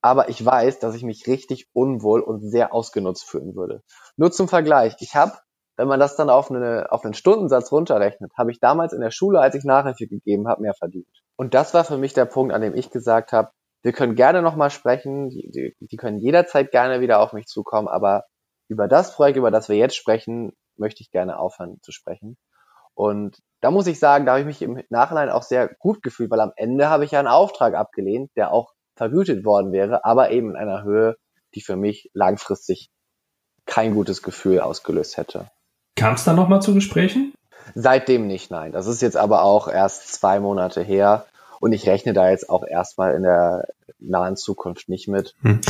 Aber 0.00 0.28
ich 0.28 0.44
weiß, 0.44 0.78
dass 0.78 0.94
ich 0.94 1.02
mich 1.02 1.26
richtig 1.26 1.68
unwohl 1.72 2.20
und 2.20 2.40
sehr 2.40 2.72
ausgenutzt 2.72 3.24
fühlen 3.24 3.56
würde. 3.56 3.82
Nur 4.16 4.30
zum 4.30 4.48
Vergleich. 4.48 4.96
Ich 5.00 5.16
habe, 5.16 5.32
wenn 5.76 5.88
man 5.88 5.98
das 5.98 6.14
dann 6.14 6.30
auf, 6.30 6.50
eine, 6.50 6.92
auf 6.92 7.04
einen 7.04 7.14
Stundensatz 7.14 7.72
runterrechnet, 7.72 8.30
habe 8.36 8.52
ich 8.52 8.60
damals 8.60 8.92
in 8.92 9.00
der 9.00 9.10
Schule, 9.10 9.40
als 9.40 9.54
ich 9.54 9.64
Nachhilfe 9.64 10.06
gegeben 10.06 10.46
habe, 10.46 10.62
mehr 10.62 10.74
verdient. 10.74 11.08
Und 11.36 11.54
das 11.54 11.74
war 11.74 11.84
für 11.84 11.98
mich 11.98 12.14
der 12.14 12.26
Punkt, 12.26 12.54
an 12.54 12.62
dem 12.62 12.74
ich 12.74 12.90
gesagt 12.90 13.32
habe, 13.32 13.50
wir 13.82 13.92
können 13.92 14.14
gerne 14.14 14.42
nochmal 14.42 14.70
sprechen, 14.70 15.30
die, 15.30 15.50
die, 15.50 15.76
die 15.80 15.96
können 15.96 16.18
jederzeit 16.18 16.70
gerne 16.70 17.00
wieder 17.00 17.20
auf 17.20 17.32
mich 17.32 17.46
zukommen, 17.46 17.88
aber 17.88 18.24
über 18.68 18.88
das 18.88 19.14
Projekt, 19.14 19.38
über 19.38 19.50
das 19.50 19.68
wir 19.68 19.76
jetzt 19.76 19.96
sprechen, 19.96 20.52
möchte 20.76 21.02
ich 21.02 21.10
gerne 21.10 21.38
aufhören 21.38 21.78
zu 21.82 21.92
sprechen. 21.92 22.36
Und 22.94 23.38
da 23.60 23.70
muss 23.70 23.86
ich 23.86 23.98
sagen, 23.98 24.26
da 24.26 24.32
habe 24.32 24.40
ich 24.40 24.46
mich 24.46 24.62
im 24.62 24.82
Nachhinein 24.90 25.30
auch 25.30 25.42
sehr 25.42 25.68
gut 25.68 26.02
gefühlt, 26.02 26.30
weil 26.30 26.40
am 26.40 26.52
Ende 26.56 26.88
habe 26.88 27.04
ich 27.04 27.12
ja 27.12 27.18
einen 27.18 27.28
Auftrag 27.28 27.74
abgelehnt, 27.74 28.30
der 28.36 28.52
auch 28.52 28.72
vergütet 28.96 29.44
worden 29.44 29.72
wäre, 29.72 30.04
aber 30.04 30.30
eben 30.30 30.50
in 30.50 30.56
einer 30.56 30.82
Höhe, 30.82 31.16
die 31.54 31.60
für 31.60 31.76
mich 31.76 32.10
langfristig 32.12 32.90
kein 33.66 33.94
gutes 33.94 34.22
Gefühl 34.22 34.60
ausgelöst 34.60 35.16
hätte. 35.16 35.50
Kam 35.96 36.14
es 36.14 36.24
dann 36.24 36.36
nochmal 36.36 36.62
zu 36.62 36.74
Gesprächen? 36.74 37.34
Seitdem 37.74 38.26
nicht, 38.26 38.50
nein. 38.50 38.72
Das 38.72 38.86
ist 38.86 39.02
jetzt 39.02 39.16
aber 39.16 39.42
auch 39.42 39.68
erst 39.68 40.12
zwei 40.12 40.40
Monate 40.40 40.82
her 40.82 41.26
und 41.60 41.72
ich 41.72 41.86
rechne 41.88 42.12
da 42.12 42.30
jetzt 42.30 42.48
auch 42.50 42.64
erstmal 42.66 43.14
in 43.14 43.22
der 43.22 43.68
nahen 43.98 44.36
Zukunft 44.36 44.88
nicht 44.88 45.08
mit. 45.08 45.34
Hm. 45.42 45.60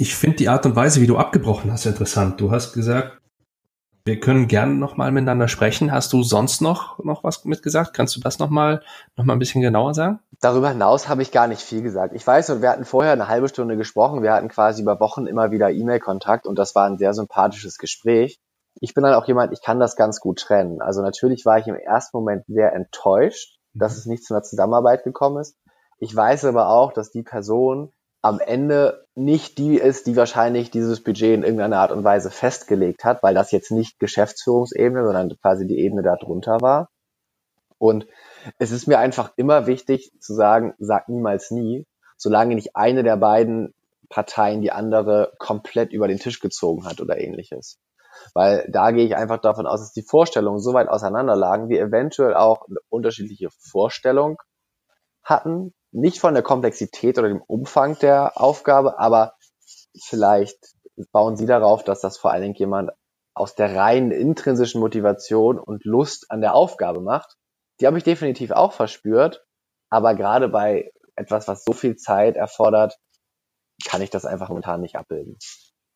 Ich 0.00 0.16
finde 0.16 0.38
die 0.38 0.48
Art 0.48 0.64
und 0.64 0.76
Weise, 0.76 1.02
wie 1.02 1.06
du 1.06 1.18
abgebrochen 1.18 1.70
hast, 1.70 1.84
interessant. 1.84 2.40
Du 2.40 2.50
hast 2.50 2.72
gesagt, 2.72 3.20
wir 4.06 4.18
können 4.18 4.48
gerne 4.48 4.72
nochmal 4.72 5.12
miteinander 5.12 5.46
sprechen. 5.46 5.92
Hast 5.92 6.14
du 6.14 6.22
sonst 6.22 6.62
noch, 6.62 6.98
noch 7.04 7.22
was 7.22 7.44
mitgesagt? 7.44 7.92
Kannst 7.92 8.16
du 8.16 8.20
das 8.20 8.38
nochmal 8.38 8.82
noch 9.16 9.26
mal 9.26 9.34
ein 9.34 9.38
bisschen 9.38 9.60
genauer 9.60 9.92
sagen? 9.92 10.20
Darüber 10.40 10.70
hinaus 10.70 11.10
habe 11.10 11.20
ich 11.20 11.32
gar 11.32 11.48
nicht 11.48 11.60
viel 11.60 11.82
gesagt. 11.82 12.14
Ich 12.14 12.26
weiß, 12.26 12.62
wir 12.62 12.70
hatten 12.70 12.86
vorher 12.86 13.12
eine 13.12 13.28
halbe 13.28 13.50
Stunde 13.50 13.76
gesprochen. 13.76 14.22
Wir 14.22 14.32
hatten 14.32 14.48
quasi 14.48 14.80
über 14.80 15.00
Wochen 15.00 15.26
immer 15.26 15.50
wieder 15.50 15.70
E-Mail-Kontakt 15.70 16.46
und 16.46 16.58
das 16.58 16.74
war 16.74 16.86
ein 16.86 16.96
sehr 16.96 17.12
sympathisches 17.12 17.76
Gespräch. 17.76 18.40
ich 18.80 18.94
bin 18.94 19.04
dann 19.04 19.12
auch 19.12 19.28
jemand, 19.28 19.52
ich 19.52 19.60
kann 19.60 19.80
das 19.80 19.96
ganz 19.96 20.18
gut 20.18 20.38
trennen. 20.38 20.80
Also 20.80 21.02
natürlich 21.02 21.44
war 21.44 21.58
ich 21.58 21.66
im 21.66 21.74
ersten 21.74 22.16
Moment 22.16 22.46
sehr 22.46 22.72
enttäuscht, 22.72 23.58
dass 23.74 23.92
mhm. 23.92 23.98
es 23.98 24.06
nicht 24.06 24.24
zu 24.24 24.32
einer 24.32 24.44
Zusammenarbeit 24.44 25.04
gekommen 25.04 25.42
ist. 25.42 25.58
Ich 25.98 26.16
weiß 26.16 26.46
aber 26.46 26.70
auch, 26.70 26.94
dass 26.94 27.10
die 27.10 27.22
Person 27.22 27.92
am 28.22 28.40
Ende 28.40 29.06
nicht 29.14 29.58
die 29.58 29.76
ist, 29.76 30.06
die 30.06 30.16
wahrscheinlich 30.16 30.70
dieses 30.70 31.02
Budget 31.02 31.34
in 31.34 31.42
irgendeiner 31.42 31.78
Art 31.78 31.92
und 31.92 32.04
Weise 32.04 32.30
festgelegt 32.30 33.04
hat, 33.04 33.22
weil 33.22 33.34
das 33.34 33.50
jetzt 33.50 33.70
nicht 33.70 33.98
Geschäftsführungsebene, 33.98 35.04
sondern 35.04 35.36
quasi 35.40 35.66
die 35.66 35.78
Ebene 35.78 36.02
darunter 36.02 36.60
war. 36.60 36.90
Und 37.78 38.06
es 38.58 38.72
ist 38.72 38.86
mir 38.86 38.98
einfach 38.98 39.32
immer 39.36 39.66
wichtig 39.66 40.12
zu 40.20 40.34
sagen, 40.34 40.74
sag 40.78 41.08
niemals 41.08 41.50
nie, 41.50 41.86
solange 42.16 42.54
nicht 42.54 42.76
eine 42.76 43.02
der 43.02 43.16
beiden 43.16 43.74
Parteien 44.10 44.60
die 44.60 44.72
andere 44.72 45.32
komplett 45.38 45.92
über 45.92 46.08
den 46.08 46.18
Tisch 46.18 46.40
gezogen 46.40 46.84
hat 46.84 47.00
oder 47.00 47.18
ähnliches. 47.18 47.78
Weil 48.34 48.68
da 48.68 48.90
gehe 48.90 49.06
ich 49.06 49.16
einfach 49.16 49.40
davon 49.40 49.66
aus, 49.66 49.80
dass 49.80 49.92
die 49.92 50.02
Vorstellungen 50.02 50.60
so 50.60 50.74
weit 50.74 50.88
auseinanderlagen, 50.88 51.70
wir 51.70 51.80
eventuell 51.80 52.34
auch 52.34 52.68
eine 52.68 52.78
unterschiedliche 52.90 53.48
Vorstellung 53.50 54.42
hatten. 55.22 55.72
Nicht 55.92 56.20
von 56.20 56.34
der 56.34 56.42
Komplexität 56.42 57.18
oder 57.18 57.28
dem 57.28 57.42
Umfang 57.42 57.98
der 57.98 58.40
Aufgabe, 58.40 58.98
aber 58.98 59.34
vielleicht 60.00 60.58
bauen 61.12 61.36
sie 61.36 61.46
darauf, 61.46 61.84
dass 61.84 62.00
das 62.00 62.16
vor 62.16 62.30
allen 62.30 62.42
Dingen 62.42 62.54
jemand 62.54 62.90
aus 63.34 63.54
der 63.54 63.74
reinen 63.74 64.10
intrinsischen 64.10 64.80
Motivation 64.80 65.58
und 65.58 65.84
Lust 65.84 66.30
an 66.30 66.40
der 66.40 66.54
Aufgabe 66.54 67.00
macht. 67.00 67.36
Die 67.80 67.86
habe 67.86 67.98
ich 67.98 68.04
definitiv 68.04 68.50
auch 68.50 68.72
verspürt, 68.72 69.44
aber 69.88 70.14
gerade 70.14 70.48
bei 70.48 70.92
etwas, 71.16 71.48
was 71.48 71.64
so 71.64 71.72
viel 71.72 71.96
Zeit 71.96 72.36
erfordert, 72.36 72.98
kann 73.84 74.02
ich 74.02 74.10
das 74.10 74.26
einfach 74.26 74.48
momentan 74.48 74.80
nicht 74.80 74.96
abbilden. 74.96 75.38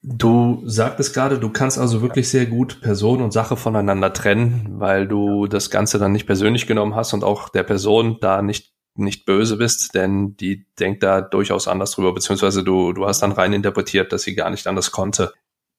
Du 0.07 0.63
sagtest 0.67 1.15
gerade, 1.15 1.39
du 1.39 1.51
kannst 1.51 1.79
also 1.79 2.03
wirklich 2.03 2.29
sehr 2.29 2.45
gut 2.45 2.83
Person 2.83 3.23
und 3.23 3.33
Sache 3.33 3.57
voneinander 3.57 4.13
trennen, 4.13 4.79
weil 4.79 5.09
du 5.09 5.47
das 5.47 5.71
Ganze 5.71 5.99
dann 5.99 6.13
nicht 6.13 6.27
persönlich 6.27 6.67
genommen 6.67 6.95
hast 6.95 7.15
und 7.15 7.25
auch 7.25 7.49
der 7.49 7.63
Person 7.63 8.19
da 8.21 8.43
nicht, 8.43 8.74
nicht 8.97 9.27
böse 9.27 9.57
bist, 9.57 9.95
denn 9.95 10.37
die 10.37 10.67
denkt 10.79 11.03
da 11.03 11.21
durchaus 11.21 11.69
anders 11.69 11.93
drüber, 11.93 12.15
beziehungsweise 12.15 12.63
du, 12.63 12.93
du 12.93 13.07
hast 13.07 13.21
dann 13.21 13.33
rein 13.33 13.53
interpretiert, 13.53 14.13
dass 14.13 14.23
sie 14.23 14.35
gar 14.35 14.51
nicht 14.51 14.67
anders 14.67 14.91
konnte. 14.91 15.33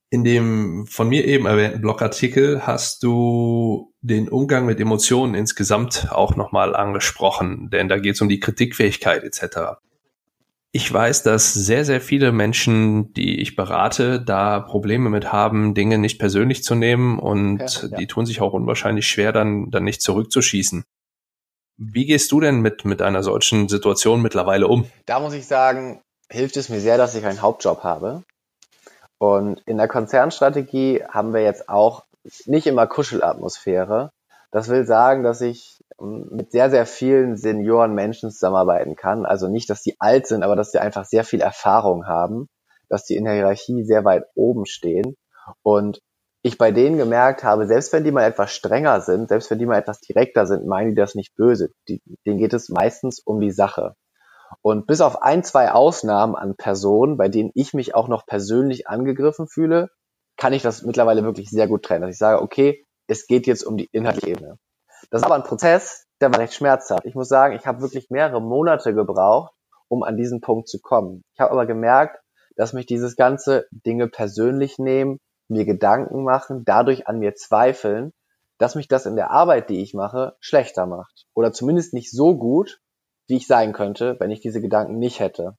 In 0.10 0.24
dem 0.24 0.86
von 0.88 1.10
mir 1.10 1.26
eben 1.26 1.46
erwähnten 1.46 1.82
Blogartikel 1.82 2.68
hast 2.68 3.04
du 3.04 3.94
den 4.02 4.30
Umgang 4.30 4.66
mit 4.66 4.80
Emotionen 4.80 5.34
insgesamt 5.34 6.08
auch 6.12 6.36
nochmal 6.36 6.76
angesprochen, 6.76 7.70
denn 7.72 7.90
da 7.90 7.98
geht 7.98 8.16
es 8.16 8.22
um 8.22 8.30
die 8.30 8.40
Kritikfähigkeit 8.40 9.24
etc. 9.24 9.80
Ich 10.72 10.92
weiß, 10.92 11.24
dass 11.24 11.54
sehr, 11.54 11.86
sehr 11.86 12.02
viele 12.02 12.32
Menschen, 12.32 13.14
die 13.14 13.40
ich 13.40 13.56
berate, 13.56 14.22
da 14.22 14.60
Probleme 14.60 15.10
mit 15.10 15.32
haben, 15.32 15.74
Dinge 15.74 15.98
nicht 15.98 16.20
persönlich 16.20 16.64
zu 16.64 16.76
nehmen 16.76 17.18
und 17.18 17.60
ja, 17.60 17.88
ja. 17.90 17.98
die 17.98 18.08
tun 18.08 18.26
sich 18.26 18.42
auch 18.42 18.54
unwahrscheinlich 18.54 19.08
schwer, 19.08 19.32
dann, 19.32 19.72
dann 19.72 19.86
nicht 19.86 20.02
zurückzuschießen. 20.02 20.84
Wie 21.78 22.06
gehst 22.06 22.32
du 22.32 22.40
denn 22.40 22.62
mit, 22.62 22.86
mit 22.86 23.02
einer 23.02 23.22
solchen 23.22 23.68
Situation 23.68 24.22
mittlerweile 24.22 24.68
um? 24.68 24.90
Da 25.06 25.20
muss 25.20 25.34
ich 25.34 25.46
sagen, 25.46 26.02
hilft 26.30 26.58
es 26.58 26.70
mir 26.70 26.80
sehr, 26.80 26.98
dass 26.98 27.16
ich 27.16 27.26
einen 27.26 27.42
Hauptjob 27.42 27.84
habe. 27.84 28.24
Und 29.18 29.62
in 29.66 29.78
der 29.78 29.88
Konzernstrategie 29.88 31.04
haben 31.10 31.34
wir 31.34 31.42
jetzt 31.42 31.68
auch 31.70 32.04
nicht 32.46 32.68
immer 32.68 32.88
Kuschelatmosphäre. 32.88 34.12
Das 34.52 34.70
will 34.70 34.86
sagen, 34.86 35.24
dass 35.24 35.42
ich 35.42 35.84
mit 36.00 36.52
sehr, 36.52 36.70
sehr 36.70 36.86
vielen 36.86 37.36
Senioren 37.38 37.94
Menschen 37.94 38.32
zusammenarbeiten 38.32 38.96
kann. 38.96 39.26
Also 39.26 39.48
nicht, 39.48 39.70
dass 39.70 39.82
die 39.82 39.96
alt 40.00 40.28
sind, 40.28 40.44
aber 40.44 40.56
dass 40.56 40.72
sie 40.72 40.80
einfach 40.80 41.06
sehr 41.06 41.24
viel 41.24 41.42
Erfahrung 41.42 42.08
haben, 42.08 42.48
dass 42.90 43.04
die 43.04 43.16
in 43.16 43.26
der 43.26 43.34
Hierarchie 43.34 43.84
sehr 43.84 44.06
weit 44.06 44.26
oben 44.36 44.66
stehen. 44.66 45.16
Und 45.62 46.00
ich 46.46 46.60
bei 46.60 46.72
denen 46.72 46.98
gemerkt 46.98 47.44
habe, 47.44 47.66
selbst 47.66 47.92
wenn 47.92 48.04
die 48.04 48.12
mal 48.12 48.24
etwas 48.24 48.52
strenger 48.52 49.02
sind, 49.02 49.30
selbst 49.30 49.50
wenn 49.50 49.58
die 49.58 49.66
mal 49.66 49.80
etwas 49.80 50.00
direkter 50.00 50.46
sind, 50.46 50.68
meinen 50.68 50.90
die 50.90 50.96
das 50.96 51.16
nicht 51.16 51.36
böse. 51.36 51.72
Die, 51.88 52.04
denen 52.24 52.38
geht 52.38 52.54
es 52.54 52.70
meistens 52.70 53.20
um 53.20 53.40
die 53.40 53.50
Sache. 53.50 53.96
Und 54.62 54.86
bis 54.86 55.02
auf 55.02 55.24
ein, 55.24 55.44
zwei 55.44 55.72
Ausnahmen 55.72 56.36
an 56.36 56.56
Personen, 56.56 57.18
bei 57.18 57.30
denen 57.30 57.50
ich 57.56 57.74
mich 57.74 57.96
auch 57.96 58.08
noch 58.08 58.28
persönlich 58.28 58.88
angegriffen 58.88 59.48
fühle, 59.48 59.90
kann 60.38 60.54
ich 60.54 60.62
das 60.62 60.84
mittlerweile 60.84 61.24
wirklich 61.24 61.50
sehr 61.50 61.68
gut 61.68 61.82
trennen. 61.82 62.02
Dass 62.02 62.12
ich 62.12 62.20
sage, 62.20 62.44
okay, 62.44 62.86
es 63.08 63.26
geht 63.26 63.48
jetzt 63.48 63.64
um 63.64 63.76
die 63.76 63.90
inhaltliche 63.92 64.30
Ebene. 64.30 64.60
Das 65.10 65.22
ist 65.22 65.26
aber 65.26 65.34
ein 65.34 65.44
Prozess, 65.44 66.06
der 66.22 66.32
war 66.32 66.40
recht 66.40 66.54
schmerzhaft. 66.54 67.06
Ich 67.06 67.16
muss 67.16 67.28
sagen, 67.28 67.56
ich 67.56 67.66
habe 67.66 67.82
wirklich 67.82 68.12
mehrere 68.12 68.40
Monate 68.40 68.94
gebraucht, 68.94 69.52
um 69.88 70.04
an 70.04 70.16
diesen 70.16 70.42
Punkt 70.42 70.70
zu 70.70 70.80
kommen. 70.80 71.24
Ich 71.34 71.40
habe 71.40 71.54
aber 71.54 71.66
gemerkt, 71.66 72.20
dass 72.56 72.74
mich 72.74 72.86
dieses 72.86 73.16
ganze 73.16 73.66
Dinge 73.72 74.08
persönlich 74.08 74.78
nehmen, 74.78 75.18
mir 75.48 75.66
Gedanken 75.66 76.24
machen, 76.24 76.64
dadurch 76.66 77.08
an 77.08 77.20
mir 77.20 77.36
zweifeln, 77.36 78.14
dass 78.58 78.76
mich 78.76 78.88
das 78.88 79.06
in 79.06 79.16
der 79.16 79.32
Arbeit, 79.32 79.70
die 79.70 79.82
ich 79.82 79.94
mache, 79.94 80.36
schlechter 80.40 80.86
macht. 80.86 81.26
Oder 81.34 81.52
zumindest 81.52 81.94
nicht 81.94 82.12
so 82.12 82.38
gut, 82.38 82.80
wie 83.28 83.38
ich 83.38 83.48
sein 83.48 83.74
könnte, 83.74 84.18
wenn 84.20 84.32
ich 84.32 84.40
diese 84.40 84.62
Gedanken 84.62 84.98
nicht 84.98 85.20
hätte. 85.20 85.58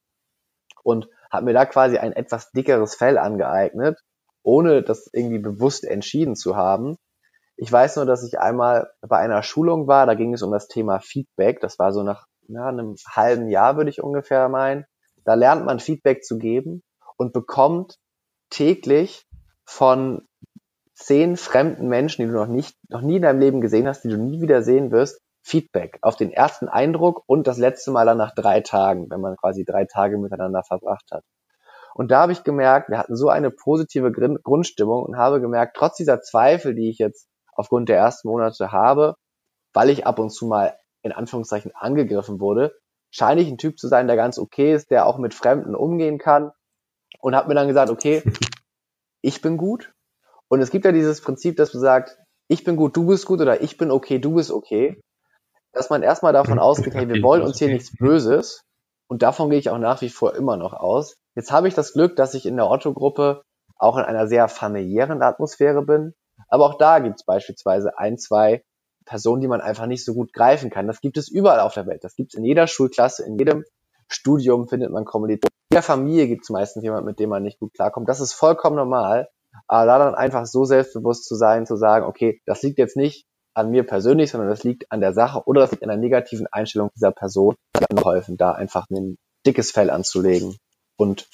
Und 0.82 1.08
habe 1.30 1.46
mir 1.46 1.52
da 1.52 1.66
quasi 1.66 1.98
ein 1.98 2.12
etwas 2.12 2.50
dickeres 2.52 2.94
Fell 2.94 3.18
angeeignet, 3.18 4.00
ohne 4.42 4.82
das 4.82 5.10
irgendwie 5.12 5.40
bewusst 5.40 5.84
entschieden 5.84 6.36
zu 6.36 6.56
haben, 6.56 6.96
ich 7.56 7.72
weiß 7.72 7.96
nur, 7.96 8.04
dass 8.04 8.22
ich 8.22 8.38
einmal 8.38 8.90
bei 9.00 9.16
einer 9.16 9.42
Schulung 9.42 9.86
war, 9.86 10.04
da 10.04 10.14
ging 10.14 10.34
es 10.34 10.42
um 10.42 10.52
das 10.52 10.68
Thema 10.68 11.00
Feedback. 11.00 11.60
Das 11.60 11.78
war 11.78 11.92
so 11.92 12.02
nach 12.02 12.26
ja, 12.48 12.66
einem 12.66 12.96
halben 13.08 13.48
Jahr, 13.48 13.76
würde 13.76 13.90
ich 13.90 14.02
ungefähr 14.02 14.48
meinen. 14.48 14.84
Da 15.24 15.34
lernt 15.34 15.64
man 15.64 15.80
Feedback 15.80 16.22
zu 16.22 16.36
geben 16.38 16.82
und 17.16 17.32
bekommt 17.32 17.98
täglich 18.50 19.25
von 19.66 20.26
zehn 20.94 21.36
fremden 21.36 21.88
Menschen, 21.88 22.22
die 22.22 22.28
du 22.28 22.34
noch 22.34 22.46
nicht, 22.46 22.76
noch 22.88 23.02
nie 23.02 23.16
in 23.16 23.22
deinem 23.22 23.40
Leben 23.40 23.60
gesehen 23.60 23.86
hast, 23.86 24.04
die 24.04 24.08
du 24.08 24.16
nie 24.16 24.40
wieder 24.40 24.62
sehen 24.62 24.90
wirst, 24.90 25.20
Feedback 25.42 25.98
auf 26.02 26.16
den 26.16 26.32
ersten 26.32 26.68
Eindruck 26.68 27.22
und 27.26 27.46
das 27.46 27.58
letzte 27.58 27.90
Mal 27.90 28.06
dann 28.06 28.18
nach 28.18 28.34
drei 28.34 28.60
Tagen, 28.62 29.10
wenn 29.10 29.20
man 29.20 29.36
quasi 29.36 29.64
drei 29.64 29.84
Tage 29.84 30.18
miteinander 30.18 30.64
verbracht 30.64 31.04
hat. 31.12 31.22
Und 31.94 32.10
da 32.10 32.22
habe 32.22 32.32
ich 32.32 32.42
gemerkt, 32.42 32.90
wir 32.90 32.98
hatten 32.98 33.16
so 33.16 33.28
eine 33.28 33.50
positive 33.50 34.10
Grundstimmung 34.12 35.04
und 35.04 35.16
habe 35.16 35.40
gemerkt, 35.40 35.76
trotz 35.76 35.96
dieser 35.96 36.20
Zweifel, 36.20 36.74
die 36.74 36.90
ich 36.90 36.98
jetzt 36.98 37.28
aufgrund 37.54 37.88
der 37.88 37.96
ersten 37.96 38.28
Monate 38.28 38.72
habe, 38.72 39.14
weil 39.72 39.90
ich 39.90 40.06
ab 40.06 40.18
und 40.18 40.30
zu 40.30 40.46
mal 40.46 40.76
in 41.02 41.12
Anführungszeichen 41.12 41.72
angegriffen 41.74 42.40
wurde, 42.40 42.74
scheine 43.10 43.40
ich 43.40 43.48
ein 43.48 43.58
Typ 43.58 43.78
zu 43.78 43.88
sein, 43.88 44.08
der 44.08 44.16
ganz 44.16 44.38
okay 44.38 44.74
ist, 44.74 44.90
der 44.90 45.06
auch 45.06 45.18
mit 45.18 45.32
Fremden 45.32 45.74
umgehen 45.74 46.18
kann 46.18 46.50
und 47.20 47.34
habe 47.36 47.48
mir 47.48 47.54
dann 47.54 47.68
gesagt, 47.68 47.90
okay, 47.90 48.22
ich 49.26 49.42
bin 49.42 49.56
gut. 49.56 49.92
Und 50.48 50.60
es 50.60 50.70
gibt 50.70 50.84
ja 50.84 50.92
dieses 50.92 51.20
Prinzip, 51.20 51.56
dass 51.56 51.72
du 51.72 51.78
sagst, 51.80 52.16
ich 52.46 52.62
bin 52.62 52.76
gut, 52.76 52.96
du 52.96 53.06
bist 53.06 53.26
gut 53.26 53.40
oder 53.40 53.60
ich 53.60 53.76
bin 53.76 53.90
okay, 53.90 54.20
du 54.20 54.34
bist 54.34 54.52
okay. 54.52 55.00
Dass 55.72 55.90
man 55.90 56.04
erstmal 56.04 56.32
davon 56.32 56.60
ausgeht, 56.60 56.94
hey, 56.94 57.08
wir 57.08 57.22
wollen 57.24 57.42
uns 57.42 57.58
hier 57.58 57.68
nichts 57.68 57.96
Böses. 57.96 58.62
Und 59.08 59.22
davon 59.22 59.50
gehe 59.50 59.58
ich 59.58 59.68
auch 59.68 59.78
nach 59.78 60.00
wie 60.00 60.10
vor 60.10 60.36
immer 60.36 60.56
noch 60.56 60.72
aus. 60.72 61.16
Jetzt 61.34 61.50
habe 61.50 61.66
ich 61.66 61.74
das 61.74 61.92
Glück, 61.92 62.14
dass 62.14 62.34
ich 62.34 62.46
in 62.46 62.56
der 62.56 62.70
Otto-Gruppe 62.70 63.42
auch 63.76 63.96
in 63.96 64.04
einer 64.04 64.28
sehr 64.28 64.46
familiären 64.46 65.20
Atmosphäre 65.22 65.82
bin. 65.82 66.14
Aber 66.48 66.64
auch 66.66 66.78
da 66.78 67.00
gibt 67.00 67.16
es 67.16 67.24
beispielsweise 67.24 67.98
ein, 67.98 68.18
zwei 68.18 68.62
Personen, 69.06 69.40
die 69.40 69.48
man 69.48 69.60
einfach 69.60 69.86
nicht 69.86 70.04
so 70.04 70.14
gut 70.14 70.32
greifen 70.32 70.70
kann. 70.70 70.86
Das 70.86 71.00
gibt 71.00 71.16
es 71.16 71.28
überall 71.28 71.60
auf 71.60 71.74
der 71.74 71.86
Welt. 71.88 72.04
Das 72.04 72.14
gibt 72.14 72.32
es 72.32 72.38
in 72.38 72.44
jeder 72.44 72.68
Schulklasse, 72.68 73.24
in 73.24 73.38
jedem 73.38 73.64
Studium 74.08 74.68
findet 74.68 74.92
man 74.92 75.04
Kommilitonen. 75.04 75.55
Der 75.76 75.82
Familie 75.82 76.26
gibt 76.26 76.44
es 76.44 76.48
meistens 76.48 76.82
jemanden, 76.84 77.04
mit 77.04 77.18
dem 77.18 77.28
man 77.28 77.42
nicht 77.42 77.58
gut 77.58 77.74
klarkommt. 77.74 78.08
Das 78.08 78.20
ist 78.20 78.32
vollkommen 78.32 78.76
normal. 78.76 79.28
Aber 79.68 79.84
da 79.84 79.98
dann 79.98 80.14
einfach 80.14 80.46
so 80.46 80.64
selbstbewusst 80.64 81.26
zu 81.26 81.34
sein, 81.34 81.66
zu 81.66 81.76
sagen, 81.76 82.06
okay, 82.06 82.40
das 82.46 82.62
liegt 82.62 82.78
jetzt 82.78 82.96
nicht 82.96 83.26
an 83.52 83.70
mir 83.70 83.84
persönlich, 83.84 84.30
sondern 84.30 84.48
das 84.48 84.64
liegt 84.64 84.90
an 84.90 85.02
der 85.02 85.12
Sache 85.12 85.42
oder 85.44 85.60
das 85.60 85.72
liegt 85.72 85.82
an 85.82 85.90
der 85.90 85.98
negativen 85.98 86.46
Einstellung 86.50 86.88
dieser 86.96 87.12
Person, 87.12 87.56
mir 87.78 87.94
geholfen, 87.94 88.38
da 88.38 88.52
einfach 88.52 88.86
ein 88.88 89.18
dickes 89.46 89.70
Fell 89.70 89.90
anzulegen 89.90 90.56
und 90.96 91.28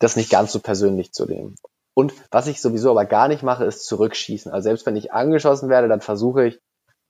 das 0.00 0.16
nicht 0.16 0.28
ganz 0.28 0.50
so 0.50 0.58
persönlich 0.58 1.12
zu 1.12 1.26
nehmen. 1.26 1.54
Und 1.94 2.14
was 2.32 2.48
ich 2.48 2.60
sowieso 2.60 2.90
aber 2.90 3.04
gar 3.04 3.28
nicht 3.28 3.44
mache, 3.44 3.64
ist 3.64 3.86
zurückschießen. 3.86 4.50
Also 4.50 4.64
selbst 4.64 4.86
wenn 4.86 4.96
ich 4.96 5.12
angeschossen 5.12 5.68
werde, 5.68 5.86
dann 5.86 6.00
versuche 6.00 6.48
ich, 6.48 6.58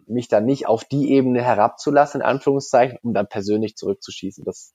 mich 0.07 0.29
dann 0.29 0.45
nicht 0.45 0.69
auf 0.69 0.85
die 0.85 1.13
Ebene 1.15 1.41
herabzulassen, 1.41 2.21
in 2.21 2.27
Anführungszeichen, 2.27 2.99
um 3.03 3.15
dann 3.15 3.27
persönlich 3.27 3.75
zurückzuschießen. 3.75 4.45
Das 4.45 4.75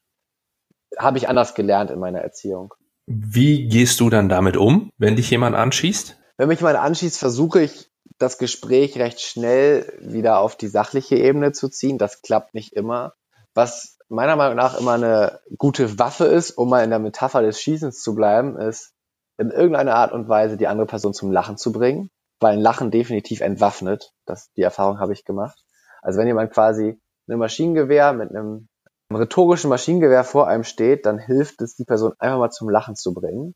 habe 0.98 1.18
ich 1.18 1.30
anders 1.30 1.56
gelernt 1.56 1.92
in 1.92 2.00
meiner 2.00 2.20
Erziehung. 2.20 2.74
Wie 3.06 3.68
gehst 3.68 4.00
du 4.00 4.10
dann 4.10 4.30
damit 4.30 4.58
um, 4.58 4.92
wenn 4.98 5.16
dich 5.16 5.30
jemand 5.30 5.56
anschießt? 5.56 6.18
Wenn 6.38 6.48
mich 6.48 6.60
jemand 6.60 6.78
anschießt, 6.78 7.18
versuche 7.18 7.62
ich, 7.62 7.90
das 8.18 8.38
Gespräch 8.38 8.98
recht 9.00 9.22
schnell 9.22 9.94
wieder 10.02 10.40
auf 10.40 10.56
die 10.56 10.68
sachliche 10.68 11.16
Ebene 11.16 11.54
zu 11.54 11.70
ziehen. 11.70 11.98
Das 11.98 12.22
klappt 12.22 12.54
nicht 12.54 12.74
immer. 12.74 13.14
Was 13.54 13.98
meiner 14.10 14.36
Meinung 14.36 14.58
nach 14.58 14.78
immer 14.78 14.94
eine 14.94 15.40
gute 15.58 16.00
Waffe 16.00 16.26
ist, 16.26 16.52
um 16.52 16.70
mal 16.70 16.84
in 16.84 16.90
der 16.90 17.00
Metapher 17.00 17.42
des 17.42 17.62
Schießens 17.62 18.02
zu 18.02 18.16
bleiben, 18.16 18.58
ist, 18.58 18.94
in 19.38 19.52
irgendeiner 19.52 19.96
Art 19.96 20.12
und 20.12 20.28
Weise 20.28 20.58
die 20.58 20.68
andere 20.68 20.88
Person 20.88 21.14
zum 21.14 21.32
Lachen 21.32 21.58
zu 21.58 21.72
bringen, 21.72 22.10
weil 22.40 22.54
ein 22.54 22.62
Lachen 22.62 22.92
definitiv 22.92 23.40
entwaffnet. 23.40 24.12
Das, 24.26 24.52
die 24.58 24.62
Erfahrung 24.62 25.00
habe 25.00 25.14
ich 25.14 25.24
gemacht. 25.24 25.58
Also 26.02 26.20
wenn 26.20 26.28
jemand 26.28 26.52
quasi 26.52 27.00
ein 27.30 27.38
Maschinengewehr 27.38 28.12
mit 28.14 28.32
einem, 28.32 28.46
einem 28.46 28.68
rhetorischen 29.16 29.70
Maschinengewehr 29.70 30.24
vor 30.24 30.47
einem 30.47 30.64
steht, 30.64 31.05
dann 31.05 31.18
hilft 31.18 31.62
es, 31.62 31.76
die 31.76 31.86
Person 31.86 32.14
einfach 32.20 32.38
mal 32.38 32.51
zum 32.51 32.70
Lachen 32.70 32.95
zu 32.95 33.14
bringen. 33.14 33.55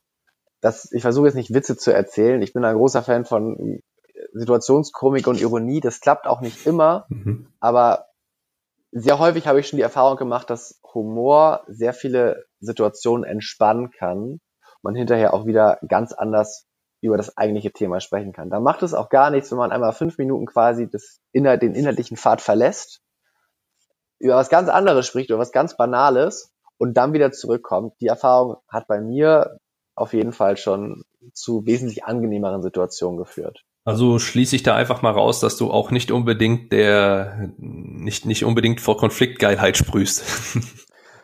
Das, 0.62 0.92
ich 0.92 1.02
versuche 1.02 1.28
jetzt 1.28 1.36
nicht 1.36 1.54
Witze 1.54 1.78
zu 1.78 1.92
erzählen. 1.92 2.42
Ich 2.42 2.54
bin 2.54 2.64
ein 2.64 2.76
großer 2.76 3.04
Fan 3.04 3.26
von 3.26 3.82
Situationskomik 4.34 5.28
und 5.28 5.42
Ironie, 5.42 5.80
das 5.80 6.00
klappt 6.00 6.28
auch 6.28 6.42
nicht 6.42 6.66
immer, 6.66 7.06
mhm. 7.10 7.48
aber 7.60 8.08
sehr 8.92 9.20
häufig 9.20 9.48
habe 9.48 9.60
ich 9.60 9.68
schon 9.68 9.78
die 9.78 9.84
Erfahrung 9.84 10.18
gemacht, 10.18 10.50
dass 10.50 10.80
Humor 10.94 11.64
sehr 11.68 11.94
viele 11.94 12.46
Situationen 12.60 13.24
entspannen 13.24 13.90
kann, 13.90 14.40
man 14.84 14.96
hinterher 14.96 15.34
auch 15.34 15.46
wieder 15.46 15.80
ganz 15.88 16.14
anders 16.14 16.68
über 17.02 17.18
das 17.18 17.36
eigentliche 17.38 17.72
Thema 17.72 18.00
sprechen 18.00 18.34
kann. 18.34 18.50
Da 18.50 18.60
macht 18.60 18.84
es 18.84 18.94
auch 18.94 19.10
gar 19.10 19.30
nichts, 19.30 19.52
wenn 19.52 19.58
man 19.58 19.72
einmal 19.72 19.94
fünf 19.94 20.18
Minuten 20.18 20.46
quasi 20.46 20.90
das 20.90 21.20
den 21.34 21.76
inhaltlichen 21.76 22.18
Pfad 22.18 22.40
verlässt, 22.40 23.02
über 24.20 24.36
was 24.36 24.50
ganz 24.50 24.70
anderes 24.70 25.08
spricht, 25.08 25.30
über 25.30 25.40
was 25.40 25.52
ganz 25.52 25.78
Banales 25.78 26.54
und 26.78 26.96
dann 26.96 27.14
wieder 27.14 27.32
zurückkommt. 27.32 27.94
Die 28.02 28.08
Erfahrung 28.08 28.58
hat 28.68 28.88
bei 28.88 29.02
mir 29.02 29.58
auf 29.96 30.14
jeden 30.14 30.32
Fall 30.32 30.58
schon 30.58 31.04
zu 31.34 31.66
wesentlich 31.66 32.06
angenehmeren 32.06 32.62
Situationen 32.62 33.18
geführt. 33.18 33.64
Also 33.86 34.18
schließe 34.18 34.56
ich 34.56 34.64
da 34.64 34.76
einfach 34.76 35.02
mal 35.02 35.12
raus, 35.12 35.40
dass 35.40 35.58
du 35.58 35.70
auch 35.70 35.92
nicht 35.92 36.12
unbedingt 36.12 36.72
der, 36.72 37.52
nicht, 37.58 38.26
nicht 38.26 38.46
unbedingt 38.46 38.80
vor 38.80 38.98
Konfliktgeilheit 38.98 39.78
sprühst. 39.78 40.24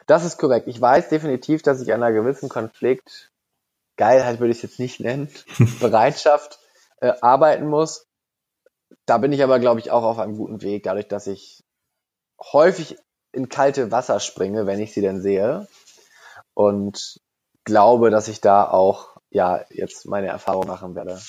Das 0.09 0.25
ist 0.25 0.39
korrekt. 0.39 0.67
Ich 0.67 0.81
weiß 0.81 1.09
definitiv, 1.09 1.61
dass 1.61 1.81
ich 1.81 1.93
einer 1.93 2.11
gewissen 2.11 2.49
Konfliktgeilheit 2.49 4.39
würde 4.39 4.49
ich 4.49 4.57
es 4.57 4.63
jetzt 4.63 4.79
nicht 4.79 4.99
nennen, 4.99 5.29
Bereitschaft 5.79 6.57
äh, 6.99 7.13
arbeiten 7.21 7.67
muss. 7.67 8.07
Da 9.05 9.19
bin 9.19 9.31
ich 9.31 9.43
aber, 9.43 9.59
glaube 9.59 9.79
ich, 9.79 9.91
auch 9.91 10.01
auf 10.01 10.17
einem 10.17 10.35
guten 10.35 10.63
Weg, 10.63 10.81
dadurch, 10.81 11.07
dass 11.07 11.27
ich 11.27 11.59
häufig 12.39 12.97
in 13.31 13.49
kalte 13.49 13.91
Wasser 13.91 14.19
springe, 14.19 14.65
wenn 14.65 14.79
ich 14.79 14.93
sie 14.93 15.01
denn 15.01 15.21
sehe. 15.21 15.67
Und 16.53 17.19
glaube, 17.63 18.09
dass 18.09 18.27
ich 18.27 18.41
da 18.41 18.67
auch 18.69 19.17
ja 19.29 19.61
jetzt 19.69 20.05
meine 20.07 20.27
Erfahrung 20.27 20.67
machen 20.67 20.95
werde. 20.95 21.19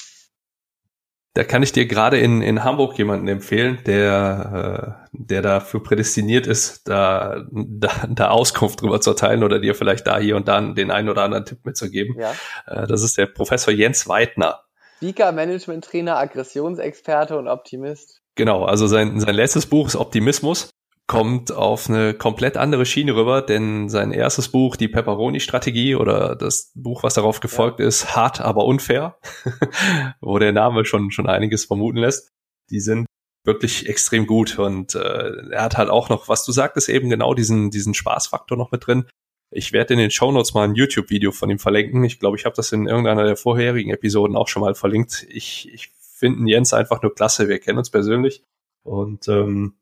Da 1.34 1.44
kann 1.44 1.62
ich 1.62 1.70
dir 1.70 1.86
gerade 1.86 2.18
in, 2.18 2.42
in 2.42 2.64
Hamburg 2.64 2.98
jemanden 2.98 3.28
empfehlen, 3.28 3.78
der, 3.86 5.06
äh, 5.06 5.08
der 5.12 5.42
dafür 5.42 5.80
prädestiniert 5.80 6.48
ist, 6.48 6.88
da, 6.88 7.44
da, 7.52 7.88
da 8.08 8.30
Auskunft 8.30 8.82
drüber 8.82 9.00
zu 9.00 9.11
erteilen 9.11 9.44
oder 9.44 9.61
dir 9.61 9.76
vielleicht 9.76 10.08
da 10.08 10.18
hier 10.18 10.34
und 10.34 10.48
dann 10.48 10.74
den 10.74 10.90
einen 10.90 11.08
oder 11.08 11.22
anderen 11.22 11.44
Tipp 11.44 11.64
mitzugeben. 11.64 12.16
Ja. 12.18 12.32
Äh, 12.66 12.88
das 12.88 13.02
ist 13.02 13.16
der 13.16 13.26
Professor 13.26 13.72
Jens 13.72 14.08
Weidner. 14.08 14.64
Speaker, 14.96 15.30
Management 15.30 15.84
Trainer, 15.84 16.16
Aggressionsexperte 16.16 17.38
und 17.38 17.46
Optimist. 17.46 18.22
Genau, 18.34 18.64
also 18.64 18.88
sein, 18.88 19.20
sein 19.20 19.34
letztes 19.34 19.66
Buch 19.66 19.86
ist 19.86 19.96
Optimismus 19.96 20.70
kommt 21.11 21.50
auf 21.50 21.90
eine 21.90 22.14
komplett 22.14 22.56
andere 22.56 22.86
Schiene 22.86 23.16
rüber, 23.16 23.42
denn 23.42 23.88
sein 23.88 24.12
erstes 24.12 24.48
Buch, 24.48 24.76
die 24.76 24.86
Pepperoni-Strategie 24.86 25.96
oder 25.96 26.36
das 26.36 26.70
Buch, 26.76 27.02
was 27.02 27.14
darauf 27.14 27.40
gefolgt 27.40 27.80
ja. 27.80 27.86
ist, 27.88 28.14
Hart, 28.14 28.40
aber 28.40 28.64
unfair, 28.64 29.18
wo 30.20 30.38
der 30.38 30.52
Name 30.52 30.84
schon, 30.84 31.11
schon 31.11 31.26
einiges 31.26 31.64
vermuten 31.64 31.98
lässt, 31.98 32.30
die 32.70 32.78
sind 32.78 33.06
wirklich 33.44 33.88
extrem 33.88 34.24
gut 34.24 34.61
und 34.61 34.94
äh, 34.94 35.50
er 35.50 35.64
hat 35.64 35.76
halt 35.76 35.90
auch 35.90 36.11
noch, 36.11 36.28
was 36.28 36.44
du 36.44 36.52
sagtest, 36.52 36.88
eben 36.88 37.11
genau 37.11 37.34
diesen, 37.34 37.72
diesen 37.72 37.94
Spaßfaktor 37.94 38.56
noch 38.56 38.70
mit 38.70 38.86
drin. 38.86 39.06
Ich 39.50 39.72
werde 39.72 39.94
in 39.94 39.98
den 39.98 40.12
Show 40.12 40.30
Notes 40.30 40.54
mal 40.54 40.62
ein 40.62 40.76
YouTube-Video 40.76 41.32
von 41.32 41.50
ihm 41.50 41.58
verlinken. 41.58 42.04
Ich 42.04 42.20
glaube, 42.20 42.36
ich 42.36 42.44
habe 42.44 42.54
das 42.54 42.70
in 42.70 42.86
irgendeiner 42.86 43.24
der 43.24 43.36
vorherigen 43.36 43.90
Episoden 43.90 44.36
auch 44.36 44.46
schon 44.46 44.62
mal 44.62 44.76
verlinkt. 44.76 45.26
Ich, 45.28 45.68
ich 45.74 45.90
finde 45.98 46.48
Jens 46.48 46.72
einfach 46.72 47.02
nur 47.02 47.12
klasse. 47.16 47.48
Wir 47.48 47.58
kennen 47.58 47.78
uns 47.78 47.90
persönlich 47.90 48.44
und 48.84 49.26
ähm, 49.26 49.74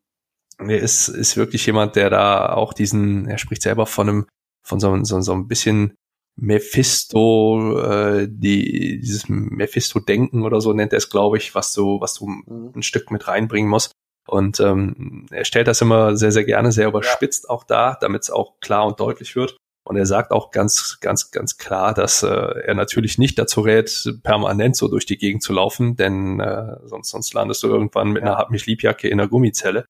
er 0.59 0.79
ist, 0.79 1.09
ist 1.09 1.37
wirklich 1.37 1.65
jemand, 1.67 1.97
der 1.97 2.11
da 2.11 2.53
auch 2.53 2.73
diesen, 2.73 3.29
er 3.29 3.39
spricht 3.39 3.63
selber 3.63 3.87
von 3.87 4.09
einem, 4.09 4.27
von 4.67 4.81
so, 4.81 5.05
so, 5.05 5.21
so 5.21 5.33
ein 5.33 5.49
bisschen 5.49 5.95
Mephisto, 6.37 7.81
äh, 7.81 8.29
die, 8.31 9.01
dieses 9.01 9.29
Mephisto-Denken 9.29 10.45
oder 10.45 10.61
so 10.61 10.73
nennt 10.73 10.93
er 10.93 10.99
es, 10.99 11.11
glaube 11.11 11.37
ich, 11.37 11.55
was 11.55 11.73
du, 11.73 12.01
was 12.01 12.15
du 12.15 12.27
mhm. 12.27 12.73
ein 12.77 12.83
Stück 12.83 13.11
mit 13.11 13.27
reinbringen 13.27 13.71
musst. 13.71 13.93
Und 14.29 14.61
ähm, 14.61 15.27
er 15.31 15.45
stellt 15.45 15.69
das 15.69 15.81
immer 15.81 16.17
sehr, 16.17 16.33
sehr 16.33 16.45
gerne, 16.45 16.71
sehr 16.71 16.89
überspitzt 16.89 17.45
ja. 17.45 17.51
auch 17.51 17.65
da, 17.65 17.97
damit 18.01 18.25
es 18.25 18.31
auch 18.31 18.61
klar 18.61 18.87
und 18.87 19.01
deutlich 19.01 19.37
wird. 19.37 19.57
Und 19.85 19.97
er 19.97 20.05
sagt 20.05 20.33
auch 20.33 20.51
ganz, 20.51 20.99
ganz, 21.01 21.31
ganz 21.31 21.57
klar, 21.57 21.95
dass 21.95 22.23
äh, 22.23 22.29
er 22.29 22.75
natürlich 22.75 23.17
nicht 23.17 23.39
dazu 23.39 23.63
rät, 23.63 24.15
permanent 24.23 24.77
so 24.77 24.89
durch 24.89 25.07
die 25.07 25.17
Gegend 25.17 25.43
zu 25.43 25.55
laufen, 25.55 25.97
denn 25.97 26.41
äh, 26.41 26.77
sonst, 26.85 27.09
sonst 27.09 27.33
landest 27.33 27.63
du 27.63 27.69
irgendwann 27.69 28.11
mit 28.11 28.23
ja. 28.23 28.29
einer 28.29 28.39
Hab 28.39 28.51
mich 28.51 28.67
Liebjacke 28.67 29.09
in 29.09 29.19
einer 29.19 29.31
Gummizelle 29.31 29.87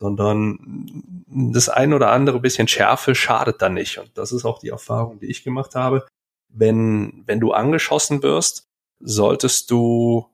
sondern 0.00 1.24
das 1.26 1.68
ein 1.68 1.92
oder 1.92 2.10
andere 2.10 2.40
bisschen 2.40 2.68
Schärfe 2.68 3.14
schadet 3.14 3.62
dann 3.62 3.74
nicht. 3.74 3.98
Und 3.98 4.16
das 4.16 4.32
ist 4.32 4.44
auch 4.44 4.58
die 4.58 4.68
Erfahrung, 4.68 5.20
die 5.20 5.26
ich 5.26 5.44
gemacht 5.44 5.74
habe. 5.74 6.06
Wenn, 6.48 7.24
wenn 7.26 7.40
du 7.40 7.52
angeschossen 7.52 8.22
wirst, 8.22 8.68
solltest 9.00 9.70
du 9.70 10.28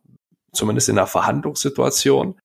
zumindest 0.53 0.89
in 0.89 0.99
einer 0.99 1.07
Verhandlungssituation 1.07 2.39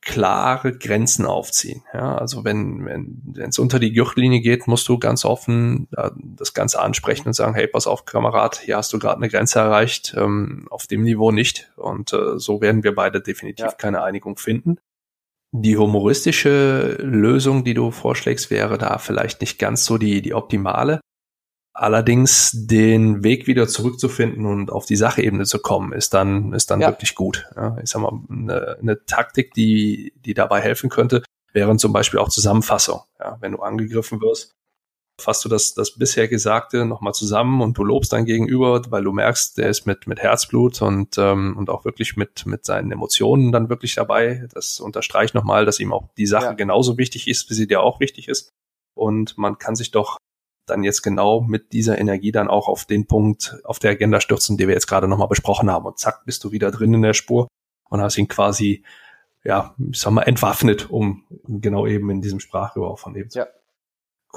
klare 0.00 0.76
Grenzen 0.76 1.26
aufziehen. 1.26 1.82
Ja, 1.92 2.16
also 2.16 2.44
wenn 2.44 2.84
wenn 2.86 3.34
es 3.48 3.58
unter 3.58 3.78
die 3.78 3.92
Gürtellinie 3.92 4.40
geht, 4.40 4.68
musst 4.68 4.88
du 4.88 4.98
ganz 4.98 5.24
offen 5.24 5.88
äh, 5.96 6.10
das 6.16 6.54
Ganze 6.54 6.80
ansprechen 6.80 7.26
und 7.26 7.34
sagen, 7.34 7.54
hey, 7.54 7.66
pass 7.66 7.86
auf, 7.86 8.04
Kamerad, 8.04 8.60
hier 8.60 8.76
hast 8.76 8.92
du 8.92 8.98
gerade 8.98 9.16
eine 9.16 9.28
Grenze 9.28 9.58
erreicht, 9.58 10.14
ähm, 10.16 10.66
auf 10.70 10.86
dem 10.86 11.02
Niveau 11.02 11.32
nicht. 11.32 11.70
Und 11.76 12.12
äh, 12.12 12.38
so 12.38 12.60
werden 12.60 12.84
wir 12.84 12.94
beide 12.94 13.20
definitiv 13.20 13.66
ja. 13.66 13.72
keine 13.72 14.02
Einigung 14.02 14.36
finden. 14.36 14.78
Die 15.52 15.76
humoristische 15.76 16.98
Lösung, 17.00 17.64
die 17.64 17.74
du 17.74 17.90
vorschlägst, 17.90 18.50
wäre 18.50 18.76
da 18.76 18.98
vielleicht 18.98 19.40
nicht 19.40 19.58
ganz 19.58 19.84
so 19.84 19.96
die, 19.96 20.20
die 20.20 20.34
optimale. 20.34 21.00
Allerdings 21.72 22.50
den 22.54 23.22
Weg 23.22 23.46
wieder 23.46 23.68
zurückzufinden 23.68 24.44
und 24.46 24.70
auf 24.70 24.84
die 24.84 24.96
Sachebene 24.96 25.44
zu 25.44 25.60
kommen, 25.60 25.92
ist 25.92 26.12
dann, 26.12 26.52
ist 26.52 26.70
dann 26.70 26.80
ja. 26.80 26.88
wirklich 26.88 27.14
gut. 27.14 27.46
Ja, 27.56 27.76
ich 27.82 27.88
sag 27.88 28.02
mal, 28.02 28.20
eine, 28.28 28.76
eine 28.80 29.04
Taktik, 29.06 29.54
die, 29.54 30.12
die 30.16 30.34
dabei 30.34 30.60
helfen 30.60 30.90
könnte, 30.90 31.22
wären 31.52 31.78
zum 31.78 31.92
Beispiel 31.92 32.18
auch 32.18 32.28
Zusammenfassung. 32.28 33.00
Ja, 33.18 33.38
wenn 33.40 33.52
du 33.52 33.58
angegriffen 33.58 34.20
wirst, 34.20 34.57
fasst 35.20 35.44
du 35.44 35.48
das, 35.48 35.74
das 35.74 35.92
bisher 35.92 36.28
Gesagte 36.28 36.84
nochmal 36.84 37.12
zusammen 37.12 37.60
und 37.60 37.76
du 37.76 37.84
lobst 37.84 38.12
dein 38.12 38.24
Gegenüber, 38.24 38.82
weil 38.90 39.02
du 39.02 39.12
merkst, 39.12 39.58
der 39.58 39.68
ist 39.68 39.86
mit, 39.86 40.06
mit 40.06 40.20
Herzblut 40.20 40.80
und, 40.80 41.18
ähm, 41.18 41.56
und 41.56 41.70
auch 41.70 41.84
wirklich 41.84 42.16
mit, 42.16 42.46
mit 42.46 42.64
seinen 42.64 42.92
Emotionen 42.92 43.50
dann 43.50 43.68
wirklich 43.68 43.96
dabei. 43.96 44.46
Das 44.54 44.78
unterstreicht 44.80 45.34
nochmal, 45.34 45.64
dass 45.64 45.80
ihm 45.80 45.92
auch 45.92 46.08
die 46.16 46.26
Sache 46.26 46.44
ja. 46.46 46.52
genauso 46.52 46.98
wichtig 46.98 47.26
ist, 47.26 47.50
wie 47.50 47.54
sie 47.54 47.66
dir 47.66 47.82
auch 47.82 47.98
wichtig 48.00 48.28
ist. 48.28 48.52
Und 48.94 49.36
man 49.36 49.58
kann 49.58 49.74
sich 49.74 49.90
doch 49.90 50.18
dann 50.66 50.84
jetzt 50.84 51.02
genau 51.02 51.40
mit 51.40 51.72
dieser 51.72 51.98
Energie 51.98 52.30
dann 52.30 52.48
auch 52.48 52.68
auf 52.68 52.84
den 52.84 53.06
Punkt 53.06 53.58
auf 53.64 53.78
der 53.78 53.92
Agenda 53.92 54.20
stürzen, 54.20 54.56
den 54.56 54.68
wir 54.68 54.74
jetzt 54.74 54.86
gerade 54.86 55.08
nochmal 55.08 55.28
besprochen 55.28 55.70
haben. 55.70 55.86
Und 55.86 55.98
zack, 55.98 56.24
bist 56.26 56.44
du 56.44 56.52
wieder 56.52 56.70
drin 56.70 56.94
in 56.94 57.02
der 57.02 57.14
Spur 57.14 57.48
und 57.88 58.00
hast 58.00 58.18
ihn 58.18 58.28
quasi, 58.28 58.84
ja, 59.44 59.74
ich 59.90 59.98
sag 59.98 60.12
mal, 60.12 60.22
entwaffnet, 60.22 60.90
um 60.90 61.24
genau 61.46 61.86
eben 61.86 62.10
in 62.10 62.20
diesem 62.20 62.38
Sprachgebrauch 62.38 62.98
von 62.98 63.16
eben 63.16 63.30
zu. 63.30 63.40
Ja. 63.40 63.46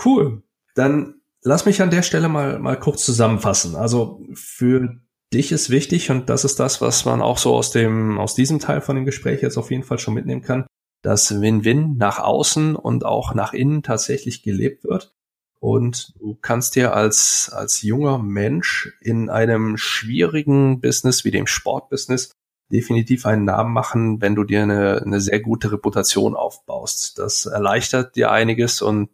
Cool. 0.03 0.41
Dann 0.75 1.21
lass 1.43 1.65
mich 1.65 1.81
an 1.81 1.91
der 1.91 2.01
Stelle 2.01 2.29
mal, 2.29 2.59
mal 2.59 2.79
kurz 2.79 3.05
zusammenfassen. 3.05 3.75
Also 3.75 4.25
für 4.33 4.97
dich 5.33 5.51
ist 5.51 5.69
wichtig, 5.69 6.11
und 6.11 6.29
das 6.29 6.43
ist 6.43 6.59
das, 6.59 6.81
was 6.81 7.05
man 7.05 7.21
auch 7.21 7.37
so 7.37 7.55
aus 7.55 7.71
dem, 7.71 8.17
aus 8.17 8.35
diesem 8.35 8.59
Teil 8.59 8.81
von 8.81 8.95
dem 8.95 9.05
Gespräch 9.05 9.41
jetzt 9.41 9.57
auf 9.57 9.71
jeden 9.71 9.83
Fall 9.83 9.99
schon 9.99 10.13
mitnehmen 10.13 10.41
kann, 10.41 10.65
dass 11.01 11.41
Win-Win 11.41 11.97
nach 11.97 12.19
außen 12.19 12.75
und 12.75 13.05
auch 13.05 13.33
nach 13.33 13.53
innen 13.53 13.83
tatsächlich 13.83 14.43
gelebt 14.43 14.83
wird. 14.83 15.13
Und 15.59 16.15
du 16.19 16.37
kannst 16.41 16.75
dir 16.75 16.95
als, 16.95 17.51
als 17.53 17.83
junger 17.83 18.17
Mensch 18.17 18.93
in 18.99 19.29
einem 19.29 19.77
schwierigen 19.77 20.81
Business 20.81 21.23
wie 21.23 21.31
dem 21.31 21.45
Sportbusiness 21.45 22.31
definitiv 22.71 23.25
einen 23.25 23.45
Namen 23.45 23.71
machen, 23.73 24.21
wenn 24.21 24.33
du 24.33 24.43
dir 24.43 24.63
eine, 24.63 25.01
eine 25.03 25.21
sehr 25.21 25.39
gute 25.39 25.71
Reputation 25.71 26.35
aufbaust. 26.35 27.19
Das 27.19 27.45
erleichtert 27.45 28.15
dir 28.15 28.31
einiges 28.31 28.81
und 28.81 29.09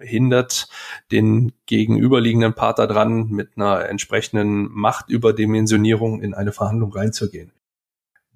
hindert 0.00 0.68
den 1.10 1.52
gegenüberliegenden 1.66 2.54
Partner 2.54 2.86
dran, 2.86 3.28
mit 3.30 3.50
einer 3.56 3.88
entsprechenden 3.88 4.70
Machtüberdimensionierung 4.70 6.22
in 6.22 6.34
eine 6.34 6.52
Verhandlung 6.52 6.92
reinzugehen. 6.92 7.52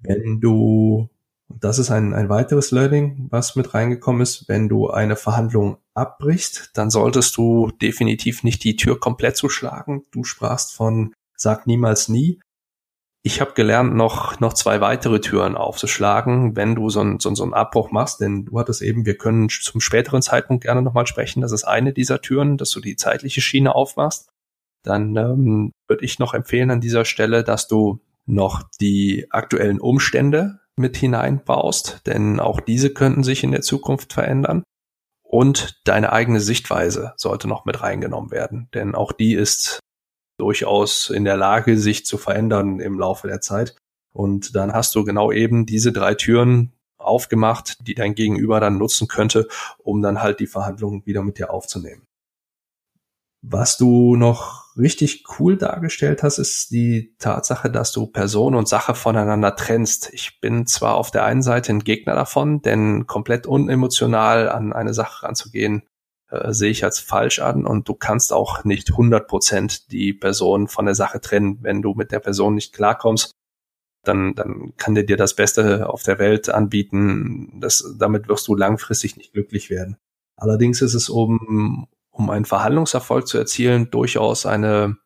Wenn 0.01 0.39
du, 0.41 1.09
das 1.47 1.79
ist 1.79 1.91
ein, 1.91 2.13
ein 2.13 2.29
weiteres 2.29 2.71
Learning, 2.71 3.27
was 3.29 3.55
mit 3.55 3.73
reingekommen 3.73 4.21
ist, 4.21 4.47
wenn 4.49 4.69
du 4.69 4.89
eine 4.89 5.15
Verhandlung 5.15 5.77
abbrichst, 5.93 6.71
dann 6.73 6.89
solltest 6.89 7.37
du 7.37 7.71
definitiv 7.81 8.43
nicht 8.43 8.63
die 8.63 8.75
Tür 8.75 8.99
komplett 8.99 9.37
zuschlagen. 9.37 10.03
Du 10.11 10.23
sprachst 10.23 10.73
von 10.73 11.13
sag 11.35 11.67
niemals 11.67 12.09
nie, 12.09 12.39
ich 13.25 13.39
habe 13.39 13.53
gelernt, 13.53 13.95
noch, 13.95 14.41
noch 14.41 14.53
zwei 14.53 14.81
weitere 14.81 15.21
Türen 15.21 15.55
aufzuschlagen, 15.55 16.57
wenn 16.57 16.75
du 16.75 16.89
so, 16.89 16.99
ein, 16.99 17.19
so, 17.21 17.33
so 17.33 17.43
einen 17.43 17.53
Abbruch 17.53 17.89
machst, 17.89 18.19
denn 18.19 18.45
du 18.45 18.59
hattest 18.59 18.81
eben, 18.81 19.05
wir 19.05 19.17
können 19.17 19.47
zum 19.47 19.79
späteren 19.79 20.21
Zeitpunkt 20.21 20.65
gerne 20.65 20.81
nochmal 20.81 21.07
sprechen, 21.07 21.41
das 21.41 21.53
ist 21.53 21.63
eine 21.63 21.93
dieser 21.93 22.21
Türen, 22.21 22.57
dass 22.57 22.71
du 22.71 22.81
die 22.81 22.97
zeitliche 22.97 23.39
Schiene 23.39 23.73
aufmachst. 23.73 24.29
Dann 24.83 25.15
ähm, 25.15 25.71
würde 25.87 26.03
ich 26.03 26.19
noch 26.19 26.33
empfehlen 26.33 26.69
an 26.69 26.81
dieser 26.81 27.05
Stelle, 27.05 27.45
dass 27.45 27.69
du 27.69 28.01
noch 28.25 28.63
die 28.81 29.27
aktuellen 29.29 29.79
Umstände 29.79 30.59
mit 30.75 30.97
hineinbaust, 30.97 32.01
denn 32.05 32.41
auch 32.41 32.59
diese 32.59 32.89
könnten 32.89 33.23
sich 33.23 33.45
in 33.45 33.51
der 33.51 33.61
Zukunft 33.61 34.11
verändern. 34.11 34.63
Und 35.23 35.79
deine 35.85 36.11
eigene 36.11 36.41
Sichtweise 36.41 37.13
sollte 37.15 37.47
noch 37.47 37.63
mit 37.63 37.81
reingenommen 37.81 38.31
werden, 38.31 38.67
denn 38.73 38.95
auch 38.95 39.13
die 39.13 39.33
ist 39.33 39.79
durchaus 40.37 41.09
in 41.09 41.25
der 41.25 41.37
Lage, 41.37 41.77
sich 41.77 42.05
zu 42.05 42.17
verändern 42.17 42.79
im 42.79 42.99
Laufe 42.99 43.27
der 43.27 43.41
Zeit. 43.41 43.75
Und 44.13 44.55
dann 44.55 44.73
hast 44.73 44.95
du 44.95 45.03
genau 45.03 45.31
eben 45.31 45.65
diese 45.65 45.91
drei 45.91 46.13
Türen 46.15 46.73
aufgemacht, 46.97 47.87
die 47.87 47.95
dein 47.95 48.15
Gegenüber 48.15 48.59
dann 48.59 48.77
nutzen 48.77 49.07
könnte, 49.07 49.47
um 49.77 50.01
dann 50.01 50.21
halt 50.21 50.39
die 50.39 50.47
Verhandlungen 50.47 51.05
wieder 51.05 51.23
mit 51.23 51.37
dir 51.37 51.51
aufzunehmen. 51.51 52.07
Was 53.45 53.77
du 53.77 54.15
noch 54.15 54.73
richtig 54.77 55.25
cool 55.37 55.57
dargestellt 55.57 56.23
hast, 56.23 56.37
ist 56.37 56.71
die 56.71 57.13
Tatsache, 57.19 57.69
dass 57.69 57.91
du 57.91 58.07
Person 58.07 58.55
und 58.55 58.69
Sache 58.69 58.95
voneinander 58.95 59.57
trennst. 59.57 60.13
Ich 60.13 60.39
bin 60.39 60.65
zwar 60.65 60.95
auf 60.95 61.11
der 61.11 61.25
einen 61.25 61.41
Seite 61.41 61.73
ein 61.73 61.83
Gegner 61.83 62.15
davon, 62.15 62.61
denn 62.61 63.05
komplett 63.05 63.45
unemotional 63.45 64.47
an 64.47 64.71
eine 64.71 64.93
Sache 64.93 65.25
ranzugehen, 65.25 65.83
äh, 66.33 66.51
sehe 66.51 66.71
ich 66.71 66.83
als 66.83 66.99
falsch 66.99 67.39
an 67.39 67.65
und 67.65 67.87
du 67.87 67.93
kannst 67.93 68.33
auch 68.33 68.63
nicht 68.63 68.91
100 68.91 69.27
Prozent 69.27 69.91
die 69.91 70.13
Person 70.13 70.67
von 70.67 70.85
der 70.85 70.95
Sache 70.95 71.21
trennen. 71.21 71.59
Wenn 71.61 71.81
du 71.83 71.93
mit 71.93 72.11
der 72.11 72.19
Person 72.19 72.55
nicht 72.55 72.73
klarkommst, 72.73 73.31
dann, 74.03 74.33
dann 74.33 74.73
kann 74.77 74.95
der 74.95 75.03
dir 75.03 75.15
das 75.15 75.35
Beste 75.35 75.87
auf 75.87 76.01
der 76.03 76.17
Welt 76.19 76.49
anbieten. 76.49 77.59
Das, 77.61 77.95
damit 77.99 78.27
wirst 78.27 78.47
du 78.47 78.55
langfristig 78.55 79.15
nicht 79.15 79.33
glücklich 79.33 79.69
werden. 79.69 79.97
Allerdings 80.35 80.81
ist 80.81 80.95
es 80.95 81.07
um, 81.07 81.87
um 82.11 82.29
einen 82.31 82.45
Verhandlungserfolg 82.45 83.27
zu 83.27 83.37
erzielen, 83.37 83.91
durchaus 83.91 84.47
eine, 84.47 84.97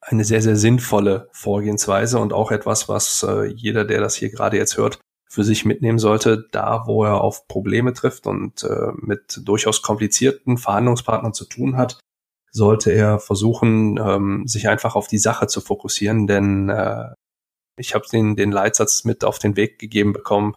eine 0.00 0.24
sehr, 0.24 0.42
sehr 0.42 0.56
sinnvolle 0.56 1.28
Vorgehensweise 1.32 2.20
und 2.20 2.32
auch 2.32 2.52
etwas, 2.52 2.88
was 2.88 3.24
äh, 3.28 3.46
jeder, 3.46 3.84
der 3.84 4.00
das 4.00 4.14
hier 4.14 4.30
gerade 4.30 4.56
jetzt 4.56 4.76
hört, 4.76 5.00
für 5.28 5.44
sich 5.44 5.64
mitnehmen 5.64 5.98
sollte, 5.98 6.46
da 6.52 6.86
wo 6.86 7.04
er 7.04 7.20
auf 7.20 7.46
Probleme 7.48 7.92
trifft 7.92 8.26
und 8.26 8.64
äh, 8.64 8.92
mit 8.96 9.40
durchaus 9.44 9.82
komplizierten 9.82 10.56
Verhandlungspartnern 10.56 11.34
zu 11.34 11.44
tun 11.44 11.76
hat, 11.76 12.00
sollte 12.50 12.90
er 12.90 13.18
versuchen, 13.18 13.98
ähm, 13.98 14.46
sich 14.46 14.68
einfach 14.68 14.96
auf 14.96 15.06
die 15.06 15.18
Sache 15.18 15.46
zu 15.46 15.60
fokussieren, 15.60 16.26
denn 16.26 16.70
äh, 16.70 17.12
ich 17.76 17.94
habe 17.94 18.06
den, 18.10 18.36
den 18.36 18.50
Leitsatz 18.50 19.04
mit 19.04 19.22
auf 19.22 19.38
den 19.38 19.56
Weg 19.56 19.78
gegeben 19.78 20.12
bekommen, 20.12 20.56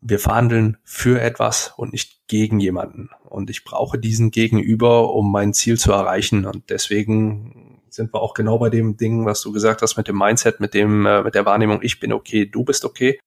wir 0.00 0.18
verhandeln 0.18 0.76
für 0.84 1.20
etwas 1.20 1.72
und 1.76 1.92
nicht 1.92 2.28
gegen 2.28 2.60
jemanden. 2.60 3.10
Und 3.24 3.50
ich 3.50 3.64
brauche 3.64 3.98
diesen 3.98 4.30
Gegenüber, 4.30 5.12
um 5.12 5.32
mein 5.32 5.52
Ziel 5.54 5.78
zu 5.78 5.92
erreichen. 5.92 6.46
Und 6.46 6.70
deswegen 6.70 7.80
sind 7.90 8.14
wir 8.14 8.20
auch 8.20 8.34
genau 8.34 8.58
bei 8.58 8.70
dem 8.70 8.96
Ding, 8.96 9.26
was 9.26 9.40
du 9.40 9.50
gesagt 9.50 9.82
hast 9.82 9.96
mit 9.96 10.06
dem 10.06 10.16
Mindset, 10.16 10.60
mit 10.60 10.74
dem, 10.74 11.04
äh, 11.06 11.22
mit 11.22 11.34
der 11.34 11.46
Wahrnehmung, 11.46 11.80
ich 11.82 11.98
bin 11.98 12.12
okay, 12.12 12.46
du 12.46 12.64
bist 12.64 12.84
okay. 12.84 13.18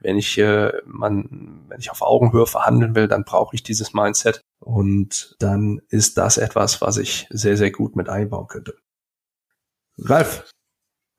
Wenn 0.00 0.16
ich, 0.16 0.38
äh, 0.38 0.72
man, 0.84 1.64
wenn 1.68 1.80
ich 1.80 1.90
auf 1.90 2.02
Augenhöhe 2.02 2.46
verhandeln 2.46 2.94
will, 2.94 3.08
dann 3.08 3.24
brauche 3.24 3.54
ich 3.54 3.62
dieses 3.62 3.94
Mindset. 3.94 4.40
Und 4.60 5.36
dann 5.40 5.80
ist 5.88 6.18
das 6.18 6.36
etwas, 6.36 6.80
was 6.80 6.98
ich 6.98 7.26
sehr, 7.30 7.56
sehr 7.56 7.70
gut 7.70 7.96
mit 7.96 8.08
einbauen 8.08 8.46
könnte. 8.46 8.76
Ralf, 9.98 10.48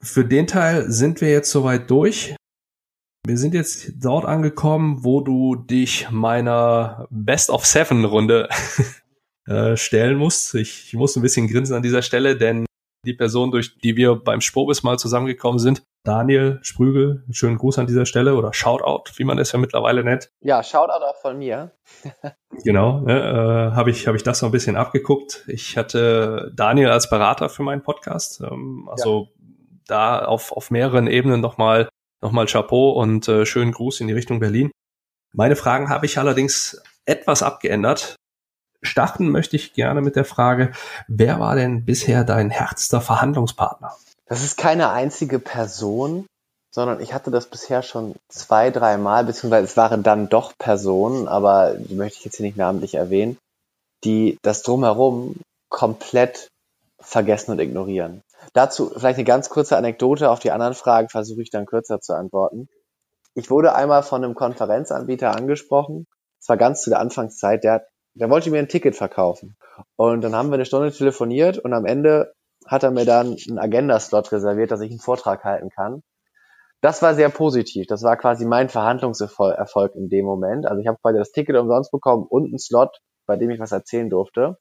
für 0.02 0.24
den 0.24 0.48
Teil 0.48 0.90
sind 0.90 1.20
wir 1.20 1.30
jetzt 1.30 1.52
soweit 1.52 1.90
durch. 1.90 2.36
Wir 3.26 3.38
sind 3.38 3.54
jetzt 3.54 3.92
dort 3.98 4.26
angekommen, 4.26 5.04
wo 5.04 5.22
du 5.22 5.56
dich 5.56 6.10
meiner 6.10 7.06
Best 7.10 7.50
of 7.50 7.66
Seven 7.66 8.06
Runde 8.06 8.48
äh, 9.46 9.76
stellen 9.76 10.18
musst. 10.18 10.56
Ich, 10.56 10.88
ich 10.88 10.94
muss 10.94 11.16
ein 11.16 11.22
bisschen 11.22 11.48
grinsen 11.48 11.76
an 11.76 11.84
dieser 11.84 12.02
Stelle, 12.02 12.38
denn 12.38 12.66
die 13.06 13.14
Person, 13.14 13.52
durch 13.52 13.78
die 13.78 13.98
wir 13.98 14.16
beim 14.16 14.42
Spobis 14.42 14.84
mal 14.84 14.98
zusammengekommen 14.98 15.60
sind, 15.60 15.84
Daniel 16.04 16.60
Sprügel, 16.62 17.24
schönen 17.32 17.58
Gruß 17.58 17.78
an 17.80 17.88
dieser 17.88 18.06
Stelle 18.06 18.36
oder 18.36 18.54
Shoutout, 18.54 19.12
wie 19.18 19.26
man 19.26 19.38
es 19.38 19.52
ja 19.52 19.60
mittlerweile 19.60 20.04
nennt. 20.04 20.32
Ja, 20.40 20.64
Shoutout 20.64 21.04
auch 21.04 21.18
von 21.22 21.38
mir. 21.38 21.72
genau, 22.64 23.02
ne, 23.02 23.72
äh, 23.72 23.76
habe 23.76 23.92
ich, 23.92 24.08
hab 24.08 24.16
ich 24.16 24.24
das 24.24 24.40
so 24.40 24.46
ein 24.46 24.52
bisschen 24.52 24.76
abgeguckt. 24.76 25.44
Ich 25.48 25.78
hatte 25.78 26.52
Daniel 26.56 26.90
als 26.90 27.10
Berater 27.10 27.50
für 27.50 27.64
meinen 27.64 27.84
Podcast, 27.84 28.42
ähm, 28.42 28.88
also 28.92 29.28
ja. 29.30 29.46
da 29.88 30.20
auf, 30.26 30.52
auf 30.52 30.72
mehreren 30.72 31.08
Ebenen 31.08 31.42
nochmal 31.42 31.90
Nochmal 32.22 32.48
Chapeau 32.48 32.92
und 32.92 33.28
äh, 33.30 33.46
schönen 33.46 33.72
Gruß 33.72 34.02
in 34.02 34.08
die 34.08 34.14
Richtung 34.14 34.40
Berlin. 34.40 34.72
Meine 35.32 35.56
Fragen 35.56 35.90
habe 35.90 36.06
ich 36.06 36.18
allerdings 36.18 36.82
etwas 37.06 37.44
abgeändert. 37.44 38.16
Starten 38.82 39.30
möchte 39.30 39.56
ich 39.56 39.74
gerne 39.74 40.02
mit 40.02 40.16
der 40.16 40.26
Frage, 40.26 40.72
wer 41.08 41.40
war 41.40 41.56
denn 41.56 41.86
bisher 41.86 42.24
dein 42.26 42.50
härtester 42.50 43.00
Verhandlungspartner? 43.00 43.94
Das 44.30 44.44
ist 44.44 44.58
keine 44.58 44.92
einzige 44.92 45.40
Person, 45.40 46.28
sondern 46.72 47.02
ich 47.02 47.14
hatte 47.14 47.32
das 47.32 47.48
bisher 47.48 47.82
schon 47.82 48.16
zwei, 48.30 48.70
drei 48.70 48.98
Mal, 48.98 49.26
beziehungsweise 49.26 49.66
es 49.66 49.76
waren 49.76 50.04
dann 50.04 50.30
doch 50.30 50.54
Personen, 50.58 51.28
aber 51.28 51.74
die 51.74 51.96
möchte 51.96 52.20
ich 52.20 52.26
jetzt 52.26 52.38
hier 52.38 52.46
nicht 52.46 52.58
namentlich 52.58 52.94
erwähnen, 52.94 53.40
die 54.04 54.38
das 54.44 54.62
drumherum 54.62 55.38
komplett 55.70 56.48
vergessen 57.00 57.52
und 57.52 57.60
ignorieren. 57.60 58.22
Dazu 58.54 58.92
vielleicht 58.92 59.18
eine 59.18 59.26
ganz 59.26 59.50
kurze 59.50 59.78
Anekdote. 59.78 60.30
Auf 60.30 60.40
die 60.40 60.52
anderen 60.52 60.76
Fragen 60.76 61.10
versuche 61.10 61.42
ich 61.42 61.50
dann 61.50 61.66
kürzer 61.66 62.00
zu 62.00 62.14
antworten. 62.14 62.70
Ich 63.34 63.50
wurde 63.50 63.74
einmal 63.74 64.04
von 64.04 64.24
einem 64.24 64.36
Konferenzanbieter 64.36 65.36
angesprochen. 65.36 66.06
Das 66.40 66.50
war 66.50 66.58
ganz 66.58 66.84
zu 66.84 66.92
der 66.92 67.00
Anfangszeit. 67.00 67.64
Der, 67.64 67.88
der 68.14 68.30
wollte 68.30 68.52
mir 68.52 68.60
ein 68.60 68.70
Ticket 68.70 68.96
verkaufen. 68.96 69.56
Und 69.96 70.22
dann 70.22 70.36
haben 70.36 70.50
wir 70.50 70.56
eine 70.56 70.66
Stunde 70.66 70.92
telefoniert 70.92 71.58
und 71.58 71.74
am 71.74 71.86
Ende 71.86 72.34
hat 72.66 72.84
er 72.84 72.92
mir 72.92 73.06
dann 73.06 73.36
einen 73.48 73.60
Agenda-Slot 73.60 74.32
reserviert, 74.32 74.72
dass 74.72 74.82
ich 74.82 74.92
einen 74.92 75.00
Vortrag 75.00 75.44
halten 75.44 75.70
kann. 75.70 76.04
Das 76.82 77.02
war 77.02 77.14
sehr 77.14 77.30
positiv. 77.30 77.88
Das 77.88 78.04
war 78.04 78.16
quasi 78.16 78.46
mein 78.46 78.70
Verhandlungserfolg 78.70 79.96
in 79.96 80.10
dem 80.10 80.26
Moment. 80.26 80.66
Also 80.66 80.80
ich 80.80 80.88
habe 80.88 80.98
quasi 81.02 81.18
das 81.18 81.32
Ticket 81.32 81.58
umsonst 81.58 81.92
bekommen 81.92 82.26
und 82.28 82.46
einen 82.46 82.60
Slot, 82.60 83.00
bei 83.26 83.36
dem 83.36 83.50
ich 83.50 83.60
was 83.60 83.72
erzählen 83.72 84.10
durfte. 84.10 84.58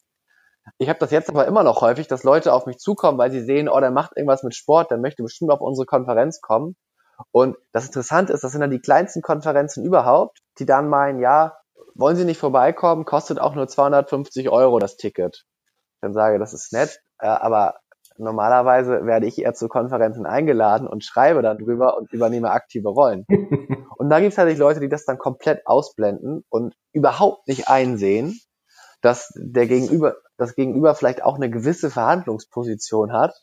Ich 0.78 0.88
habe 0.88 0.99
das 0.99 1.11
jetzt 1.11 1.30
aber 1.30 1.46
immer 1.46 1.62
noch 1.62 1.80
häufig, 1.80 2.09
dass 2.09 2.24
Leute 2.24 2.53
auf 2.53 2.66
mich 2.66 2.78
zukommen, 2.78 3.18
weil 3.18 3.30
sie 3.30 3.42
sehen, 3.42 3.68
oh, 3.68 3.80
der 3.80 3.90
macht 3.90 4.16
irgendwas 4.16 4.42
mit 4.42 4.55
Sport, 4.55 4.90
der 4.90 4.99
möchte 4.99 5.22
bestimmt 5.22 5.51
auf 5.51 5.61
unsere 5.61 5.86
Konferenz 5.86 6.40
kommen. 6.40 6.76
Und 7.30 7.57
das 7.72 7.86
Interessante 7.86 8.32
ist, 8.32 8.44
das 8.44 8.53
sind 8.53 8.61
dann 8.61 8.70
die 8.70 8.80
kleinsten 8.80 9.22
Konferenzen 9.22 9.84
überhaupt, 9.84 10.38
die 10.59 10.66
dann 10.66 10.88
meinen, 10.88 11.20
ja, 11.20 11.57
wollen 11.94 12.16
Sie 12.16 12.24
nicht 12.24 12.38
vorbeikommen, 12.38 13.05
kostet 13.05 13.40
auch 13.40 13.55
nur 13.55 13.66
250 13.66 14.51
Euro 14.51 14.78
das 14.78 14.96
Ticket. 14.96 15.44
Dann 16.01 16.12
sage, 16.12 16.38
das 16.38 16.53
ist 16.53 16.72
nett, 16.72 17.01
äh, 17.18 17.26
aber 17.26 17.80
normalerweise 18.18 19.06
werde 19.06 19.26
ich 19.26 19.38
eher 19.38 19.54
zu 19.54 19.68
Konferenzen 19.68 20.26
eingeladen 20.26 20.86
und 20.86 21.04
schreibe 21.04 21.42
dann 21.42 21.58
drüber 21.58 21.96
und 21.96 22.12
übernehme 22.12 22.50
aktive 22.50 22.88
Rollen. 22.88 23.24
und 23.96 24.10
da 24.10 24.20
gibt 24.20 24.30
es 24.30 24.36
tatsächlich 24.36 24.60
Leute, 24.60 24.80
die 24.80 24.88
das 24.88 25.04
dann 25.04 25.18
komplett 25.18 25.66
ausblenden 25.66 26.44
und 26.48 26.74
überhaupt 26.92 27.48
nicht 27.48 27.68
einsehen, 27.68 28.38
dass 29.00 29.32
der 29.36 29.66
Gegenüber, 29.66 30.16
das 30.36 30.54
Gegenüber 30.54 30.94
vielleicht 30.94 31.22
auch 31.22 31.36
eine 31.36 31.50
gewisse 31.50 31.90
Verhandlungsposition 31.90 33.12
hat, 33.12 33.34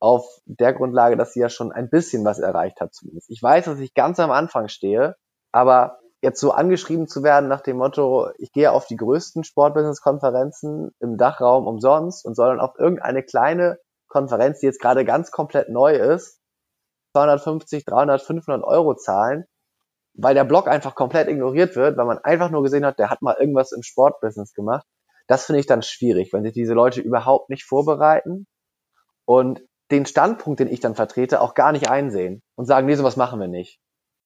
auf 0.00 0.40
der 0.44 0.72
Grundlage, 0.72 1.16
dass 1.16 1.32
sie 1.32 1.40
ja 1.40 1.48
schon 1.48 1.72
ein 1.72 1.90
bisschen 1.90 2.24
was 2.24 2.38
erreicht 2.38 2.80
hat 2.80 2.94
zumindest. 2.94 3.30
Ich 3.30 3.42
weiß, 3.42 3.64
dass 3.64 3.80
ich 3.80 3.94
ganz 3.94 4.20
am 4.20 4.30
Anfang 4.30 4.68
stehe, 4.68 5.16
aber 5.50 5.98
jetzt 6.20 6.40
so 6.40 6.52
angeschrieben 6.52 7.06
zu 7.06 7.22
werden 7.22 7.48
nach 7.48 7.60
dem 7.60 7.78
Motto, 7.78 8.28
ich 8.38 8.52
gehe 8.52 8.72
auf 8.72 8.86
die 8.86 8.96
größten 8.96 9.44
Sportbusiness-Konferenzen 9.44 10.90
im 11.00 11.16
Dachraum 11.16 11.66
umsonst 11.66 12.24
und 12.24 12.34
soll 12.34 12.48
dann 12.48 12.60
auf 12.60 12.78
irgendeine 12.78 13.22
kleine 13.22 13.78
Konferenz, 14.08 14.60
die 14.60 14.66
jetzt 14.66 14.80
gerade 14.80 15.04
ganz 15.04 15.30
komplett 15.30 15.68
neu 15.68 15.94
ist, 15.94 16.40
250, 17.12 17.84
300, 17.84 18.22
500 18.22 18.64
Euro 18.64 18.94
zahlen, 18.94 19.44
weil 20.14 20.34
der 20.34 20.44
Blog 20.44 20.68
einfach 20.68 20.94
komplett 20.94 21.28
ignoriert 21.28 21.76
wird, 21.76 21.96
weil 21.96 22.06
man 22.06 22.18
einfach 22.18 22.50
nur 22.50 22.62
gesehen 22.62 22.84
hat, 22.84 22.98
der 22.98 23.10
hat 23.10 23.22
mal 23.22 23.36
irgendwas 23.38 23.72
im 23.72 23.82
Sportbusiness 23.82 24.52
gemacht. 24.52 24.86
Das 25.26 25.46
finde 25.46 25.60
ich 25.60 25.66
dann 25.66 25.82
schwierig, 25.82 26.32
wenn 26.32 26.42
sich 26.42 26.54
diese 26.54 26.74
Leute 26.74 27.00
überhaupt 27.00 27.50
nicht 27.50 27.64
vorbereiten 27.64 28.46
und 29.24 29.62
den 29.90 30.06
Standpunkt, 30.06 30.60
den 30.60 30.68
ich 30.68 30.80
dann 30.80 30.94
vertrete, 30.94 31.40
auch 31.40 31.54
gar 31.54 31.72
nicht 31.72 31.88
einsehen 31.88 32.42
und 32.56 32.66
sagen, 32.66 32.86
nee, 32.86 32.94
sowas 32.94 33.16
machen 33.16 33.40
wir 33.40 33.48
nicht. 33.48 33.78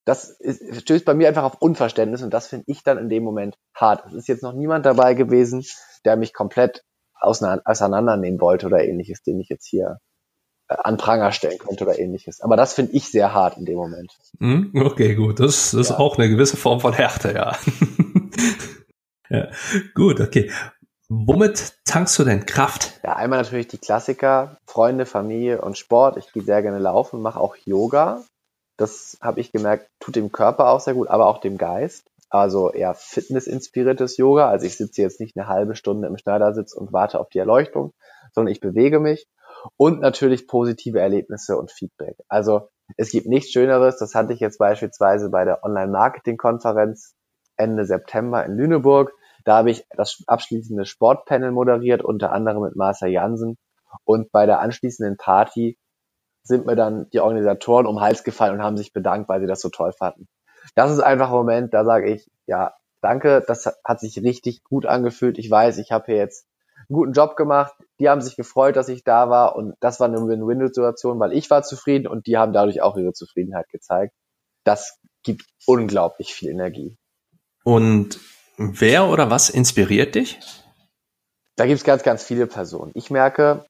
Das 0.04 0.30
ist, 0.40 0.82
stößt 0.82 1.04
bei 1.04 1.14
mir 1.14 1.28
einfach 1.28 1.44
auf 1.44 1.60
Unverständnis 1.60 2.22
und 2.22 2.34
das 2.34 2.48
finde 2.48 2.64
ich 2.66 2.82
dann 2.82 2.98
in 2.98 3.08
dem 3.08 3.22
Moment 3.22 3.56
hart. 3.74 4.04
Es 4.06 4.14
ist 4.14 4.28
jetzt 4.28 4.42
noch 4.42 4.54
niemand 4.54 4.84
dabei 4.84 5.14
gewesen, 5.14 5.64
der 6.04 6.16
mich 6.16 6.32
komplett 6.32 6.82
auseinandernehmen 7.22 8.40
wollte 8.40 8.66
oder 8.66 8.84
ähnliches, 8.84 9.22
den 9.22 9.40
ich 9.40 9.48
jetzt 9.48 9.66
hier 9.66 9.98
äh, 10.68 10.76
an 10.82 10.96
Pranger 10.96 11.32
stellen 11.32 11.58
könnte 11.58 11.84
oder 11.84 11.98
ähnliches. 11.98 12.40
Aber 12.40 12.56
das 12.56 12.74
finde 12.74 12.92
ich 12.92 13.10
sehr 13.10 13.32
hart 13.32 13.56
in 13.58 13.64
dem 13.64 13.76
Moment. 13.76 14.12
Hm, 14.38 14.72
okay, 14.74 15.14
gut. 15.14 15.40
Das, 15.40 15.70
das 15.70 15.72
ja. 15.72 15.80
ist 15.80 15.92
auch 15.92 16.18
eine 16.18 16.28
gewisse 16.28 16.56
Form 16.56 16.80
von 16.80 16.92
Härte, 16.92 17.32
ja. 17.34 17.56
ja. 19.30 19.48
Gut, 19.94 20.20
okay. 20.20 20.50
Womit 21.08 21.74
tankst 21.84 22.18
du 22.18 22.24
denn 22.24 22.46
Kraft? 22.46 22.98
Ja, 23.04 23.16
einmal 23.16 23.42
natürlich 23.42 23.68
die 23.68 23.78
Klassiker, 23.78 24.56
Freunde, 24.66 25.04
Familie 25.04 25.60
und 25.60 25.76
Sport. 25.76 26.16
Ich 26.16 26.32
gehe 26.32 26.42
sehr 26.42 26.62
gerne 26.62 26.78
laufen, 26.78 27.20
mache 27.20 27.38
auch 27.38 27.54
Yoga. 27.56 28.24
Das 28.78 29.18
habe 29.20 29.40
ich 29.40 29.52
gemerkt, 29.52 29.88
tut 30.00 30.16
dem 30.16 30.32
Körper 30.32 30.70
auch 30.70 30.80
sehr 30.80 30.94
gut, 30.94 31.08
aber 31.08 31.26
auch 31.26 31.38
dem 31.38 31.58
Geist. 31.58 32.10
Also 32.32 32.70
eher 32.72 32.94
fitnessinspiriertes 32.94 34.16
Yoga. 34.16 34.48
Also 34.48 34.66
ich 34.66 34.76
sitze 34.76 35.02
jetzt 35.02 35.20
nicht 35.20 35.36
eine 35.36 35.48
halbe 35.48 35.74
Stunde 35.74 36.08
im 36.08 36.16
Schneidersitz 36.16 36.72
und 36.72 36.92
warte 36.92 37.20
auf 37.20 37.28
die 37.28 37.38
Erleuchtung, 37.38 37.92
sondern 38.32 38.52
ich 38.52 38.60
bewege 38.60 39.00
mich. 39.00 39.28
Und 39.76 40.00
natürlich 40.00 40.48
positive 40.48 40.98
Erlebnisse 40.98 41.56
und 41.56 41.70
Feedback. 41.70 42.16
Also 42.28 42.68
es 42.96 43.10
gibt 43.10 43.26
nichts 43.26 43.52
Schöneres. 43.52 43.98
Das 43.98 44.14
hatte 44.14 44.32
ich 44.32 44.40
jetzt 44.40 44.58
beispielsweise 44.58 45.30
bei 45.30 45.44
der 45.44 45.62
Online-Marketing-Konferenz 45.62 47.14
Ende 47.56 47.84
September 47.84 48.44
in 48.44 48.56
Lüneburg 48.56 49.12
da 49.44 49.56
habe 49.56 49.70
ich 49.70 49.84
das 49.96 50.22
abschließende 50.26 50.86
Sportpanel 50.86 51.50
moderiert, 51.50 52.02
unter 52.02 52.32
anderem 52.32 52.62
mit 52.62 52.76
Marcel 52.76 53.10
Jansen. 53.10 53.58
Und 54.04 54.30
bei 54.32 54.46
der 54.46 54.60
anschließenden 54.60 55.16
Party 55.16 55.78
sind 56.42 56.66
mir 56.66 56.76
dann 56.76 57.08
die 57.10 57.20
Organisatoren 57.20 57.86
um 57.86 57.96
den 57.96 58.02
Hals 58.02 58.24
gefallen 58.24 58.54
und 58.54 58.62
haben 58.62 58.76
sich 58.76 58.92
bedankt, 58.92 59.28
weil 59.28 59.40
sie 59.40 59.46
das 59.46 59.60
so 59.60 59.68
toll 59.68 59.92
fanden. 59.92 60.28
Das 60.74 60.90
ist 60.90 61.00
einfach 61.00 61.28
ein 61.28 61.34
Moment, 61.34 61.74
da 61.74 61.84
sage 61.84 62.10
ich, 62.10 62.30
ja, 62.46 62.74
danke, 63.00 63.42
das 63.46 63.66
hat 63.84 64.00
sich 64.00 64.22
richtig 64.22 64.64
gut 64.64 64.86
angefühlt. 64.86 65.38
Ich 65.38 65.50
weiß, 65.50 65.78
ich 65.78 65.92
habe 65.92 66.06
hier 66.06 66.16
jetzt 66.16 66.46
einen 66.88 66.96
guten 66.96 67.12
Job 67.12 67.36
gemacht. 67.36 67.74
Die 67.98 68.08
haben 68.08 68.20
sich 68.20 68.36
gefreut, 68.36 68.76
dass 68.76 68.88
ich 68.88 69.04
da 69.04 69.28
war 69.28 69.56
und 69.56 69.74
das 69.80 70.00
war 70.00 70.08
eine 70.08 70.18
Win-Win-Situation, 70.18 71.18
weil 71.20 71.32
ich 71.32 71.50
war 71.50 71.62
zufrieden 71.62 72.06
und 72.06 72.26
die 72.26 72.36
haben 72.36 72.52
dadurch 72.52 72.82
auch 72.82 72.96
ihre 72.96 73.12
Zufriedenheit 73.12 73.68
gezeigt. 73.68 74.14
Das 74.64 74.98
gibt 75.22 75.44
unglaublich 75.66 76.34
viel 76.34 76.50
Energie. 76.50 76.96
Und 77.64 78.18
wer 78.56 79.08
oder 79.08 79.30
was 79.30 79.50
inspiriert 79.50 80.14
dich? 80.14 80.40
Da 81.56 81.66
gibt 81.66 81.78
es 81.78 81.84
ganz, 81.84 82.02
ganz 82.02 82.24
viele 82.24 82.46
Personen. 82.46 82.92
Ich 82.94 83.10
merke, 83.10 83.66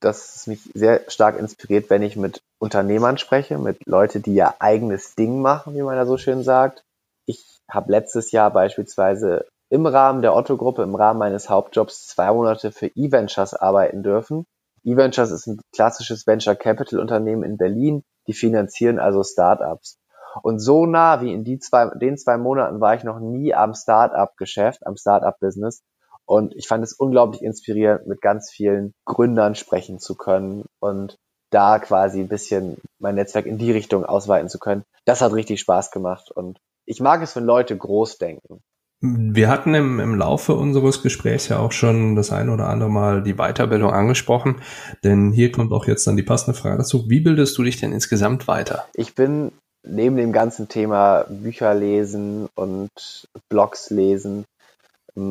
dass 0.00 0.36
es 0.36 0.46
mich 0.46 0.60
sehr 0.74 1.02
stark 1.08 1.38
inspiriert, 1.38 1.90
wenn 1.90 2.02
ich 2.02 2.16
mit 2.16 2.42
Unternehmern 2.58 3.18
spreche, 3.18 3.58
mit 3.58 3.86
Leuten, 3.86 4.22
die 4.22 4.34
ihr 4.34 4.60
eigenes 4.60 5.14
Ding 5.14 5.40
machen, 5.40 5.74
wie 5.74 5.82
man 5.82 5.96
da 5.96 6.06
so 6.06 6.16
schön 6.16 6.42
sagt. 6.42 6.84
Ich 7.26 7.60
habe 7.70 7.90
letztes 7.92 8.30
Jahr 8.30 8.50
beispielsweise 8.50 9.46
im 9.68 9.86
Rahmen 9.86 10.22
der 10.22 10.34
Otto-Gruppe, 10.34 10.82
im 10.82 10.94
Rahmen 10.94 11.18
meines 11.18 11.50
Hauptjobs 11.50 12.06
zwei 12.06 12.32
Monate 12.32 12.70
für 12.70 12.86
eVentures 12.94 13.54
arbeiten 13.54 14.02
dürfen. 14.02 14.44
eVentures 14.84 15.30
ist 15.30 15.46
ein 15.46 15.60
klassisches 15.74 16.26
Venture 16.26 16.54
Capital 16.54 17.00
Unternehmen 17.00 17.42
in 17.42 17.56
Berlin. 17.56 18.02
Die 18.28 18.34
finanzieren 18.34 18.98
also 18.98 19.24
Startups. 19.24 19.98
Und 20.42 20.60
so 20.60 20.86
nah 20.86 21.20
wie 21.20 21.32
in 21.32 21.44
die 21.44 21.58
zwei, 21.58 21.90
den 21.98 22.18
zwei 22.18 22.36
Monaten 22.36 22.80
war 22.80 22.94
ich 22.94 23.04
noch 23.04 23.18
nie 23.18 23.54
am 23.54 23.74
Startup-Geschäft, 23.74 24.86
am 24.86 24.96
Startup-Business. 24.96 25.82
Und 26.26 26.54
ich 26.56 26.66
fand 26.66 26.82
es 26.84 26.92
unglaublich 26.92 27.42
inspirierend, 27.42 28.06
mit 28.06 28.20
ganz 28.20 28.50
vielen 28.50 28.92
Gründern 29.04 29.54
sprechen 29.54 29.98
zu 29.98 30.16
können 30.16 30.64
und 30.80 31.16
da 31.50 31.78
quasi 31.78 32.20
ein 32.20 32.28
bisschen 32.28 32.78
mein 32.98 33.14
Netzwerk 33.14 33.46
in 33.46 33.58
die 33.58 33.70
Richtung 33.70 34.04
ausweiten 34.04 34.48
zu 34.48 34.58
können. 34.58 34.82
Das 35.04 35.20
hat 35.20 35.32
richtig 35.32 35.60
Spaß 35.60 35.90
gemacht 35.92 36.30
und 36.30 36.58
ich 36.84 37.00
mag 37.00 37.22
es, 37.22 37.36
wenn 37.36 37.44
Leute 37.44 37.76
groß 37.76 38.18
denken. 38.18 38.60
Wir 39.00 39.48
hatten 39.48 39.74
im, 39.74 40.00
im 40.00 40.14
Laufe 40.14 40.54
unseres 40.54 41.02
Gesprächs 41.02 41.48
ja 41.48 41.58
auch 41.58 41.72
schon 41.72 42.16
das 42.16 42.32
eine 42.32 42.50
oder 42.50 42.68
andere 42.68 42.88
Mal 42.88 43.22
die 43.22 43.34
Weiterbildung 43.34 43.92
angesprochen, 43.92 44.62
denn 45.04 45.32
hier 45.32 45.52
kommt 45.52 45.72
auch 45.72 45.86
jetzt 45.86 46.06
dann 46.06 46.16
die 46.16 46.22
passende 46.22 46.58
Frage 46.58 46.78
dazu. 46.78 47.08
Wie 47.08 47.20
bildest 47.20 47.56
du 47.58 47.62
dich 47.62 47.78
denn 47.78 47.92
insgesamt 47.92 48.48
weiter? 48.48 48.86
Ich 48.94 49.14
bin 49.14 49.52
neben 49.86 50.16
dem 50.16 50.32
ganzen 50.32 50.68
Thema 50.68 51.26
Bücher 51.28 51.74
lesen 51.74 52.48
und 52.54 53.28
Blogs 53.48 53.90
lesen, 53.90 54.44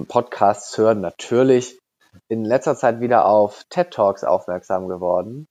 Podcasts 0.08 0.76
hören, 0.80 1.00
natürlich 1.00 1.80
in 2.28 2.44
letzter 2.44 2.76
Zeit 2.76 3.02
wieder 3.02 3.26
auf 3.26 3.66
TED 3.70 3.92
Talks 3.92 4.24
aufmerksam 4.24 4.88
geworden, 4.88 5.48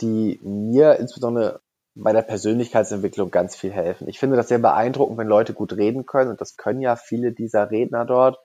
die 0.00 0.40
mir 0.42 0.96
insbesondere 0.96 1.60
bei 1.94 2.12
der 2.12 2.22
Persönlichkeitsentwicklung 2.22 3.30
ganz 3.30 3.54
viel 3.54 3.70
helfen. 3.70 4.08
Ich 4.08 4.18
finde 4.18 4.36
das 4.36 4.48
sehr 4.48 4.58
beeindruckend, 4.58 5.16
wenn 5.16 5.28
Leute 5.28 5.54
gut 5.54 5.74
reden 5.74 6.06
können 6.06 6.30
und 6.30 6.40
das 6.40 6.56
können 6.56 6.80
ja 6.80 6.96
viele 6.96 7.32
dieser 7.32 7.70
Redner 7.70 8.04
dort 8.04 8.38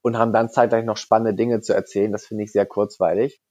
und 0.00 0.16
haben 0.16 0.32
dann 0.32 0.48
zeitgleich 0.48 0.86
noch 0.86 0.96
spannende 0.96 1.34
Dinge 1.34 1.60
zu 1.60 1.74
erzählen. 1.74 2.10
Das 2.10 2.24
finde 2.24 2.44
ich 2.44 2.52
sehr 2.52 2.64
kurzweilig. 2.64 3.42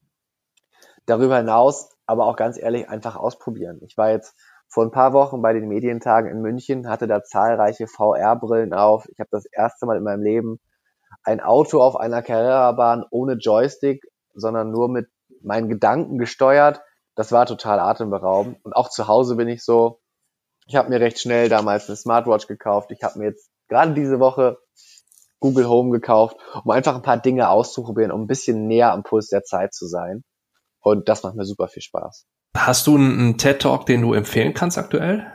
Darüber 1.05 1.37
hinaus 1.37 1.91
aber 2.07 2.25
auch 2.25 2.35
ganz 2.35 2.57
ehrlich 2.57 2.89
einfach 2.89 3.15
ausprobieren. 3.15 3.79
Ich 3.85 3.95
war 3.95 4.09
jetzt 4.09 4.33
vor 4.69 4.83
ein 4.83 4.91
paar 4.91 5.13
Wochen 5.13 5.43
bei 5.43 5.53
den 5.53 5.67
Medientagen 5.67 6.31
in 6.31 6.41
München, 6.41 6.89
hatte 6.89 7.05
da 7.05 7.23
zahlreiche 7.23 7.85
VR-Brillen 7.85 8.73
auf. 8.73 9.07
Ich 9.09 9.19
habe 9.19 9.29
das 9.31 9.45
erste 9.45 9.85
Mal 9.85 9.97
in 9.97 10.03
meinem 10.03 10.23
Leben 10.23 10.59
ein 11.27 11.41
Auto 11.41 11.81
auf 11.81 11.95
einer 11.95 12.23
Carrera-Bahn 12.23 13.05
ohne 13.11 13.33
Joystick, 13.33 14.03
sondern 14.33 14.71
nur 14.71 14.89
mit 14.89 15.07
meinen 15.41 15.69
Gedanken 15.69 16.17
gesteuert 16.17 16.81
das 17.17 17.31
war 17.31 17.47
total 17.47 17.79
atemberaubend. 17.79 18.63
Und 18.63 18.73
auch 18.73 18.89
zu 18.89 19.07
Hause 19.07 19.35
bin 19.35 19.49
ich 19.49 19.65
so, 19.65 19.99
ich 20.67 20.75
habe 20.75 20.89
mir 20.89 21.01
recht 21.01 21.19
schnell 21.19 21.49
damals 21.49 21.89
eine 21.89 21.97
Smartwatch 21.97 22.47
gekauft. 22.47 22.91
Ich 22.91 23.03
habe 23.03 23.19
mir 23.19 23.25
jetzt 23.25 23.49
gerade 23.67 23.93
diese 23.93 24.19
Woche 24.19 24.59
Google 25.39 25.67
Home 25.67 25.91
gekauft, 25.91 26.37
um 26.63 26.71
einfach 26.71 26.95
ein 26.95 27.01
paar 27.01 27.17
Dinge 27.17 27.49
auszuprobieren, 27.49 28.11
um 28.11 28.21
ein 28.21 28.27
bisschen 28.27 28.67
näher 28.67 28.93
am 28.93 29.03
Puls 29.03 29.27
der 29.27 29.43
Zeit 29.43 29.73
zu 29.73 29.87
sein. 29.87 30.23
Und 30.79 31.09
das 31.09 31.23
macht 31.23 31.35
mir 31.35 31.45
super 31.45 31.67
viel 31.67 31.81
Spaß. 31.81 32.25
Hast 32.55 32.85
du 32.85 32.95
einen 32.95 33.37
TED 33.37 33.61
Talk, 33.63 33.87
den 33.87 34.01
du 34.01 34.13
empfehlen 34.13 34.53
kannst 34.53 34.77
aktuell? 34.77 35.25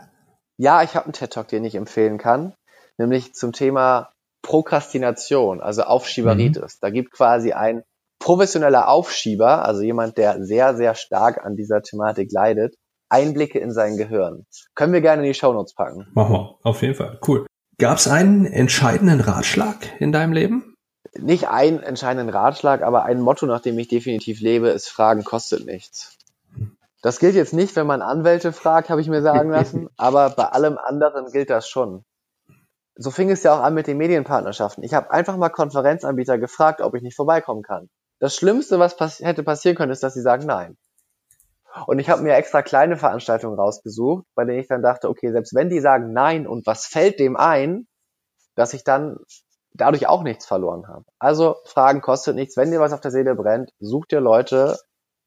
Ja, 0.59 0.82
ich 0.82 0.95
habe 0.95 1.07
einen 1.07 1.14
TED 1.14 1.32
Talk, 1.32 1.49
den 1.49 1.64
ich 1.64 1.74
empfehlen 1.74 2.18
kann, 2.18 2.55
nämlich 2.97 3.34
zum 3.34 3.53
Thema 3.53 4.11
Prokrastination, 4.43 5.61
also 5.61 5.82
Aufschieberitis. 5.82 6.74
Mhm. 6.74 6.78
Da 6.80 6.90
gibt 6.90 7.12
quasi 7.12 7.53
ein 7.53 7.82
professioneller 8.18 8.88
Aufschieber, 8.88 9.64
also 9.64 9.82
jemand, 9.82 10.16
der 10.18 10.45
sehr, 10.45 10.76
sehr 10.76 10.95
stark 10.95 11.45
an 11.45 11.57
dieser 11.57 11.82
Thematik 11.82 12.30
leidet, 12.30 12.76
Einblicke 13.09 13.59
in 13.59 13.72
sein 13.72 13.97
Gehirn. 13.97 14.47
Können 14.74 14.93
wir 14.93 15.01
gerne 15.01 15.22
in 15.22 15.28
die 15.28 15.34
Shownotes 15.34 15.74
packen. 15.74 16.07
Machen 16.14 16.34
wir, 16.34 16.59
auf 16.62 16.82
jeden 16.82 16.95
Fall. 16.95 17.18
Cool. 17.26 17.47
Gab 17.78 17.99
es 17.99 18.07
einen 18.07 18.47
entscheidenden 18.47 19.20
Ratschlag 19.20 20.01
in 20.01 20.12
deinem 20.12 20.32
Leben? 20.32 20.76
Nicht 21.18 21.49
einen 21.49 21.80
entscheidenden 21.80 22.30
Ratschlag, 22.30 22.82
aber 22.82 23.05
ein 23.05 23.20
Motto, 23.20 23.47
nach 23.47 23.61
dem 23.61 23.78
ich 23.78 23.88
definitiv 23.88 24.40
lebe, 24.40 24.68
ist 24.68 24.88
Fragen 24.88 25.24
kostet 25.24 25.66
nichts. 25.66 26.16
Das 27.03 27.18
gilt 27.18 27.34
jetzt 27.34 27.53
nicht, 27.53 27.74
wenn 27.74 27.86
man 27.86 28.01
Anwälte 28.01 28.53
fragt, 28.53 28.88
habe 28.88 29.01
ich 29.01 29.09
mir 29.09 29.20
sagen 29.20 29.51
lassen, 29.51 29.88
aber 29.97 30.30
bei 30.30 30.45
allem 30.45 30.78
anderen 30.78 31.30
gilt 31.32 31.51
das 31.51 31.68
schon. 31.68 32.05
So 32.95 33.11
fing 33.11 33.30
es 33.30 33.43
ja 33.43 33.55
auch 33.55 33.62
an 33.62 33.74
mit 33.74 33.86
den 33.86 33.97
Medienpartnerschaften. 33.97 34.84
Ich 34.84 34.95
habe 34.95 35.11
einfach 35.11 35.36
mal 35.36 35.49
Konferenzanbieter 35.49 36.38
gefragt, 36.38 36.80
ob 36.80 36.95
ich 36.95 37.03
nicht 37.03 37.16
vorbeikommen 37.16 37.62
kann. 37.62 37.88
Das 38.18 38.36
Schlimmste, 38.36 38.78
was 38.78 38.97
pass 38.97 39.20
hätte 39.20 39.43
passieren 39.43 39.76
können, 39.76 39.93
ist, 39.93 40.03
dass 40.03 40.14
sie 40.14 40.20
sagen 40.20 40.47
nein. 40.47 40.76
Und 41.86 41.99
ich 41.99 42.11
habe 42.11 42.22
mir 42.22 42.34
extra 42.34 42.62
kleine 42.62 42.97
Veranstaltungen 42.97 43.59
rausgesucht, 43.59 44.26
bei 44.34 44.45
denen 44.45 44.59
ich 44.59 44.68
dann 44.68 44.82
dachte, 44.82 45.09
okay, 45.09 45.32
selbst 45.32 45.55
wenn 45.55 45.70
die 45.70 45.80
sagen 45.80 46.12
nein 46.12 46.47
und 46.47 46.66
was 46.66 46.86
fällt 46.86 47.18
dem 47.18 47.36
ein, 47.36 47.86
dass 48.55 48.74
ich 48.74 48.84
dann 48.84 49.16
dadurch 49.72 50.07
auch 50.07 50.22
nichts 50.22 50.45
verloren 50.47 50.86
habe. 50.86 51.05
Also 51.18 51.57
Fragen 51.64 52.03
kostet 52.03 52.34
nichts. 52.34 52.57
Wenn 52.57 52.70
dir 52.70 52.80
was 52.80 52.93
auf 52.93 53.01
der 53.01 53.11
Seele 53.11 53.34
brennt, 53.34 53.70
such 53.80 54.07
dir 54.07 54.20
Leute, 54.20 54.78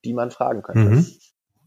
die 0.04 0.14
man 0.14 0.30
fragen 0.30 0.62
könnte. 0.62 0.82
Mhm. 0.82 1.08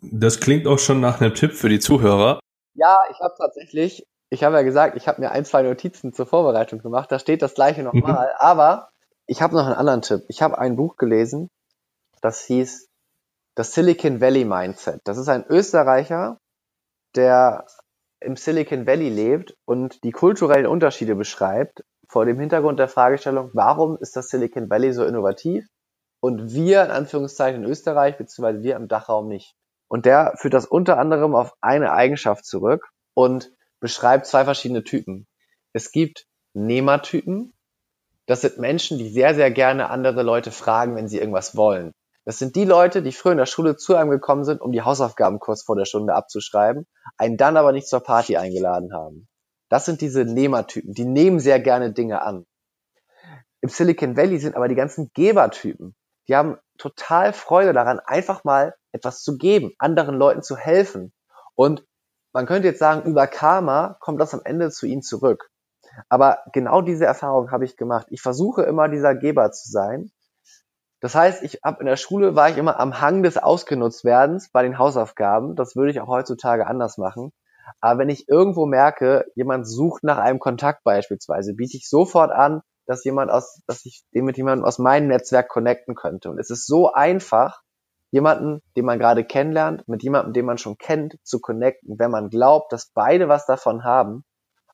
Das 0.01 0.39
klingt 0.39 0.69
auch 0.69 0.79
schon 0.79 1.01
nach 1.01 1.21
einem 1.21 1.35
Tipp 1.35 1.53
für 1.55 1.69
die 1.69 1.81
Zuhörer. 1.81 2.39
Ja, 2.75 2.99
ich 3.11 3.19
habe 3.19 3.35
tatsächlich, 3.37 4.07
ich 4.31 4.45
habe 4.45 4.57
ja 4.57 4.63
gesagt, 4.63 4.97
ich 4.97 5.09
habe 5.09 5.21
mir 5.21 5.31
ein, 5.31 5.45
zwei 5.45 5.63
Notizen 5.63 6.13
zur 6.13 6.27
Vorbereitung 6.27 6.81
gemacht. 6.81 7.11
Da 7.11 7.19
steht 7.19 7.43
das 7.43 7.55
gleiche 7.55 7.83
nochmal. 7.83 8.27
Mhm. 8.27 8.35
Aber 8.39 8.91
ich 9.27 9.43
habe 9.43 9.55
noch 9.55 9.67
einen 9.67 9.75
anderen 9.75 10.03
Tipp. 10.03 10.25
Ich 10.29 10.43
habe 10.43 10.59
ein 10.59 10.77
Buch 10.77 10.97
gelesen, 10.97 11.51
das 12.21 12.43
hieß 12.45 12.89
das 13.55 13.75
Silicon 13.75 14.21
Valley 14.21 14.45
Mindset. 14.45 15.01
Das 15.05 15.19
ist 15.19 15.29
ein 15.29 15.45
Österreicher, 15.49 16.39
der 17.17 17.67
im 18.21 18.37
Silicon 18.37 18.87
Valley 18.87 19.09
lebt 19.09 19.57
und 19.65 20.03
die 20.05 20.13
kulturellen 20.13 20.67
Unterschiede 20.67 21.15
beschreibt 21.15 21.85
vor 22.09 22.25
dem 22.25 22.39
Hintergrund 22.39 22.79
der 22.79 22.89
Fragestellung, 22.89 23.51
warum 23.53 23.97
ist 23.99 24.17
das 24.17 24.29
Silicon 24.29 24.71
Valley 24.71 24.93
so 24.93 25.05
innovativ 25.05 25.67
und 26.21 26.53
wir 26.53 26.85
in 26.85 26.91
Anführungszeichen 26.91 27.63
in 27.63 27.71
Österreich 27.71 28.17
beziehungsweise 28.17 28.63
wir 28.63 28.77
im 28.77 28.89
Dachraum 28.89 29.29
nicht. 29.29 29.55
Und 29.89 30.05
der 30.05 30.35
führt 30.37 30.55
das 30.55 30.67
unter 30.67 30.99
anderem 30.99 31.35
auf 31.35 31.55
eine 31.61 31.93
Eigenschaft 31.93 32.45
zurück 32.45 32.89
und 33.15 33.53
beschreibt 33.81 34.27
zwei 34.27 34.45
verschiedene 34.45 34.85
Typen. 34.85 35.27
Es 35.73 35.93
gibt 35.93 36.27
Nehmertypen, 36.55 37.53
das 38.27 38.43
sind 38.43 38.59
Menschen, 38.59 38.99
die 38.99 39.09
sehr, 39.09 39.35
sehr 39.35 39.51
gerne 39.51 39.89
andere 39.89 40.23
Leute 40.23 40.51
fragen, 40.51 40.97
wenn 40.97 41.09
sie 41.09 41.19
irgendwas 41.19 41.57
wollen. 41.57 41.93
Das 42.27 42.39
sind 42.39 42.57
die 42.57 42.67
Leute, 42.67 43.03
die 43.03 43.13
früher 43.13 43.33
in 43.33 43.39
der 43.39 43.47
Schule 43.47 43.77
zu 43.77 43.97
einem 43.97 44.11
gekommen 44.11 44.45
sind, 44.45 44.61
um 44.61 44.71
die 44.71 44.83
Hausaufgaben 44.83 45.39
kurz 45.39 45.63
vor 45.63 45.77
der 45.77 45.87
Stunde 45.87 46.15
abzuschreiben, 46.15 46.87
einen 47.17 47.39
dann 47.39 47.57
aber 47.57 47.73
nicht 47.73 47.89
zur 47.89 48.01
Party 48.01 48.37
eingeladen 48.37 48.93
haben. 48.93 49.29
Das 49.71 49.87
sind 49.87 50.03
diese 50.03 50.27
Nehmertypen, 50.27 50.93
die 50.93 51.07
nehmen 51.07 51.41
sehr 51.41 51.59
gerne 51.59 51.93
Dinge 51.95 52.21
an. 52.21 52.45
Im 53.63 53.71
Silicon 53.71 54.15
Valley 54.15 54.39
sind 54.39 54.57
aber 54.57 54.69
die 54.69 54.75
ganzen 54.75 55.11
Gebertypen. 55.15 55.95
Die 56.29 56.37
haben 56.37 56.59
total 56.77 57.33
Freude 57.33 57.73
daran, 57.73 57.99
einfach 57.99 58.45
mal 58.45 58.75
etwas 58.93 59.23
zu 59.23 59.39
geben, 59.39 59.73
anderen 59.79 60.17
Leuten 60.17 60.43
zu 60.43 60.55
helfen. 60.55 61.15
Und 61.55 61.87
man 62.33 62.47
könnte 62.47 62.69
jetzt 62.69 62.79
sagen, 62.79 63.09
über 63.09 63.27
Karma 63.27 63.97
kommt 64.01 64.21
das 64.21 64.35
am 64.35 64.41
Ende 64.45 64.71
zu 64.71 64.87
ihnen 64.87 65.03
zurück. 65.03 65.51
Aber 66.09 66.39
genau 66.53 66.81
diese 66.81 67.07
Erfahrung 67.07 67.51
habe 67.51 67.65
ich 67.65 67.77
gemacht. 67.77 68.07
Ich 68.11 68.23
versuche 68.23 68.63
immer 68.63 68.89
dieser 68.89 69.15
Geber 69.15 69.51
zu 69.51 69.71
sein. 69.71 70.11
Das 71.01 71.15
heißt, 71.15 71.43
ich 71.43 71.65
ab 71.65 71.81
in 71.81 71.87
der 71.87 71.97
Schule 71.97 72.35
war 72.35 72.51
ich 72.51 72.57
immer 72.57 72.81
am 72.81 73.01
Hang 73.01 73.23
des 73.23 73.37
Ausgenutztwerdens 73.37 74.51
bei 74.51 74.63
den 74.63 74.79
Hausaufgaben. 74.79 75.55
Das 75.55 75.77
würde 75.77 75.91
ich 75.91 76.01
auch 76.01 76.09
heutzutage 76.09 76.67
anders 76.67 76.99
machen. 76.99 77.33
Aber 77.81 78.01
wenn 78.01 78.09
ich 78.09 78.29
irgendwo 78.29 78.67
merke, 78.67 79.27
jemand 79.35 79.69
sucht 79.69 80.03
nach 80.03 80.19
einem 80.19 80.39
Kontakt 80.39 80.83
beispielsweise, 80.85 81.55
biete 81.55 81.77
ich 81.77 81.89
sofort 81.89 82.33
an, 82.33 82.63
dass 82.87 83.05
jemand 83.05 83.31
aus, 83.31 83.61
dass 83.67 83.85
ich 83.85 84.03
den 84.15 84.25
mit 84.25 84.37
jemandem 84.39 84.65
aus 84.65 84.79
meinem 84.79 85.09
Netzwerk 85.09 85.49
connecten 85.49 85.95
könnte. 85.95 86.31
Und 86.31 86.39
es 86.39 86.51
ist 86.51 86.67
so 86.67 86.93
einfach, 86.93 87.63
jemanden, 88.11 88.61
den 88.77 88.85
man 88.85 88.99
gerade 88.99 89.25
kennenlernt, 89.25 89.87
mit 89.87 90.03
jemandem, 90.03 90.33
den 90.33 90.47
man 90.47 90.59
schon 90.59 90.79
kennt, 90.79 91.17
zu 91.23 91.41
connecten, 91.41 91.99
wenn 91.99 92.11
man 92.11 92.31
glaubt, 92.31 92.73
dass 92.73 92.91
beide 92.95 93.29
was 93.29 93.47
davon 93.47 93.85
haben 93.85 94.25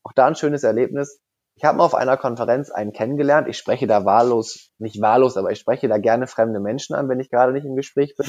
auch 0.04 0.12
da 0.12 0.26
ein 0.26 0.36
schönes 0.36 0.62
Erlebnis. 0.62 1.20
Ich 1.56 1.64
habe 1.64 1.78
mal 1.78 1.84
auf 1.84 1.94
einer 1.94 2.16
Konferenz 2.16 2.70
einen 2.70 2.92
kennengelernt. 2.92 3.48
Ich 3.48 3.58
spreche 3.58 3.86
da 3.86 4.04
wahllos, 4.04 4.70
nicht 4.78 5.00
wahllos, 5.00 5.36
aber 5.36 5.50
ich 5.50 5.58
spreche 5.58 5.88
da 5.88 5.98
gerne 5.98 6.26
fremde 6.26 6.60
Menschen 6.60 6.94
an, 6.94 7.08
wenn 7.08 7.20
ich 7.20 7.30
gerade 7.30 7.52
nicht 7.52 7.64
im 7.64 7.76
Gespräch 7.76 8.14
bin. 8.16 8.26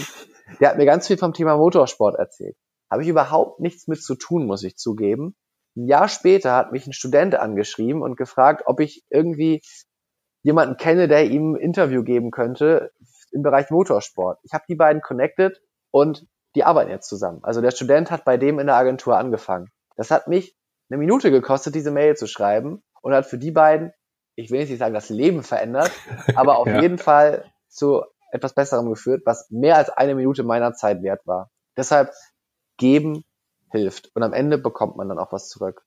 Der 0.60 0.70
hat 0.70 0.78
mir 0.78 0.86
ganz 0.86 1.08
viel 1.08 1.18
vom 1.18 1.34
Thema 1.34 1.58
Motorsport 1.58 2.18
erzählt. 2.18 2.56
habe 2.90 3.04
ich 3.04 3.10
überhaupt 3.10 3.60
nichts 3.60 3.88
mit 3.88 4.02
zu 4.02 4.16
tun, 4.16 4.46
muss 4.46 4.64
ich 4.64 4.78
zugeben. 4.78 5.36
Ein 5.76 5.88
Jahr 5.88 6.08
später 6.08 6.56
hat 6.56 6.72
mich 6.72 6.88
ein 6.88 6.94
Student 6.94 7.36
angeschrieben 7.36 8.02
und 8.02 8.16
gefragt, 8.16 8.64
ob 8.68 8.80
ich 8.80 9.04
irgendwie 9.10 9.62
jemanden 10.44 10.78
kenne, 10.78 11.08
der 11.08 11.26
ihm 11.26 11.56
ein 11.56 11.60
Interview 11.60 12.04
geben 12.04 12.32
könnte 12.32 12.92
im 13.36 13.44
Bereich 13.44 13.70
Motorsport. 13.70 14.40
Ich 14.44 14.54
habe 14.54 14.64
die 14.68 14.76
beiden 14.76 15.02
connected 15.02 15.62
und 15.92 16.26
die 16.56 16.64
arbeiten 16.64 16.90
jetzt 16.90 17.08
zusammen. 17.08 17.44
Also 17.44 17.62
der 17.62 17.72
Student 17.72 18.10
hat 18.10 18.26
bei 18.26 18.38
dem 18.38 18.60
in 18.60 18.68
der 18.68 18.78
Agentur 18.78 19.18
angefangen. 19.18 19.70
Das 19.98 20.10
hat 20.10 20.28
mich 20.28 20.56
eine 20.90 20.98
Minute 20.98 21.30
gekostet, 21.32 21.76
diese 21.76 21.92
Mail 21.92 22.16
zu 22.16 22.28
schreiben 22.28 22.84
und 23.02 23.14
hat 23.14 23.26
für 23.26 23.38
die 23.38 23.52
beiden, 23.52 23.92
ich 24.36 24.52
will 24.52 24.66
nicht 24.66 24.78
sagen, 24.78 24.94
das 24.94 25.10
Leben 25.10 25.44
verändert, 25.44 25.92
aber 26.36 26.58
auf 26.58 26.68
ja. 26.68 26.82
jeden 26.82 26.98
Fall 26.98 27.46
zu 27.68 28.04
etwas 28.32 28.54
Besserem 28.54 28.90
geführt, 28.90 29.24
was 29.26 29.50
mehr 29.52 29.76
als 29.76 29.90
eine 29.90 30.16
Minute 30.16 30.44
meiner 30.44 30.74
Zeit 30.74 31.04
wert 31.04 31.26
war. 31.26 31.52
Deshalb 31.78 32.12
geben 32.78 33.26
hilft. 33.72 34.12
Und 34.16 34.24
am 34.24 34.34
Ende 34.34 34.58
bekommt 34.58 34.96
man 34.96 35.10
dann 35.10 35.20
auch 35.20 35.32
was 35.32 35.50
zurück. 35.50 35.86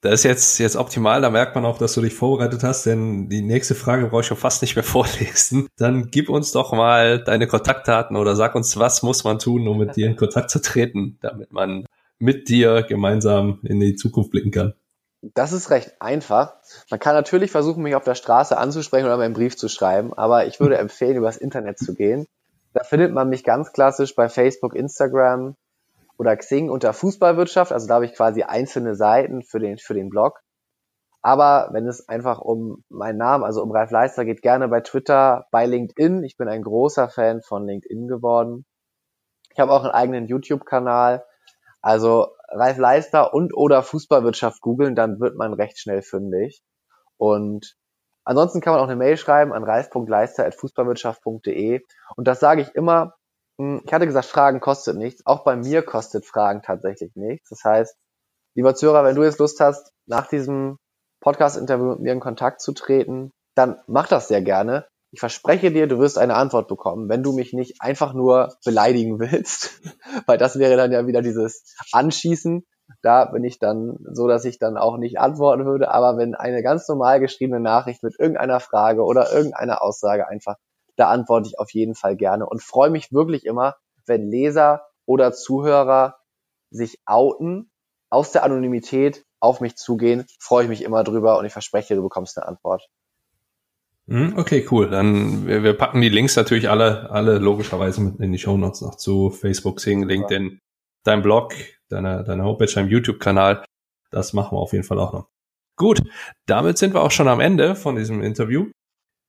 Das 0.00 0.14
ist 0.14 0.22
jetzt, 0.22 0.58
jetzt 0.58 0.76
optimal, 0.76 1.20
da 1.20 1.30
merkt 1.30 1.56
man 1.56 1.64
auch, 1.64 1.76
dass 1.76 1.94
du 1.94 2.00
dich 2.00 2.14
vorbereitet 2.14 2.62
hast, 2.62 2.86
denn 2.86 3.28
die 3.28 3.42
nächste 3.42 3.74
Frage 3.74 4.06
brauche 4.06 4.20
ich 4.20 4.26
schon 4.28 4.36
fast 4.36 4.62
nicht 4.62 4.76
mehr 4.76 4.84
vorlesen. 4.84 5.68
Dann 5.76 6.10
gib 6.10 6.28
uns 6.28 6.52
doch 6.52 6.72
mal 6.72 7.22
deine 7.22 7.48
Kontaktdaten 7.48 8.16
oder 8.16 8.36
sag 8.36 8.54
uns, 8.54 8.76
was 8.78 9.02
muss 9.02 9.24
man 9.24 9.40
tun, 9.40 9.66
um 9.66 9.78
mit 9.78 9.96
dir 9.96 10.06
in 10.06 10.16
Kontakt 10.16 10.50
zu 10.50 10.62
treten, 10.62 11.18
damit 11.20 11.52
man 11.52 11.84
mit 12.20 12.48
dir 12.48 12.82
gemeinsam 12.82 13.60
in 13.64 13.80
die 13.80 13.96
Zukunft 13.96 14.30
blicken 14.30 14.52
kann. 14.52 14.74
Das 15.20 15.52
ist 15.52 15.70
recht 15.70 16.00
einfach. 16.00 16.54
Man 16.90 17.00
kann 17.00 17.14
natürlich 17.14 17.50
versuchen, 17.50 17.82
mich 17.82 17.96
auf 17.96 18.04
der 18.04 18.14
Straße 18.14 18.56
anzusprechen 18.56 19.06
oder 19.06 19.16
meinen 19.16 19.34
Brief 19.34 19.56
zu 19.56 19.68
schreiben, 19.68 20.14
aber 20.14 20.46
ich 20.46 20.60
würde 20.60 20.78
empfehlen, 20.78 21.16
übers 21.16 21.36
Internet 21.36 21.78
zu 21.78 21.94
gehen. 21.94 22.26
Da 22.72 22.84
findet 22.84 23.12
man 23.12 23.28
mich 23.28 23.42
ganz 23.42 23.72
klassisch 23.72 24.14
bei 24.14 24.28
Facebook, 24.28 24.76
Instagram, 24.76 25.56
oder 26.18 26.36
Xing 26.36 26.68
unter 26.68 26.92
Fußballwirtschaft. 26.92 27.72
Also 27.72 27.86
da 27.86 27.94
habe 27.94 28.04
ich 28.04 28.12
quasi 28.12 28.42
einzelne 28.42 28.94
Seiten 28.94 29.42
für 29.42 29.60
den, 29.60 29.78
für 29.78 29.94
den 29.94 30.10
Blog. 30.10 30.40
Aber 31.22 31.70
wenn 31.72 31.86
es 31.86 32.06
einfach 32.08 32.40
um 32.40 32.84
meinen 32.88 33.18
Namen, 33.18 33.44
also 33.44 33.62
um 33.62 33.70
Ralf 33.72 33.90
Leister 33.90 34.24
geht, 34.24 34.40
gerne 34.42 34.68
bei 34.68 34.80
Twitter, 34.80 35.46
bei 35.50 35.66
LinkedIn. 35.66 36.22
Ich 36.24 36.36
bin 36.36 36.48
ein 36.48 36.62
großer 36.62 37.08
Fan 37.08 37.42
von 37.42 37.66
LinkedIn 37.66 38.06
geworden. 38.08 38.64
Ich 39.52 39.60
habe 39.60 39.72
auch 39.72 39.84
einen 39.84 39.92
eigenen 39.92 40.26
YouTube-Kanal. 40.26 41.24
Also 41.80 42.28
Ralf 42.48 42.78
Leister 42.78 43.34
und 43.34 43.54
oder 43.54 43.82
Fußballwirtschaft 43.82 44.60
googeln, 44.60 44.94
dann 44.94 45.18
wird 45.20 45.36
man 45.36 45.52
recht 45.54 45.78
schnell 45.78 46.02
fündig. 46.02 46.62
Und 47.16 47.76
ansonsten 48.24 48.60
kann 48.60 48.74
man 48.74 48.82
auch 48.82 48.88
eine 48.88 48.96
Mail 48.96 49.16
schreiben 49.16 49.52
an 49.52 49.64
ralf.leister.fußballwirtschaft.de. 49.64 51.82
Und 52.16 52.28
das 52.28 52.40
sage 52.40 52.62
ich 52.62 52.74
immer, 52.74 53.14
ich 53.58 53.92
hatte 53.92 54.06
gesagt, 54.06 54.26
Fragen 54.26 54.60
kostet 54.60 54.96
nichts. 54.96 55.26
Auch 55.26 55.42
bei 55.42 55.56
mir 55.56 55.82
kostet 55.82 56.24
Fragen 56.24 56.62
tatsächlich 56.62 57.10
nichts. 57.16 57.48
Das 57.50 57.64
heißt, 57.64 57.96
lieber 58.54 58.74
Zuhörer, 58.74 59.04
wenn 59.04 59.16
du 59.16 59.24
jetzt 59.24 59.40
Lust 59.40 59.58
hast, 59.60 59.92
nach 60.06 60.28
diesem 60.28 60.78
Podcast-Interview 61.20 61.86
mit 61.90 62.00
mir 62.00 62.12
in 62.12 62.20
Kontakt 62.20 62.60
zu 62.60 62.72
treten, 62.72 63.32
dann 63.56 63.80
mach 63.88 64.06
das 64.06 64.28
sehr 64.28 64.42
gerne. 64.42 64.86
Ich 65.10 65.20
verspreche 65.20 65.72
dir, 65.72 65.88
du 65.88 65.98
wirst 65.98 66.18
eine 66.18 66.34
Antwort 66.34 66.68
bekommen, 66.68 67.08
wenn 67.08 67.22
du 67.22 67.32
mich 67.32 67.52
nicht 67.52 67.80
einfach 67.80 68.12
nur 68.12 68.54
beleidigen 68.64 69.18
willst, 69.18 69.80
weil 70.26 70.38
das 70.38 70.58
wäre 70.58 70.76
dann 70.76 70.92
ja 70.92 71.06
wieder 71.06 71.22
dieses 71.22 71.74
Anschießen. 71.92 72.64
Da 73.02 73.24
bin 73.26 73.42
ich 73.42 73.58
dann 73.58 73.98
so, 74.12 74.28
dass 74.28 74.44
ich 74.44 74.58
dann 74.58 74.76
auch 74.76 74.96
nicht 74.98 75.18
antworten 75.18 75.66
würde. 75.66 75.90
Aber 75.90 76.16
wenn 76.16 76.34
eine 76.34 76.62
ganz 76.62 76.86
normal 76.88 77.20
geschriebene 77.20 77.60
Nachricht 77.60 78.02
mit 78.02 78.18
irgendeiner 78.18 78.60
Frage 78.60 79.02
oder 79.02 79.32
irgendeiner 79.32 79.82
Aussage 79.82 80.28
einfach 80.28 80.56
da 80.98 81.08
antworte 81.10 81.48
ich 81.48 81.58
auf 81.58 81.70
jeden 81.72 81.94
Fall 81.94 82.16
gerne 82.16 82.46
und 82.46 82.62
freue 82.62 82.90
mich 82.90 83.12
wirklich 83.12 83.46
immer, 83.46 83.76
wenn 84.06 84.28
Leser 84.28 84.82
oder 85.06 85.32
Zuhörer 85.32 86.16
sich 86.70 86.98
outen, 87.06 87.70
aus 88.10 88.32
der 88.32 88.42
Anonymität 88.42 89.24
auf 89.38 89.60
mich 89.60 89.76
zugehen, 89.76 90.24
freue 90.40 90.64
ich 90.64 90.68
mich 90.68 90.82
immer 90.82 91.04
drüber 91.04 91.38
und 91.38 91.44
ich 91.44 91.52
verspreche, 91.52 91.94
du 91.94 92.02
bekommst 92.02 92.38
eine 92.38 92.48
Antwort. 92.48 92.88
Hm, 94.08 94.34
okay, 94.38 94.66
cool. 94.70 94.88
Dann 94.88 95.46
wir, 95.46 95.62
wir 95.62 95.74
packen 95.74 96.00
die 96.00 96.08
Links 96.08 96.34
natürlich 96.34 96.70
alle, 96.70 97.10
alle 97.10 97.38
logischerweise 97.38 98.00
mit 98.00 98.18
in 98.20 98.32
die 98.32 98.38
Show 98.38 98.56
Notes 98.56 98.80
noch 98.80 98.96
zu 98.96 99.30
Facebook, 99.30 99.80
Sing, 99.80 100.02
LinkedIn, 100.02 100.48
ja. 100.52 100.58
dein 101.04 101.22
Blog, 101.22 101.52
deine, 101.90 102.24
deine 102.24 102.44
Homepage, 102.44 102.72
deinem 102.72 102.88
YouTube-Kanal. 102.88 103.64
Das 104.10 104.32
machen 104.32 104.56
wir 104.56 104.60
auf 104.60 104.72
jeden 104.72 104.84
Fall 104.84 104.98
auch 104.98 105.12
noch. 105.12 105.28
Gut, 105.76 106.02
damit 106.46 106.78
sind 106.78 106.94
wir 106.94 107.02
auch 107.02 107.10
schon 107.10 107.28
am 107.28 107.40
Ende 107.40 107.76
von 107.76 107.96
diesem 107.96 108.22
Interview. 108.22 108.70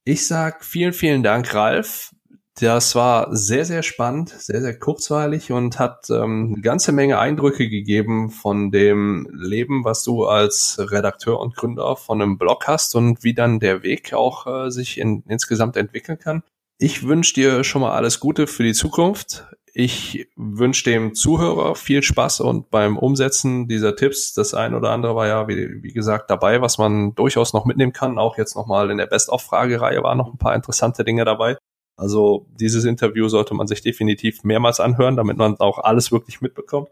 Ich 0.06 0.28
sag 0.28 0.64
vielen, 0.64 0.94
vielen 0.94 1.24
Dank, 1.24 1.54
Ralf. 1.54 2.12
Das 2.60 2.94
war 2.96 3.34
sehr, 3.34 3.64
sehr 3.64 3.84
spannend, 3.84 4.30
sehr, 4.30 4.62
sehr 4.62 4.78
kurzweilig 4.78 5.52
und 5.52 5.80
hat 5.80 6.10
ähm, 6.10 6.54
eine 6.54 6.62
ganze 6.62 6.92
Menge 6.92 7.18
Eindrücke 7.18 7.70
gegeben 7.70 8.32
von 8.32 8.70
dem 8.72 9.30
Leben, 9.32 9.86
was 9.86 10.04
du 10.04 10.26
als 10.26 10.78
Redakteur 10.78 11.40
und 11.40 11.56
Gründer 11.56 11.96
von 11.96 12.22
einem 12.22 12.38
Blog 12.38 12.68
hast 12.68 12.96
und 12.96 13.24
wie 13.24 13.34
dann 13.34 13.60
der 13.60 13.84
Weg 13.84 14.14
auch 14.14 14.46
äh, 14.48 14.72
sich 14.72 14.98
in, 14.98 15.24
insgesamt 15.28 15.78
entwickeln 15.78 16.20
kann. 16.20 16.44
Ich 16.78 17.08
wünsche 17.08 17.34
dir 17.34 17.64
schon 17.64 17.82
mal 17.82 17.94
alles 17.94 18.20
Gute 18.20 18.48
für 18.48 18.64
die 18.64 18.74
Zukunft. 18.74 19.46
Ich 19.82 20.28
wünsche 20.36 20.84
dem 20.84 21.16
Zuhörer 21.16 21.74
viel 21.74 22.04
Spaß 22.04 22.42
und 22.42 22.70
beim 22.70 22.98
Umsetzen 22.98 23.70
dieser 23.70 23.96
Tipps, 23.96 24.34
das 24.34 24.54
ein 24.54 24.74
oder 24.76 24.90
andere 24.90 25.16
war 25.16 25.26
ja, 25.26 25.48
wie, 25.48 25.82
wie 25.82 25.94
gesagt, 25.94 26.30
dabei, 26.30 26.60
was 26.60 26.78
man 26.78 27.16
durchaus 27.16 27.54
noch 27.54 27.64
mitnehmen 27.64 27.94
kann. 27.94 28.18
Auch 28.18 28.38
jetzt 28.38 28.58
nochmal 28.58 28.92
in 28.92 28.98
der 28.98 29.06
Best-of-Fragereihe 29.06 30.04
waren 30.04 30.18
noch 30.18 30.34
ein 30.34 30.38
paar 30.38 30.54
interessante 30.54 31.06
Dinge 31.06 31.24
dabei. 31.24 31.56
Also 31.96 32.46
dieses 32.60 32.84
Interview 32.84 33.30
sollte 33.30 33.54
man 33.54 33.68
sich 33.68 33.82
definitiv 33.82 34.44
mehrmals 34.44 34.82
anhören, 34.82 35.16
damit 35.16 35.38
man 35.38 35.56
auch 35.62 35.80
alles 35.80 36.12
wirklich 36.12 36.42
mitbekommt. 36.42 36.90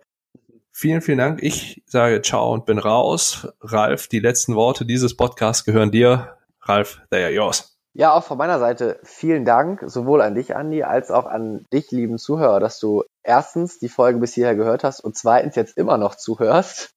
Vielen, 0.72 1.02
vielen 1.02 1.18
Dank. 1.18 1.44
Ich 1.44 1.84
sage 1.88 2.22
ciao 2.22 2.54
und 2.54 2.66
bin 2.66 2.80
raus. 2.80 3.50
Ralf, 3.60 4.08
die 4.08 4.20
letzten 4.20 4.56
Worte 4.56 4.86
dieses 4.86 5.18
Podcasts 5.18 5.66
gehören 5.66 5.92
dir. 5.92 6.38
Ralf, 6.62 7.02
they 7.10 7.22
are 7.22 7.34
yours. 7.34 7.77
Ja, 7.98 8.14
auch 8.14 8.24
von 8.24 8.38
meiner 8.38 8.60
Seite 8.60 9.00
vielen 9.02 9.44
Dank, 9.44 9.82
sowohl 9.88 10.22
an 10.22 10.36
dich, 10.36 10.56
Andi, 10.56 10.84
als 10.84 11.10
auch 11.10 11.26
an 11.26 11.66
dich, 11.74 11.90
lieben 11.90 12.20
Zuhörer, 12.20 12.60
dass 12.60 12.78
du 12.78 13.04
erstens 13.24 13.80
die 13.80 13.90
Folge 13.90 14.20
bis 14.20 14.36
hierher 14.36 14.54
gehört 14.54 14.84
hast 14.84 15.00
und 15.00 15.18
zweitens 15.18 15.56
jetzt 15.56 15.76
immer 15.80 15.98
noch 15.98 16.14
zuhörst. 16.14 16.92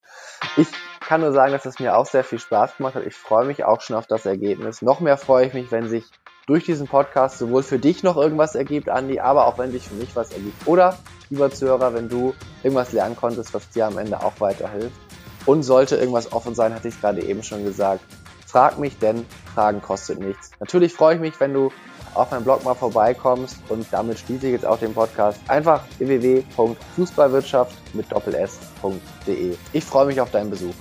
Ich 0.59 0.69
kann 1.01 1.23
nur 1.23 1.33
sagen, 1.33 1.53
dass 1.53 1.65
es 1.65 1.79
mir 1.79 1.97
auch 1.97 2.05
sehr 2.05 2.23
viel 2.23 2.39
Spaß 2.39 2.77
gemacht 2.77 2.97
hat. 2.97 3.07
Ich 3.07 3.15
freue 3.15 3.47
mich 3.47 3.65
auch 3.65 3.81
schon 3.81 3.97
auf 3.97 4.07
das 4.07 4.27
Ergebnis. 4.27 4.83
Noch 4.83 5.01
mehr 5.01 5.17
freue 5.17 5.47
ich 5.47 5.55
mich, 5.55 5.73
wenn 5.73 5.89
sich 5.89 6.05
durch 6.47 6.67
diesen 6.67 6.87
Podcast 6.87 7.39
sowohl 7.39 7.63
für 7.63 7.79
dich 7.79 8.03
noch 8.03 8.19
irgendwas 8.19 8.55
ergibt, 8.55 8.91
Andi, 8.91 9.21
aber 9.21 9.47
auch 9.47 9.57
wenn 9.57 9.73
sich 9.73 9.89
für 9.89 9.95
mich 9.95 10.15
was 10.15 10.33
ergibt. 10.33 10.67
Oder, 10.67 10.99
lieber 11.31 11.51
Zuhörer, 11.51 11.95
wenn 11.95 12.11
du 12.11 12.35
irgendwas 12.63 12.93
lernen 12.93 13.17
konntest, 13.17 13.55
was 13.55 13.71
dir 13.71 13.87
am 13.87 13.97
Ende 13.97 14.23
auch 14.23 14.39
weiterhilft. 14.39 15.01
Und 15.47 15.63
sollte 15.63 15.97
irgendwas 15.97 16.31
offen 16.31 16.55
sein, 16.55 16.75
hatte 16.75 16.89
ich 16.89 17.01
gerade 17.01 17.23
eben 17.23 17.43
schon 17.43 17.65
gesagt, 17.65 18.05
Frag 18.51 18.79
mich, 18.79 18.99
denn 18.99 19.25
Fragen 19.55 19.81
kostet 19.81 20.19
nichts. 20.19 20.51
Natürlich 20.59 20.93
freue 20.93 21.15
ich 21.15 21.21
mich, 21.21 21.39
wenn 21.39 21.55
du 21.55 21.71
auf 22.15 22.31
meinem 22.33 22.43
Blog 22.43 22.65
mal 22.65 22.75
vorbeikommst 22.75 23.59
und 23.69 23.87
damit 23.93 24.19
schließe 24.19 24.47
ich 24.47 24.53
jetzt 24.53 24.67
auch 24.67 24.79
den 24.79 24.93
Podcast. 24.93 25.39
Einfach 25.47 25.85
www.fußballwirtschaft 25.99 27.95
mit 27.95 28.11
doppel 28.11 28.35
s.de. 28.35 29.55
Ich 29.73 29.85
freue 29.85 30.07
mich 30.07 30.21
auf 30.21 30.33
deinen 30.33 30.51
Besuch. 30.51 30.75